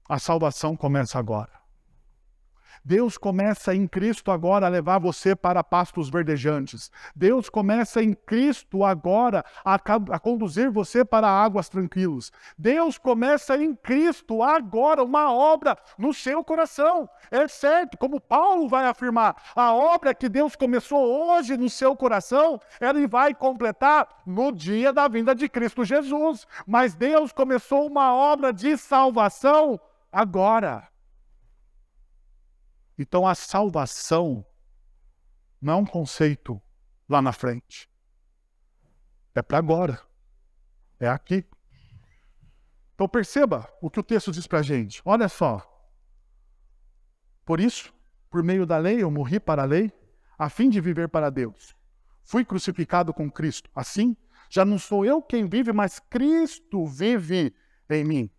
a 0.10 0.18
salvação 0.18 0.76
começa 0.76 1.20
agora. 1.20 1.61
Deus 2.84 3.17
começa 3.17 3.75
em 3.75 3.88
Cristo 3.88 4.32
agora 4.32 4.65
a 4.65 4.69
levar 4.69 4.99
você 4.99 5.36
para 5.36 5.63
pastos 5.63 6.09
verdejantes. 6.09 6.91
Deus 7.15 7.49
começa 7.49 8.01
em 8.01 8.13
Cristo 8.13 8.84
agora 8.84 9.45
a, 9.63 9.75
a, 9.75 10.19
conduzir 10.19 10.71
você 10.71 11.05
para 11.05 11.27
águas 11.27 11.69
tranquilas. 11.69 12.32
Deus 12.57 12.97
começa 12.97 13.55
em 13.55 13.75
Cristo 13.75 14.41
agora 14.41 15.03
uma 15.03 15.32
obra 15.32 15.77
no 15.97 16.13
seu 16.13 16.43
coração. 16.43 17.07
É 17.29 17.47
certo, 17.47 17.97
como 17.97 18.19
Paulo 18.19 18.67
vai 18.67 18.88
afirmar, 18.88 19.36
a 19.55 19.73
obra 19.73 20.13
que 20.13 20.27
Deus 20.27 20.55
começou 20.55 21.05
hoje 21.05 21.55
no 21.55 21.69
seu 21.69 21.95
coração, 21.95 22.59
ele 22.79 23.07
vai 23.07 23.34
completar 23.34 24.07
no 24.25 24.51
dia 24.51 24.91
da 24.91 25.07
vinda 25.07 25.36
de 25.36 25.47
Cristo 25.47 25.86
Jesus. 25.86 26.47
Mas 26.65 26.95
Deus 26.95 27.32
começou 27.32 27.88
uma 27.88 28.13
obra 28.13 28.51
de 28.51 28.75
salvação 28.77 29.79
agora. 30.11 30.91
Então 32.98 33.28
a 33.28 33.36
salvação 33.36 34.46
não 35.62 35.74
é 35.74 35.76
um 35.78 35.86
conceito 35.86 36.62
lá 37.08 37.22
na 37.22 37.32
frente. 37.32 37.89
É 39.34 39.42
para 39.42 39.58
agora. 39.58 40.02
É 41.00 41.08
aqui. 41.08 41.46
Então 42.94 43.08
perceba 43.08 43.68
o 43.82 43.89
que 43.89 44.00
o 44.00 44.04
texto 44.04 44.32
diz 44.32 44.46
para 44.46 44.60
a 44.60 44.64
gente. 44.64 45.02
Olha 45.06 45.28
só. 45.28 45.68
Por 47.46 47.60
isso, 47.60 47.94
por 48.30 48.44
meio 48.44 48.66
da 48.66 48.78
lei, 48.78 49.02
eu 49.02 49.10
morri 49.10 49.39
para 49.39 49.64
a 49.64 49.66
lei, 49.66 49.92
a 50.38 50.50
fim 50.50 50.70
de 50.70 50.80
viver 50.80 51.10
para 51.10 51.30
Deus. 51.30 51.76
Fui 52.24 52.46
crucificado 52.46 53.14
com 53.14 53.30
Cristo. 53.30 53.70
Assim, 53.76 54.16
já 54.50 54.64
não 54.64 54.78
sou 54.78 55.06
eu 55.06 55.22
quem 55.22 55.48
vive, 55.48 55.74
mas 55.74 56.00
Cristo 56.00 56.86
vive 56.86 57.54
em 57.89 58.04
mim. 58.04 58.30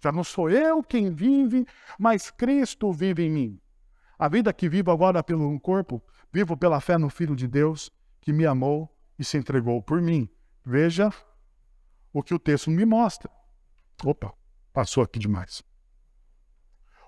Já 0.00 0.12
não 0.12 0.22
sou 0.22 0.48
eu 0.50 0.82
quem 0.82 1.12
vive, 1.12 1.66
mas 1.98 2.30
Cristo 2.30 2.92
vive 2.92 3.24
em 3.24 3.30
mim. 3.30 3.60
A 4.18 4.28
vida 4.28 4.52
que 4.52 4.68
vivo 4.68 4.90
agora 4.90 5.22
pelo 5.22 5.60
corpo, 5.60 6.02
vivo 6.32 6.56
pela 6.56 6.80
fé 6.80 6.98
no 6.98 7.08
Filho 7.08 7.36
de 7.36 7.46
Deus, 7.46 7.90
que 8.20 8.32
me 8.32 8.44
amou 8.44 8.92
e 9.16 9.24
se 9.24 9.38
entregou 9.38 9.80
por 9.80 10.00
mim. 10.00 10.28
veja 10.64 11.10
o 12.12 12.22
que 12.22 12.34
o 12.34 12.38
texto 12.38 12.70
me 12.70 12.84
mostra. 12.84 13.30
Opa, 14.04 14.34
passou 14.72 15.04
aqui 15.04 15.18
demais. 15.18 15.62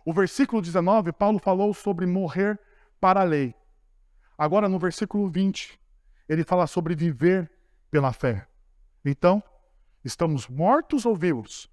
O 0.04 0.12
versículo 0.12 0.62
19, 0.62 1.12
Paulo 1.12 1.38
falou 1.38 1.74
sobre 1.74 2.06
morrer 2.06 2.58
para 3.00 3.20
a 3.20 3.24
lei. 3.24 3.54
Agora, 4.38 4.68
no 4.68 4.78
versículo 4.78 5.28
20, 5.28 5.78
ele 6.28 6.44
fala 6.44 6.66
sobre 6.66 6.94
viver 6.94 7.50
pela 7.90 8.12
fé. 8.12 8.46
Então, 9.04 9.42
estamos 10.04 10.48
mortos 10.48 11.04
ou 11.04 11.16
vivos? 11.16 11.68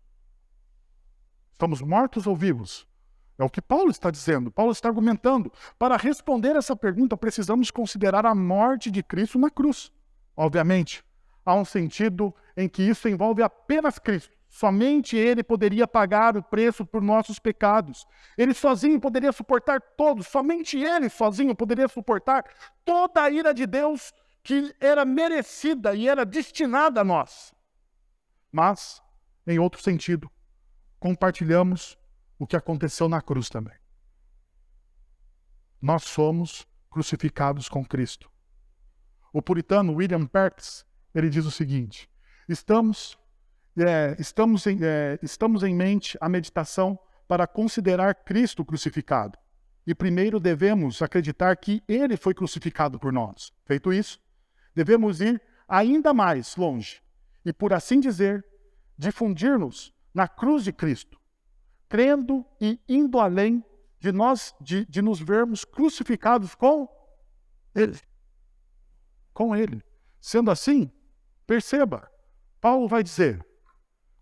Estamos 1.53 1.81
mortos 1.81 2.25
ou 2.27 2.35
vivos? 2.35 2.87
É 3.37 3.43
o 3.43 3.49
que 3.49 3.61
Paulo 3.61 3.91
está 3.91 4.09
dizendo. 4.09 4.51
Paulo 4.51 4.71
está 4.71 4.89
argumentando. 4.89 5.51
Para 5.77 5.95
responder 5.95 6.55
essa 6.55 6.75
pergunta, 6.75 7.15
precisamos 7.15 7.69
considerar 7.69 8.25
a 8.25 8.33
morte 8.33 8.89
de 8.89 9.03
Cristo 9.03 9.37
na 9.37 9.49
cruz. 9.49 9.91
Obviamente, 10.35 11.03
há 11.45 11.53
um 11.53 11.65
sentido 11.65 12.33
em 12.55 12.67
que 12.67 12.81
isso 12.81 13.07
envolve 13.07 13.43
apenas 13.43 13.99
Cristo. 13.99 14.35
Somente 14.49 15.15
Ele 15.15 15.43
poderia 15.43 15.87
pagar 15.87 16.35
o 16.35 16.41
preço 16.41 16.85
por 16.85 17.01
nossos 17.01 17.37
pecados. 17.37 18.07
Ele 18.37 18.53
sozinho 18.53 18.99
poderia 18.99 19.31
suportar 19.31 19.79
todos. 19.81 20.27
Somente 20.27 20.77
Ele 20.79 21.09
sozinho 21.09 21.53
poderia 21.53 21.87
suportar 21.87 22.43
toda 22.83 23.21
a 23.21 23.29
ira 23.29 23.53
de 23.53 23.67
Deus 23.67 24.13
que 24.41 24.73
era 24.79 25.03
merecida 25.03 25.93
e 25.93 26.07
era 26.07 26.25
destinada 26.25 27.01
a 27.01 27.03
nós. 27.03 27.53
Mas, 28.51 29.01
em 29.45 29.59
outro 29.59 29.81
sentido, 29.81 30.31
compartilhamos 30.99 31.97
o 32.37 32.45
que 32.45 32.55
aconteceu 32.55 33.07
na 33.09 33.21
cruz 33.21 33.49
também. 33.49 33.75
Nós 35.81 36.03
somos 36.03 36.67
crucificados 36.89 37.69
com 37.69 37.85
Cristo. 37.85 38.29
O 39.31 39.41
puritano 39.41 39.93
William 39.93 40.25
Perks, 40.25 40.85
ele 41.13 41.29
diz 41.29 41.45
o 41.45 41.51
seguinte: 41.51 42.09
estamos 42.47 43.17
é, 43.85 44.15
estamos, 44.19 44.65
em, 44.65 44.79
é, 44.81 45.19
estamos 45.21 45.63
em 45.63 45.75
mente 45.75 46.17
a 46.19 46.27
meditação 46.27 46.97
para 47.27 47.45
considerar 47.45 48.15
Cristo 48.15 48.65
crucificado. 48.65 49.37
E 49.85 49.93
primeiro 49.93 50.39
devemos 50.39 51.01
acreditar 51.01 51.55
que 51.57 51.83
ele 51.87 52.17
foi 52.17 52.33
crucificado 52.33 52.99
por 52.99 53.13
nós. 53.13 53.53
Feito 53.65 53.93
isso, 53.93 54.19
devemos 54.73 55.21
ir 55.21 55.41
ainda 55.67 56.13
mais 56.13 56.55
longe 56.55 57.01
e, 57.45 57.53
por 57.53 57.71
assim 57.73 57.99
dizer, 57.99 58.45
difundir-nos 58.97 59.93
na 60.13 60.27
cruz 60.27 60.63
de 60.63 60.73
Cristo, 60.73 61.19
crendo 61.89 62.45
e 62.59 62.79
indo 62.87 63.19
além 63.19 63.63
de 63.99 64.11
nós 64.11 64.53
de, 64.61 64.85
de 64.85 65.01
nos 65.01 65.19
vermos 65.19 65.65
crucificados 65.65 66.55
com 66.55 66.87
ele. 67.73 67.99
Com 69.33 69.55
ele. 69.55 69.83
Sendo 70.19 70.51
assim, 70.51 70.91
perceba, 71.45 72.11
Paulo 72.59 72.87
vai 72.87 73.03
dizer: 73.03 73.45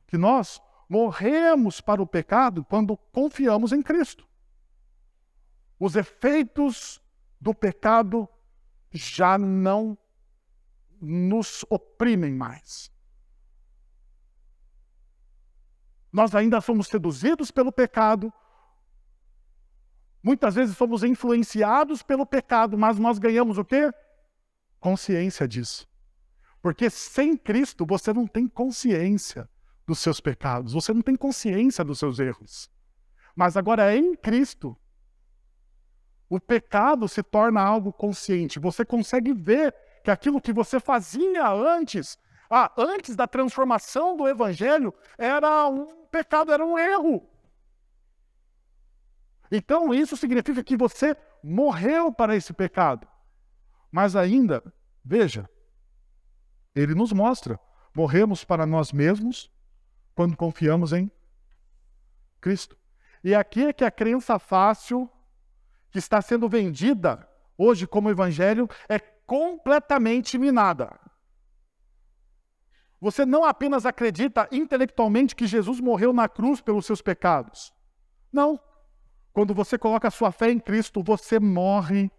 que 0.08 0.18
nós 0.18 0.62
morremos 0.88 1.82
para 1.82 2.02
o 2.02 2.08
pecado 2.08 2.64
quando 2.64 2.96
confiamos 2.96 3.72
em 3.72 3.82
Cristo. 3.82 4.28
Os 5.80 5.96
efeitos 5.96 7.02
do 7.40 7.54
pecado 7.54 8.30
já 8.92 9.38
não 9.38 9.98
nos 11.02 11.66
oprimem 11.70 12.34
mais. 12.34 12.92
Nós 16.16 16.34
ainda 16.34 16.62
somos 16.62 16.88
seduzidos 16.88 17.52
pelo 17.52 17.74
pecado, 17.74 18.32
muitas 20.24 20.56
vezes 20.56 20.78
somos 20.78 21.04
influenciados 21.04 22.02
pelo 22.02 22.26
pecado, 22.26 22.78
mas 22.78 22.98
nós 22.98 23.20
ganhamos 23.20 23.58
o 23.58 23.66
quê? 23.66 23.92
Consciência 24.80 25.46
disso. 25.46 25.86
Porque 26.62 26.90
sem 26.90 27.36
Cristo 27.36 27.86
você 27.86 28.14
não 28.14 28.26
tem 28.26 28.48
consciência 28.48 29.50
dos 29.86 30.00
seus 30.00 30.22
pecados, 30.22 30.72
você 30.72 30.94
não 30.94 31.02
tem 31.02 31.18
consciência 31.18 31.84
dos 31.84 32.00
seus 32.00 32.18
erros. 32.18 32.72
Mas 33.36 33.58
agora 33.58 33.94
em 33.94 34.16
Cristo, 34.16 34.74
o 36.30 36.40
pecado 36.40 37.10
se 37.10 37.22
torna 37.22 37.62
algo 37.62 37.92
consciente. 37.92 38.58
Você 38.58 38.86
consegue 38.86 39.34
ver 39.34 39.76
que 40.02 40.10
aquilo 40.10 40.40
que 40.40 40.54
você 40.54 40.80
fazia 40.80 41.46
antes, 41.46 42.18
ah, 42.50 42.72
antes 42.78 43.18
da 43.18 43.28
transformação 43.28 44.16
do 44.16 44.30
evangelho, 44.30 44.94
era 45.18 45.68
um 45.68 46.05
pecado, 46.16 46.54
era 46.54 46.66
um 46.66 46.80
erro. 46.80 47.28
Então 49.52 49.94
isso 49.94 50.16
significa 50.16 50.64
que 50.64 50.78
você 50.78 51.16
morreu 51.44 52.12
para 52.12 52.36
esse 52.36 52.54
pecado. 52.54 53.08
Mas 53.92 54.16
ainda, 54.16 54.64
veja, 55.04 55.50
ele 56.74 56.96
nos 56.96 57.12
mostra, 57.12 57.60
morremos 57.94 58.44
para 58.44 58.66
nós 58.66 58.92
mesmos 58.92 59.52
quando 60.16 60.38
confiamos 60.38 60.94
em 60.94 61.12
Cristo. 62.40 62.78
E 63.24 63.36
aqui 63.36 63.66
é 63.66 63.74
que 63.74 63.84
a 63.84 63.92
crença 63.92 64.40
fácil, 64.40 65.10
que 65.92 66.00
está 66.00 66.22
sendo 66.22 66.48
vendida 66.48 67.28
hoje 67.58 67.86
como 67.88 68.10
evangelho, 68.10 68.70
é 68.88 69.00
completamente 69.00 70.38
minada. 70.38 71.00
Você 73.06 73.24
não 73.24 73.46
apenas 73.46 73.86
acredita 73.86 74.50
intelectualmente 74.52 75.36
que 75.36 75.46
Jesus 75.46 75.80
morreu 75.80 76.12
na 76.12 76.28
cruz 76.28 76.60
pelos 76.60 76.88
seus 76.88 77.04
pecados. 77.04 77.72
Não. 78.34 78.60
Quando 79.32 79.54
você 79.54 79.78
coloca 79.78 80.08
a 80.08 80.12
sua 80.12 80.32
fé 80.32 80.50
em 80.50 80.58
Cristo, 80.58 81.04
você 81.04 81.40
morre 81.40 82.10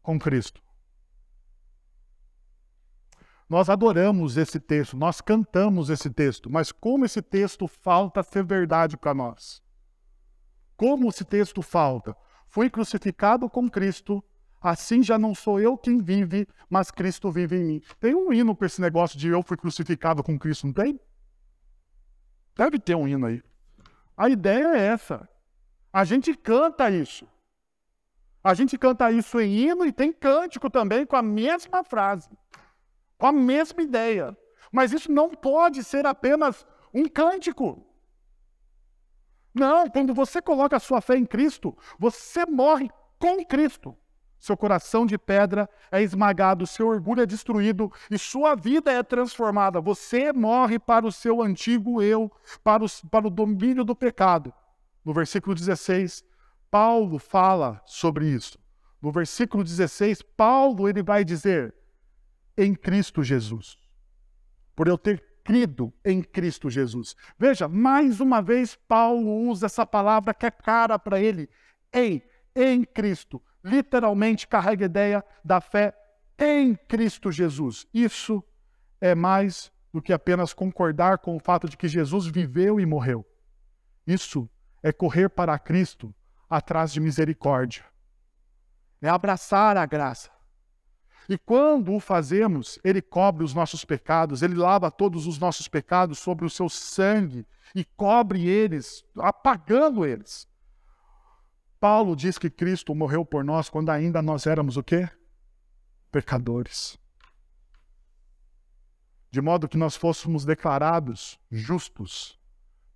com 0.00 0.18
Cristo. 0.18 0.62
Nós 3.50 3.68
adoramos 3.68 4.38
esse 4.38 4.58
texto, 4.58 4.96
nós 4.96 5.20
cantamos 5.20 5.90
esse 5.90 6.08
texto, 6.08 6.48
mas 6.48 6.72
como 6.72 7.04
esse 7.04 7.20
texto 7.20 7.68
falta 7.68 8.22
ser 8.22 8.42
verdade 8.42 8.96
para 8.96 9.12
nós? 9.12 9.62
Como 10.74 11.10
esse 11.10 11.22
texto 11.22 11.60
falta? 11.60 12.16
Fui 12.46 12.70
crucificado 12.70 13.50
com 13.50 13.68
Cristo, 13.68 14.24
assim 14.60 15.02
já 15.02 15.18
não 15.18 15.34
sou 15.34 15.60
eu 15.60 15.76
quem 15.76 15.98
vive, 15.98 16.46
mas 16.68 16.90
Cristo 16.90 17.30
vive 17.30 17.56
em 17.56 17.64
mim. 17.64 17.82
Tem 17.98 18.14
um 18.14 18.32
hino 18.32 18.54
para 18.54 18.66
esse 18.66 18.80
negócio 18.80 19.18
de 19.18 19.28
eu 19.28 19.42
fui 19.42 19.56
crucificado 19.56 20.22
com 20.22 20.38
Cristo, 20.38 20.66
não 20.66 20.74
tem? 20.74 20.98
Deve 22.56 22.78
ter 22.78 22.94
um 22.94 23.08
hino 23.08 23.26
aí. 23.26 23.42
A 24.16 24.28
ideia 24.28 24.76
é 24.76 24.86
essa. 24.86 25.28
A 25.92 26.04
gente 26.04 26.34
canta 26.34 26.90
isso. 26.90 27.26
A 28.42 28.54
gente 28.54 28.76
canta 28.78 29.10
isso 29.10 29.40
em 29.40 29.52
hino 29.52 29.84
e 29.84 29.92
tem 29.92 30.12
cântico 30.12 30.70
também 30.70 31.06
com 31.06 31.16
a 31.16 31.22
mesma 31.22 31.84
frase 31.84 32.28
com 33.20 33.26
a 33.26 33.32
mesma 33.32 33.82
ideia. 33.82 34.36
Mas 34.72 34.92
isso 34.92 35.12
não 35.12 35.30
pode 35.30 35.84
ser 35.84 36.06
apenas 36.06 36.66
um 36.92 37.06
cântico. 37.06 37.86
Não, 39.54 39.88
quando 39.90 40.14
você 40.14 40.40
coloca 40.40 40.76
a 40.76 40.80
sua 40.80 41.00
fé 41.00 41.16
em 41.16 41.26
Cristo, 41.26 41.76
você 41.98 42.46
morre 42.46 42.88
com 43.18 43.44
Cristo. 43.44 43.96
Seu 44.40 44.56
coração 44.56 45.04
de 45.04 45.18
pedra 45.18 45.68
é 45.92 46.02
esmagado, 46.02 46.66
seu 46.66 46.88
orgulho 46.88 47.20
é 47.22 47.26
destruído 47.26 47.92
e 48.10 48.18
sua 48.18 48.54
vida 48.54 48.90
é 48.90 49.02
transformada. 49.02 49.80
Você 49.82 50.32
morre 50.32 50.78
para 50.78 51.06
o 51.06 51.12
seu 51.12 51.42
antigo 51.42 52.02
eu, 52.02 52.32
para 52.64 52.82
o, 52.82 52.88
para 53.10 53.26
o 53.26 53.30
domínio 53.30 53.84
do 53.84 53.94
pecado. 53.94 54.52
No 55.04 55.12
versículo 55.12 55.54
16, 55.54 56.24
Paulo 56.70 57.18
fala 57.18 57.82
sobre 57.84 58.28
isso. 58.28 58.58
No 59.02 59.12
versículo 59.12 59.62
16, 59.62 60.22
Paulo 60.22 60.88
ele 60.88 61.02
vai 61.02 61.22
dizer: 61.22 61.74
em 62.56 62.74
Cristo 62.74 63.22
Jesus. 63.22 63.76
Por 64.74 64.88
eu 64.88 64.96
ter 64.96 65.22
crido 65.44 65.92
em 66.04 66.22
Cristo 66.22 66.70
Jesus. 66.70 67.16
Veja, 67.38 67.68
mais 67.68 68.20
uma 68.20 68.40
vez, 68.40 68.76
Paulo 68.88 69.48
usa 69.48 69.66
essa 69.66 69.84
palavra 69.84 70.32
que 70.32 70.46
é 70.46 70.50
cara 70.50 70.98
para 70.98 71.20
ele. 71.20 71.48
Em, 71.92 72.22
em 72.54 72.84
Cristo. 72.84 73.42
Literalmente 73.62 74.46
carrega 74.46 74.84
a 74.84 74.86
ideia 74.86 75.24
da 75.44 75.60
fé 75.60 75.94
em 76.38 76.74
Cristo 76.74 77.30
Jesus. 77.30 77.86
Isso 77.92 78.42
é 79.00 79.14
mais 79.14 79.70
do 79.92 80.00
que 80.00 80.12
apenas 80.12 80.52
concordar 80.52 81.18
com 81.18 81.36
o 81.36 81.40
fato 81.40 81.68
de 81.68 81.76
que 81.76 81.88
Jesus 81.88 82.26
viveu 82.26 82.80
e 82.80 82.86
morreu. 82.86 83.26
Isso 84.06 84.48
é 84.82 84.92
correr 84.92 85.28
para 85.28 85.58
Cristo 85.58 86.14
atrás 86.48 86.92
de 86.92 87.00
misericórdia. 87.00 87.84
É 89.02 89.08
abraçar 89.08 89.76
a 89.76 89.86
graça. 89.86 90.30
E 91.28 91.38
quando 91.38 91.94
o 91.94 92.00
fazemos, 92.00 92.78
ele 92.82 93.00
cobre 93.00 93.44
os 93.44 93.54
nossos 93.54 93.84
pecados, 93.84 94.42
ele 94.42 94.54
lava 94.54 94.90
todos 94.90 95.26
os 95.26 95.38
nossos 95.38 95.68
pecados 95.68 96.18
sobre 96.18 96.44
o 96.44 96.50
seu 96.50 96.68
sangue 96.68 97.46
e 97.74 97.84
cobre 97.84 98.48
eles, 98.48 99.04
apagando 99.16 100.04
eles. 100.04 100.48
Paulo 101.80 102.14
diz 102.14 102.36
que 102.36 102.50
Cristo 102.50 102.94
morreu 102.94 103.24
por 103.24 103.42
nós 103.42 103.70
quando 103.70 103.88
ainda 103.88 104.20
nós 104.20 104.46
éramos 104.46 104.76
o 104.76 104.82
quê? 104.82 105.08
Pecadores. 106.12 106.98
De 109.30 109.40
modo 109.40 109.66
que 109.66 109.78
nós 109.78 109.96
fôssemos 109.96 110.44
declarados 110.44 111.40
justos 111.50 112.38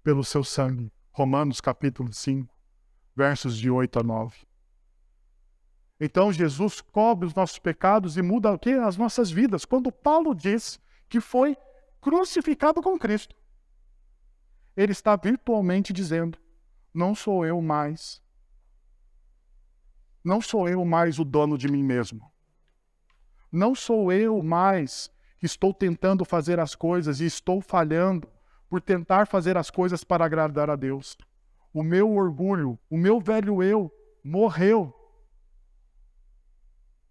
pelo 0.02 0.22
seu 0.22 0.44
sangue. 0.44 0.92
Romanos 1.12 1.62
capítulo 1.62 2.12
5, 2.12 2.54
versos 3.16 3.56
de 3.56 3.70
8 3.70 4.00
a 4.00 4.02
9. 4.02 4.36
Então 5.98 6.30
Jesus 6.30 6.82
cobre 6.82 7.26
os 7.26 7.34
nossos 7.34 7.58
pecados 7.58 8.18
e 8.18 8.22
muda 8.22 8.52
o 8.52 8.58
quê? 8.58 8.72
As 8.72 8.98
nossas 8.98 9.30
vidas. 9.30 9.64
Quando 9.64 9.90
Paulo 9.90 10.34
diz 10.34 10.78
que 11.08 11.20
foi 11.20 11.56
crucificado 12.02 12.82
com 12.82 12.98
Cristo. 12.98 13.34
Ele 14.76 14.92
está 14.92 15.16
virtualmente 15.16 15.90
dizendo: 15.90 16.36
não 16.92 17.14
sou 17.14 17.46
eu 17.46 17.62
mais. 17.62 18.23
Não 20.24 20.40
sou 20.40 20.66
eu 20.66 20.82
mais 20.86 21.18
o 21.18 21.24
dono 21.24 21.58
de 21.58 21.68
mim 21.68 21.82
mesmo. 21.82 22.32
Não 23.52 23.74
sou 23.74 24.10
eu 24.10 24.42
mais 24.42 25.10
que 25.38 25.44
estou 25.44 25.74
tentando 25.74 26.24
fazer 26.24 26.58
as 26.58 26.74
coisas 26.74 27.20
e 27.20 27.26
estou 27.26 27.60
falhando 27.60 28.26
por 28.70 28.80
tentar 28.80 29.26
fazer 29.26 29.58
as 29.58 29.70
coisas 29.70 30.02
para 30.02 30.24
agradar 30.24 30.70
a 30.70 30.76
Deus. 30.76 31.16
O 31.72 31.82
meu 31.82 32.10
orgulho, 32.10 32.78
o 32.88 32.96
meu 32.96 33.20
velho 33.20 33.62
eu 33.62 33.92
morreu. 34.24 34.92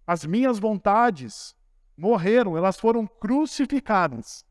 As 0.07 0.26
minhas 0.26 0.57
vontades 0.57 1.55
morreram, 1.95 2.57
elas 2.57 2.80
foram 2.80 3.05
crucificadas. 3.05 4.43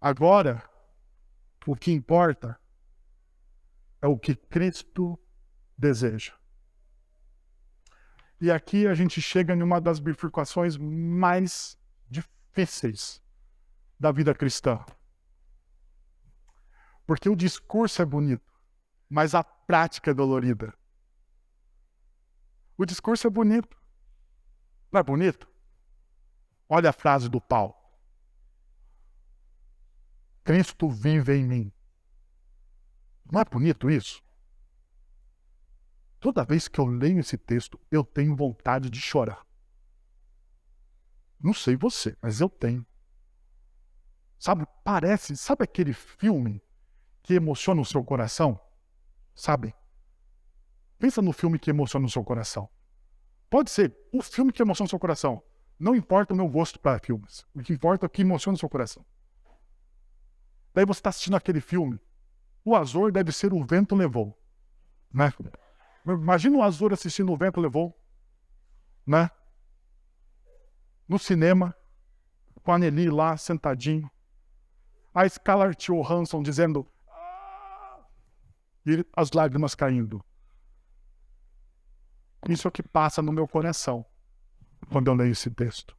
Agora, 0.00 0.62
o 1.66 1.74
que 1.74 1.92
importa 1.92 2.58
é 4.00 4.06
o 4.06 4.16
que 4.16 4.34
Cristo 4.34 5.18
deseja. 5.80 6.34
E 8.40 8.50
aqui 8.50 8.86
a 8.86 8.94
gente 8.94 9.20
chega 9.20 9.54
em 9.54 9.62
uma 9.62 9.80
das 9.80 9.98
bifurcações 9.98 10.76
mais 10.76 11.78
difíceis 12.08 13.22
da 13.98 14.12
vida 14.12 14.34
cristã. 14.34 14.84
Porque 17.06 17.28
o 17.28 17.36
discurso 17.36 18.00
é 18.00 18.04
bonito, 18.04 18.52
mas 19.08 19.34
a 19.34 19.42
prática 19.42 20.10
é 20.10 20.14
dolorida. 20.14 20.72
O 22.76 22.86
discurso 22.86 23.26
é 23.26 23.30
bonito. 23.30 23.76
Não 24.92 25.00
é 25.00 25.02
bonito? 25.02 25.48
Olha 26.68 26.90
a 26.90 26.92
frase 26.94 27.28
do 27.28 27.40
Paulo. 27.40 27.74
Cristo 30.44 30.88
vive 30.88 31.36
em 31.36 31.44
mim. 31.44 31.72
Não 33.30 33.40
é 33.40 33.44
bonito 33.44 33.90
isso? 33.90 34.22
Toda 36.20 36.44
vez 36.44 36.68
que 36.68 36.78
eu 36.78 36.84
leio 36.84 37.18
esse 37.18 37.38
texto, 37.38 37.80
eu 37.90 38.04
tenho 38.04 38.36
vontade 38.36 38.90
de 38.90 39.00
chorar. 39.00 39.44
Não 41.42 41.54
sei 41.54 41.76
você, 41.76 42.14
mas 42.20 42.42
eu 42.42 42.48
tenho. 42.50 42.86
Sabe, 44.38 44.66
parece, 44.84 45.34
sabe 45.36 45.64
aquele 45.64 45.94
filme 45.94 46.62
que 47.22 47.34
emociona 47.34 47.80
o 47.80 47.84
seu 47.84 48.04
coração? 48.04 48.60
Sabe? 49.34 49.74
Pensa 50.98 51.22
no 51.22 51.32
filme 51.32 51.58
que 51.58 51.70
emociona 51.70 52.04
o 52.04 52.10
seu 52.10 52.22
coração. 52.22 52.68
Pode 53.48 53.70
ser 53.70 53.96
o 54.12 54.22
filme 54.22 54.52
que 54.52 54.60
emociona 54.60 54.86
o 54.86 54.90
seu 54.90 54.98
coração. 54.98 55.42
Não 55.78 55.96
importa 55.96 56.34
o 56.34 56.36
meu 56.36 56.46
gosto 56.46 56.78
para 56.78 56.98
filmes. 56.98 57.46
O 57.54 57.62
que 57.62 57.72
importa 57.72 58.04
é 58.04 58.06
o 58.06 58.10
que 58.10 58.20
emociona 58.20 58.54
o 58.56 58.58
seu 58.58 58.68
coração. 58.68 59.04
Daí 60.74 60.84
você 60.84 61.00
está 61.00 61.08
assistindo 61.08 61.36
aquele 61.36 61.60
filme. 61.60 61.98
O 62.62 62.76
Azor 62.76 63.10
deve 63.10 63.32
ser 63.32 63.54
o 63.54 63.64
vento 63.64 63.96
levou. 63.96 64.38
Né? 65.12 65.32
Imagina 66.06 66.56
o 66.56 66.62
Azul 66.62 66.92
assistindo 66.92 67.32
O 67.32 67.36
Vento 67.36 67.60
Levou, 67.60 67.96
né? 69.06 69.30
No 71.08 71.18
cinema, 71.18 71.74
com 72.62 72.72
a 72.72 72.78
Nelly 72.78 73.10
lá 73.10 73.36
sentadinho. 73.36 74.10
A 75.14 75.28
Scarlett 75.28 75.90
Johansson 75.90 76.42
dizendo. 76.42 76.86
Ah! 77.08 78.00
E 78.86 79.04
as 79.14 79.32
lágrimas 79.32 79.74
caindo. 79.74 80.24
Isso 82.48 82.66
é 82.66 82.70
o 82.70 82.72
que 82.72 82.82
passa 82.82 83.20
no 83.20 83.32
meu 83.32 83.46
coração 83.46 84.04
quando 84.90 85.08
eu 85.08 85.14
leio 85.14 85.32
esse 85.32 85.50
texto. 85.50 85.96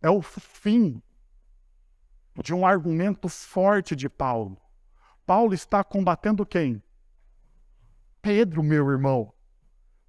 É 0.00 0.08
o 0.08 0.22
fim 0.22 1.02
de 2.42 2.54
um 2.54 2.64
argumento 2.64 3.28
forte 3.28 3.94
de 3.94 4.08
Paulo. 4.08 4.60
Paulo 5.26 5.52
está 5.52 5.84
combatendo 5.84 6.46
quem? 6.46 6.82
Pedro, 8.22 8.62
meu 8.62 8.90
irmão. 8.90 9.32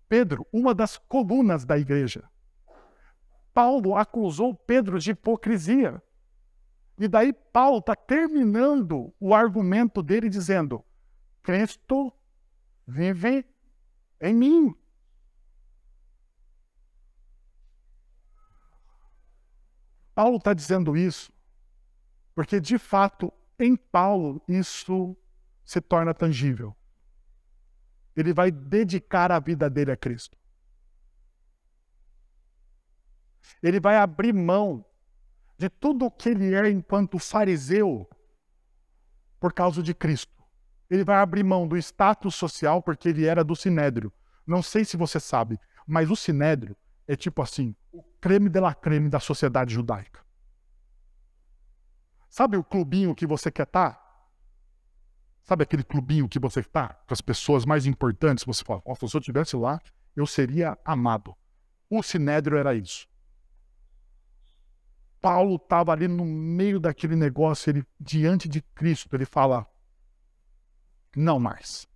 Pedro, 0.07 0.45
uma 0.51 0.76
das 0.76 0.97
colunas 0.97 1.64
da 1.64 1.78
igreja. 1.78 2.30
Paulo 3.53 3.95
acusou 3.95 4.53
Pedro 4.53 4.99
de 4.99 5.12
hipocrisia. 5.12 6.01
E 6.97 7.07
daí 7.07 7.34
Paulo 7.34 7.80
está 7.80 7.95
terminando 7.95 9.14
o 9.20 9.34
argumento 9.34 10.03
dele 10.03 10.30
dizendo: 10.30 10.84
Cristo 11.41 12.14
vive 12.86 13.45
em 14.20 14.36
mim. 14.36 14.76
Paulo 20.14 20.38
está 20.38 20.53
dizendo 20.53 20.95
isso 20.95 21.32
porque, 22.36 22.59
de 22.59 22.78
fato, 22.78 23.32
em 23.57 23.76
Paulo 23.76 24.41
isso 24.47 25.16
se 25.64 25.80
torna 25.80 26.14
tangível 26.14 26.76
ele 28.16 28.34
vai 28.34 28.51
dedicar 28.51 29.32
a 29.32 29.39
vida 29.39 29.70
dele 29.70 29.91
a 29.91 29.97
Cristo. 29.97 30.38
Ele 33.62 33.80
vai 33.80 33.97
abrir 33.97 34.34
mão 34.34 34.86
de 35.57 35.70
tudo 35.70 36.05
o 36.05 36.12
que 36.12 36.30
ele 36.30 36.53
é 36.53 36.70
enquanto 36.70 37.20
fariseu 37.20 38.09
por 39.39 39.53
causa 39.53 39.82
de 39.84 39.93
Cristo. 39.93 40.41
Ele 40.89 41.03
vai 41.03 41.18
abrir 41.18 41.43
mão 41.43 41.68
do 41.68 41.78
status 41.78 42.36
social 42.36 42.82
porque 42.82 43.09
ele 43.09 43.26
era 43.26 43.43
do 43.43 43.55
sinédrio. 43.55 44.12
Não 44.45 44.62
sei 44.62 44.84
se 44.84 44.97
você 44.97 45.20
sabe, 45.20 45.59
mas 45.88 46.09
o 46.09 46.16
sinédrio 46.16 46.76
é 47.07 47.16
tipo 47.16 47.41
assim, 47.41 47.76
o 47.91 48.03
creme 48.20 48.49
de 48.49 48.59
la 48.59 48.74
creme 48.74 49.09
da 49.09 49.20
sociedade 49.20 49.74
judaica. 49.74 50.22
Sabe 52.30 52.57
o 52.57 52.64
clubinho 52.64 53.14
que 53.14 53.28
você 53.28 53.51
quer 53.51 53.64
estar? 53.64 54.00
Sabe 55.43 55.63
aquele 55.63 55.83
clubinho 55.83 56.29
que 56.29 56.39
você 56.39 56.59
está? 56.59 56.89
Com 57.07 57.13
as 57.13 57.21
pessoas 57.21 57.65
mais 57.65 57.85
importantes, 57.85 58.45
você 58.45 58.63
fala, 58.63 58.81
se 58.95 59.15
eu 59.15 59.19
estivesse 59.19 59.55
lá, 59.55 59.79
eu 60.15 60.25
seria 60.25 60.77
amado. 60.85 61.35
O 61.89 62.01
Sinédrio 62.01 62.57
era 62.57 62.73
isso. 62.73 63.07
Paulo 65.21 65.55
estava 65.55 65.91
ali 65.91 66.07
no 66.07 66.25
meio 66.25 66.79
daquele 66.79 67.15
negócio, 67.15 67.69
ele 67.69 67.85
diante 67.99 68.49
de 68.49 68.61
Cristo, 68.61 69.15
ele 69.15 69.25
fala: 69.25 69.67
não 71.15 71.39
mais. 71.39 71.87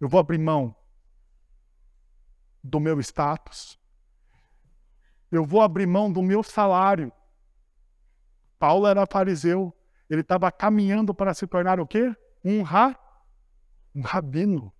Eu 0.00 0.08
vou 0.08 0.18
abrir 0.18 0.38
mão 0.38 0.74
do 2.62 2.80
meu 2.80 2.98
status. 3.00 3.78
Eu 5.30 5.44
vou 5.44 5.60
abrir 5.60 5.86
mão 5.86 6.12
do 6.12 6.22
meu 6.22 6.42
salário. 6.42 7.12
Paulo 8.58 8.86
era 8.86 9.06
fariseu, 9.06 9.74
ele 10.08 10.20
estava 10.20 10.50
caminhando 10.50 11.14
para 11.14 11.34
se 11.34 11.46
tornar 11.46 11.80
o 11.80 11.86
quê? 11.86 12.14
Um, 12.44 12.62
ra, 12.62 12.98
um 13.94 14.02
rabino. 14.02 14.72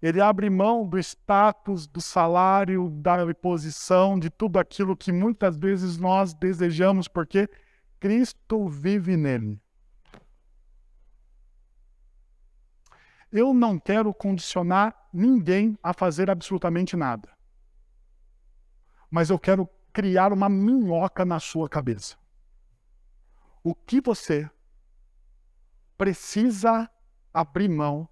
Ele 0.00 0.20
abre 0.20 0.50
mão 0.50 0.86
do 0.86 0.98
status, 0.98 1.86
do 1.86 2.00
salário, 2.00 2.90
da 2.90 3.32
posição, 3.34 4.18
de 4.18 4.28
tudo 4.30 4.58
aquilo 4.58 4.96
que 4.96 5.12
muitas 5.12 5.56
vezes 5.56 5.96
nós 5.96 6.34
desejamos, 6.34 7.06
porque 7.06 7.48
Cristo 8.00 8.68
vive 8.68 9.16
nele. 9.16 9.60
Eu 13.30 13.54
não 13.54 13.78
quero 13.78 14.12
condicionar 14.12 15.08
ninguém 15.12 15.78
a 15.82 15.94
fazer 15.94 16.28
absolutamente 16.28 16.96
nada. 16.96 17.28
Mas 19.08 19.30
eu 19.30 19.38
quero 19.38 19.68
criar 19.92 20.32
uma 20.32 20.48
minhoca 20.48 21.24
na 21.24 21.38
sua 21.38 21.68
cabeça. 21.68 22.16
O 23.62 23.74
que 23.74 24.00
você 24.00 24.50
precisa 26.02 26.90
abrir 27.32 27.68
mão 27.68 28.08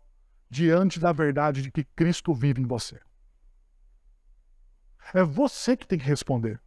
diante 0.49 1.01
da 1.01 1.11
verdade 1.11 1.61
de 1.61 1.73
que 1.73 1.83
Cristo 1.83 2.33
vive 2.33 2.63
em 2.63 2.65
você. 2.65 3.01
É 5.13 5.25
você 5.25 5.77
que 5.77 5.89
tem 5.89 5.99
que 5.99 6.05
responder. 6.05 6.63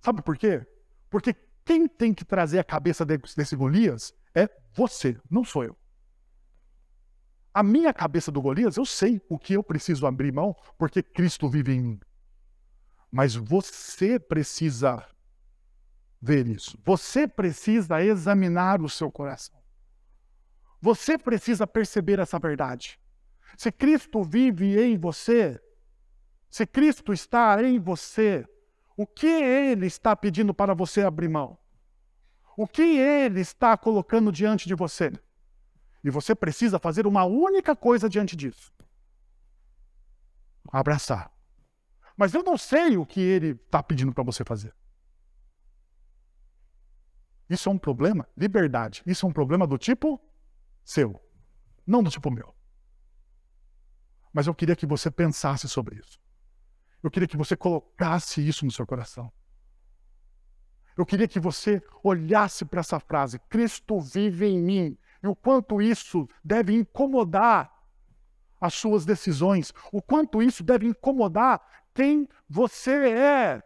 Sabe 0.00 0.22
por 0.22 0.38
quê? 0.38 0.66
Porque 1.10 1.34
quem 1.62 1.86
tem 1.86 2.14
que 2.14 2.24
trazer 2.24 2.58
a 2.58 2.64
cabeça 2.64 3.04
desse 3.04 3.54
Golias 3.54 4.14
é 4.34 4.48
você, 4.72 5.20
não 5.30 5.44
sou 5.44 5.62
eu. 5.62 5.76
A 7.52 7.62
minha 7.62 7.92
cabeça 7.92 8.32
do 8.32 8.40
Golias, 8.40 8.78
eu 8.78 8.86
sei 8.86 9.20
o 9.28 9.38
que 9.38 9.52
eu 9.52 9.62
preciso 9.62 10.06
abrir 10.06 10.32
mão, 10.32 10.56
porque 10.78 11.02
Cristo 11.02 11.50
vive 11.50 11.74
em 11.74 11.82
mim. 11.82 12.00
Mas 13.12 13.34
você 13.34 14.18
precisa 14.18 15.06
ver 16.18 16.46
isso. 16.46 16.78
Você 16.82 17.28
precisa 17.28 18.02
examinar 18.02 18.80
o 18.80 18.88
seu 18.88 19.12
coração. 19.12 19.55
Você 20.86 21.18
precisa 21.18 21.66
perceber 21.66 22.20
essa 22.20 22.38
verdade. 22.38 22.96
Se 23.58 23.72
Cristo 23.72 24.22
vive 24.22 24.80
em 24.80 24.96
você, 24.96 25.60
se 26.48 26.64
Cristo 26.64 27.12
está 27.12 27.60
em 27.60 27.80
você, 27.80 28.46
o 28.96 29.04
que 29.04 29.26
Ele 29.26 29.86
está 29.86 30.14
pedindo 30.14 30.54
para 30.54 30.74
você 30.74 31.02
abrir 31.02 31.28
mão? 31.28 31.58
O 32.56 32.68
que 32.68 32.82
Ele 32.82 33.40
está 33.40 33.76
colocando 33.76 34.30
diante 34.30 34.68
de 34.68 34.76
você? 34.76 35.10
E 36.04 36.08
você 36.08 36.36
precisa 36.36 36.78
fazer 36.78 37.04
uma 37.04 37.24
única 37.24 37.74
coisa 37.74 38.08
diante 38.08 38.36
disso: 38.36 38.72
abraçar. 40.70 41.32
mas 42.16 42.32
eu 42.32 42.44
não 42.44 42.56
sei 42.56 42.96
o 42.96 43.04
que 43.04 43.20
ele 43.20 43.48
está 43.66 43.82
pedindo 43.82 44.14
para 44.14 44.22
você 44.22 44.44
fazer. 44.44 44.72
Isso 47.50 47.68
é 47.68 47.72
um 47.72 47.78
problema? 47.78 48.28
Liberdade. 48.36 49.02
Isso 49.04 49.26
é 49.26 49.28
um 49.28 49.32
problema 49.32 49.66
do 49.66 49.76
tipo 49.76 50.20
seu, 50.86 51.20
não 51.84 52.00
do 52.00 52.08
tipo 52.08 52.30
meu. 52.30 52.54
Mas 54.32 54.46
eu 54.46 54.54
queria 54.54 54.76
que 54.76 54.86
você 54.86 55.10
pensasse 55.10 55.68
sobre 55.68 55.98
isso. 55.98 56.20
Eu 57.02 57.10
queria 57.10 57.26
que 57.26 57.36
você 57.36 57.56
colocasse 57.56 58.46
isso 58.46 58.64
no 58.64 58.70
seu 58.70 58.86
coração. 58.86 59.32
Eu 60.96 61.04
queria 61.04 61.26
que 61.26 61.40
você 61.40 61.82
olhasse 62.02 62.64
para 62.64 62.80
essa 62.80 63.00
frase: 63.00 63.40
Cristo 63.50 63.98
vive 64.00 64.46
em 64.46 64.62
mim. 64.62 64.98
E 65.22 65.26
o 65.26 65.34
quanto 65.34 65.82
isso 65.82 66.28
deve 66.44 66.72
incomodar 66.72 67.72
as 68.60 68.74
suas 68.74 69.04
decisões, 69.04 69.72
o 69.92 70.00
quanto 70.00 70.40
isso 70.40 70.62
deve 70.62 70.86
incomodar 70.86 71.60
quem 71.92 72.28
você 72.48 73.10
é 73.10 73.62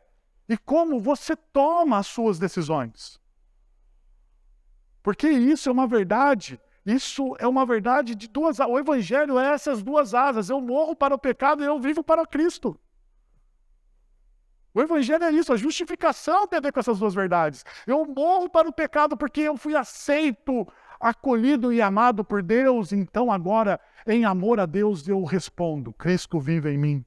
e 0.48 0.56
como 0.56 0.98
você 0.98 1.36
toma 1.36 1.98
as 1.98 2.06
suas 2.06 2.38
decisões. 2.38 3.20
Porque 5.02 5.28
isso 5.28 5.68
é 5.68 5.72
uma 5.72 5.86
verdade 5.86 6.60
isso 6.84 7.36
é 7.38 7.46
uma 7.46 7.66
verdade 7.66 8.14
de 8.14 8.26
duas 8.28 8.58
O 8.58 8.78
evangelho 8.78 9.38
é 9.38 9.52
essas 9.52 9.82
duas 9.82 10.14
asas. 10.14 10.48
Eu 10.48 10.60
morro 10.60 10.96
para 10.96 11.14
o 11.14 11.18
pecado 11.18 11.62
e 11.62 11.66
eu 11.66 11.78
vivo 11.78 12.02
para 12.02 12.26
Cristo. 12.26 12.78
O 14.72 14.80
evangelho 14.80 15.24
é 15.24 15.32
isso, 15.32 15.52
a 15.52 15.56
justificação 15.56 16.46
tem 16.46 16.58
a 16.58 16.62
ver 16.62 16.72
com 16.72 16.78
essas 16.78 16.98
duas 17.00 17.12
verdades. 17.12 17.64
Eu 17.86 18.06
morro 18.06 18.48
para 18.48 18.68
o 18.68 18.72
pecado 18.72 19.16
porque 19.16 19.40
eu 19.40 19.56
fui 19.56 19.74
aceito, 19.74 20.66
acolhido 21.00 21.72
e 21.72 21.82
amado 21.82 22.24
por 22.24 22.40
Deus. 22.40 22.92
Então 22.92 23.32
agora, 23.32 23.80
em 24.06 24.24
amor 24.24 24.60
a 24.60 24.66
Deus, 24.66 25.08
eu 25.08 25.24
respondo: 25.24 25.92
Cristo 25.92 26.38
vive 26.38 26.70
em 26.70 26.78
mim. 26.78 27.04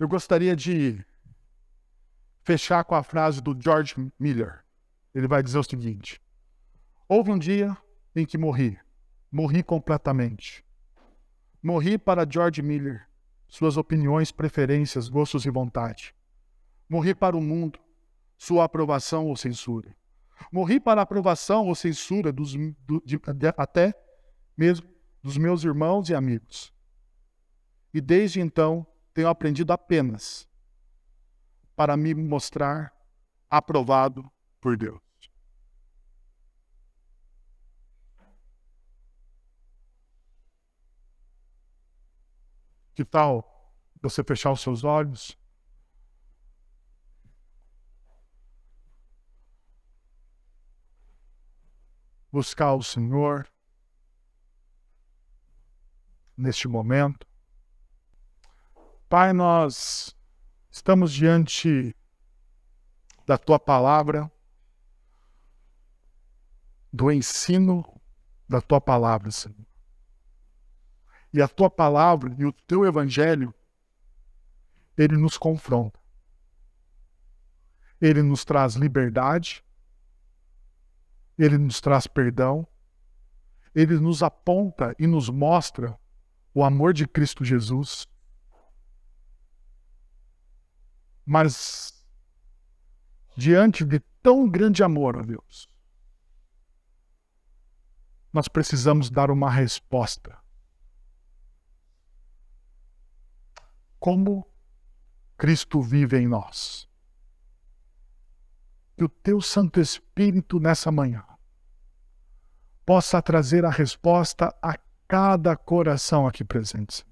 Eu 0.00 0.08
gostaria 0.08 0.56
de 0.56 1.04
fechar 2.42 2.82
com 2.84 2.94
a 2.94 3.02
frase 3.02 3.42
do 3.42 3.54
George 3.60 3.94
Miller. 4.18 4.64
Ele 5.14 5.28
vai 5.28 5.42
dizer 5.42 5.58
o 5.58 5.62
seguinte: 5.62 6.22
Houve 7.06 7.30
um 7.30 7.38
dia 7.38 7.76
em 8.16 8.24
que 8.24 8.38
morri, 8.38 8.78
morri 9.30 9.62
completamente. 9.62 10.64
Morri 11.62 11.98
para 11.98 12.26
George 12.26 12.62
Miller, 12.62 13.06
suas 13.46 13.76
opiniões, 13.76 14.32
preferências, 14.32 15.06
gostos 15.06 15.44
e 15.44 15.50
vontade. 15.50 16.14
Morri 16.88 17.14
para 17.14 17.36
o 17.36 17.42
mundo, 17.42 17.78
sua 18.38 18.64
aprovação 18.64 19.26
ou 19.26 19.36
censura. 19.36 19.94
Morri 20.50 20.80
para 20.80 21.02
a 21.02 21.04
aprovação 21.04 21.66
ou 21.66 21.74
censura 21.74 22.32
dos, 22.32 22.54
do, 22.86 23.02
de, 23.04 23.20
até 23.54 23.92
mesmo 24.56 24.88
dos 25.22 25.36
meus 25.36 25.62
irmãos 25.62 26.08
e 26.08 26.14
amigos. 26.14 26.72
E 27.92 28.00
desde 28.00 28.40
então 28.40 28.86
tenho 29.12 29.28
aprendido 29.28 29.72
apenas 29.72 30.48
para 31.74 31.96
me 31.96 32.14
mostrar 32.14 32.94
aprovado 33.48 34.30
por 34.60 34.76
Deus. 34.76 35.00
Que 42.94 43.04
tal 43.04 43.72
você 44.02 44.22
fechar 44.22 44.52
os 44.52 44.60
seus 44.60 44.84
olhos? 44.84 45.38
Buscar 52.30 52.74
o 52.74 52.82
Senhor 52.82 53.48
neste 56.36 56.68
momento. 56.68 57.29
Pai, 59.10 59.32
nós 59.32 60.16
estamos 60.70 61.12
diante 61.12 61.96
da 63.26 63.36
tua 63.36 63.58
palavra, 63.58 64.30
do 66.92 67.10
ensino 67.10 67.84
da 68.48 68.60
tua 68.60 68.80
palavra, 68.80 69.32
Senhor. 69.32 69.66
E 71.32 71.42
a 71.42 71.48
tua 71.48 71.68
palavra 71.68 72.32
e 72.38 72.44
o 72.44 72.52
teu 72.52 72.86
evangelho, 72.86 73.52
ele 74.96 75.16
nos 75.16 75.36
confronta. 75.36 75.98
Ele 78.00 78.22
nos 78.22 78.44
traz 78.44 78.74
liberdade, 78.74 79.64
ele 81.36 81.58
nos 81.58 81.80
traz 81.80 82.06
perdão, 82.06 82.64
ele 83.74 83.98
nos 83.98 84.22
aponta 84.22 84.94
e 85.00 85.06
nos 85.08 85.28
mostra 85.28 85.98
o 86.54 86.62
amor 86.62 86.92
de 86.92 87.08
Cristo 87.08 87.44
Jesus 87.44 88.08
Mas, 91.32 91.94
diante 93.36 93.84
de 93.84 94.00
tão 94.20 94.50
grande 94.50 94.82
amor, 94.82 95.16
ó 95.16 95.22
Deus, 95.22 95.70
nós 98.32 98.48
precisamos 98.48 99.10
dar 99.10 99.30
uma 99.30 99.48
resposta. 99.48 100.36
Como 104.00 104.44
Cristo 105.38 105.80
vive 105.80 106.18
em 106.18 106.26
nós. 106.26 106.88
Que 108.96 109.04
o 109.04 109.08
teu 109.08 109.40
Santo 109.40 109.78
Espírito 109.78 110.58
nessa 110.58 110.90
manhã 110.90 111.24
possa 112.84 113.22
trazer 113.22 113.64
a 113.64 113.70
resposta 113.70 114.52
a 114.60 114.76
cada 115.06 115.56
coração 115.56 116.26
aqui 116.26 116.42
presente. 116.42 117.06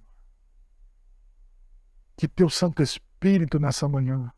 Que 2.16 2.26
teu 2.26 2.50
Santo 2.50 2.82
Espírito 2.82 3.07
Espírito 3.18 3.58
nessa 3.58 3.88
manhã 3.88 4.32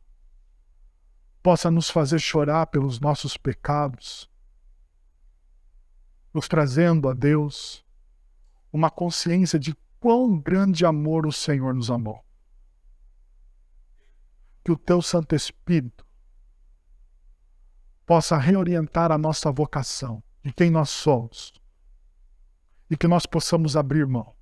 possa 1.42 1.70
nos 1.70 1.90
fazer 1.90 2.18
chorar 2.18 2.66
pelos 2.68 2.98
nossos 2.98 3.36
pecados, 3.36 4.26
nos 6.32 6.48
trazendo 6.48 7.06
a 7.06 7.12
Deus 7.12 7.84
uma 8.72 8.90
consciência 8.90 9.58
de 9.58 9.76
quão 9.98 10.40
grande 10.40 10.86
amor 10.86 11.26
o 11.26 11.32
Senhor 11.32 11.74
nos 11.74 11.90
amou. 11.90 12.24
Que 14.64 14.72
o 14.72 14.78
teu 14.78 15.02
Santo 15.02 15.34
Espírito 15.34 16.06
possa 18.06 18.38
reorientar 18.38 19.12
a 19.12 19.18
nossa 19.18 19.52
vocação, 19.52 20.22
de 20.42 20.54
quem 20.54 20.70
nós 20.70 20.88
somos, 20.88 21.52
e 22.88 22.96
que 22.96 23.06
nós 23.06 23.26
possamos 23.26 23.76
abrir 23.76 24.06
mão 24.06 24.39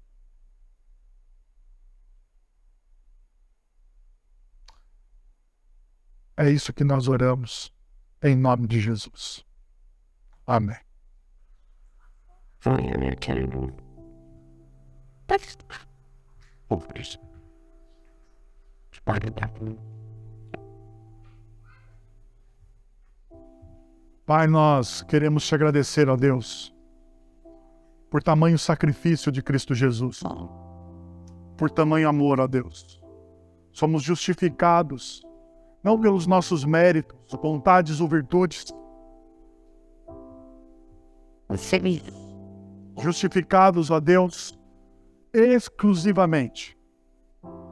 É 6.40 6.48
isso 6.48 6.72
que 6.72 6.84
nós 6.84 7.08
oramos 7.08 7.74
em 8.22 8.36
nome 8.36 8.68
de 8.68 8.78
Jesus. 8.78 9.44
Amém. 10.46 10.76
Pai, 24.24 24.46
nós 24.46 25.02
queremos 25.02 25.44
te 25.44 25.56
agradecer, 25.56 26.08
ó 26.08 26.14
Deus, 26.16 26.72
por 28.08 28.22
tamanho 28.22 28.60
sacrifício 28.60 29.32
de 29.32 29.42
Cristo 29.42 29.74
Jesus, 29.74 30.22
por 31.56 31.68
tamanho 31.68 32.08
amor, 32.08 32.38
ó 32.38 32.46
Deus. 32.46 33.00
Somos 33.72 34.04
justificados 34.04 35.26
não 35.88 35.98
pelos 35.98 36.26
nossos 36.26 36.66
méritos, 36.66 37.16
vontades 37.40 37.98
ou 37.98 38.06
virtudes. 38.06 38.66
Justificados, 43.00 43.90
ó 43.90 43.98
Deus, 43.98 44.58
exclusivamente 45.32 46.76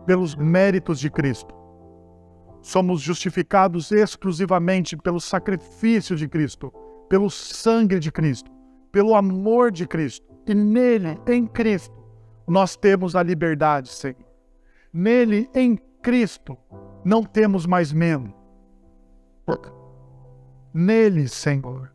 pelos 0.07 0.35
méritos 0.35 0.99
de 0.99 1.11
Cristo. 1.11 1.55
Somos 2.63 3.03
justificados 3.03 3.93
exclusivamente 3.93 4.97
pelo 4.97 5.21
sacrifício 5.21 6.17
de 6.17 6.27
Cristo, 6.27 6.73
pelo 7.11 7.29
sangue 7.29 7.99
de 7.99 8.11
Cristo, 8.11 8.51
pelo 8.91 9.15
amor 9.15 9.71
de 9.71 9.87
Cristo. 9.87 10.27
E 10.47 10.55
nele, 10.55 11.21
em 11.27 11.47
Cristo, 11.47 11.95
nós 12.49 12.77
temos 12.77 13.15
a 13.15 13.23
liberdade, 13.23 13.91
Senhor. 13.91 14.25
Nele, 14.91 15.51
em 15.55 15.79
Cristo, 16.01 16.57
não 17.07 17.23
temos 17.23 17.67
mais 17.67 17.93
medo. 17.93 18.35
Nele, 20.75 21.29
Senhor, 21.29 21.95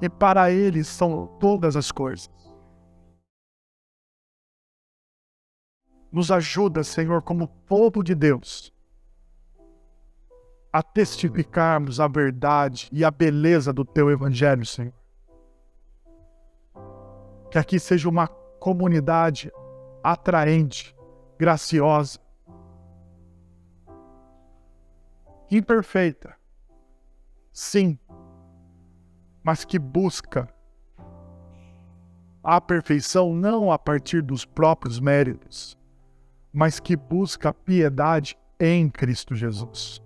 e 0.00 0.08
para 0.08 0.50
Ele 0.50 0.82
são 0.82 1.26
todas 1.38 1.76
as 1.76 1.92
coisas. 1.92 2.30
Nos 6.10 6.32
ajuda, 6.32 6.82
Senhor, 6.82 7.20
como 7.20 7.48
povo 7.48 8.02
de 8.02 8.14
Deus, 8.14 8.72
a 10.72 10.82
testificarmos 10.82 12.00
a 12.00 12.08
verdade 12.08 12.88
e 12.90 13.04
a 13.04 13.10
beleza 13.10 13.74
do 13.74 13.84
Teu 13.84 14.10
Evangelho, 14.10 14.64
Senhor. 14.64 14.94
Que 17.50 17.58
aqui 17.58 17.78
seja 17.78 18.08
uma 18.08 18.26
comunidade 18.26 19.52
atraente, 20.02 20.96
graciosa, 21.38 22.18
imperfeita, 25.50 26.36
sim, 27.52 27.98
mas 29.42 29.64
que 29.64 29.78
busca 29.78 30.48
a 32.42 32.60
perfeição 32.60 33.34
não 33.34 33.70
a 33.70 33.78
partir 33.78 34.22
dos 34.22 34.44
próprios 34.44 34.98
méritos, 34.98 35.76
mas 36.52 36.80
que 36.80 36.96
busca 36.96 37.50
a 37.50 37.54
piedade 37.54 38.38
em 38.58 38.88
Cristo 38.88 39.34
Jesus. 39.34 40.02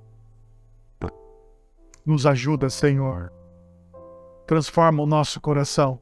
Nos 2.05 2.26
ajuda, 2.26 2.68
Senhor. 2.68 3.32
Transforma 4.47 5.03
o 5.03 5.07
nosso 5.07 5.40
coração. 5.40 5.99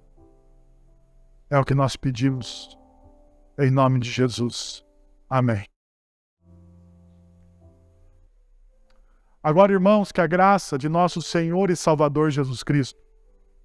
É 1.49 1.59
o 1.59 1.65
que 1.65 1.75
nós 1.75 1.97
pedimos. 1.97 2.77
Em 3.59 3.71
nome 3.71 4.01
de 4.01 4.11
Jesus. 4.11 4.85
Amém. 5.31 5.72
Agora, 9.43 9.73
irmãos, 9.73 10.13
que 10.13 10.21
a 10.21 10.27
graça 10.27 10.79
de 10.79 10.89
nosso 10.89 11.21
Senhor 11.21 11.71
e 11.71 11.77
Salvador 11.77 12.31
Jesus 12.31 12.63
Cristo, 12.63 13.01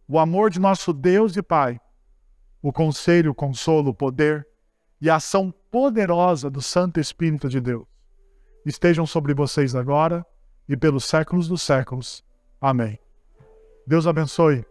o 0.08 0.18
amor 0.18 0.50
de 0.50 0.60
nosso 0.60 0.92
Deus 0.92 1.36
e 1.38 1.42
Pai, 1.42 1.80
o 2.62 2.74
conselho, 2.74 3.32
o 3.32 3.36
consolo, 3.36 3.90
o 3.92 3.94
poder 3.94 4.48
e 5.00 5.10
a 5.10 5.16
ação 5.16 5.54
poderosa 5.70 6.50
do 6.50 6.62
Santo 6.62 7.00
Espírito 7.00 7.48
de 7.48 7.62
Deus 7.62 7.86
estejam 8.70 9.06
sobre 9.06 9.34
vocês 9.34 9.76
agora 9.76 10.26
e 10.68 10.76
pelos 10.76 11.06
séculos 11.06 11.48
dos 11.48 11.62
séculos. 11.62 12.24
Amém. 12.60 13.00
Deus 13.86 14.06
abençoe. 14.06 14.66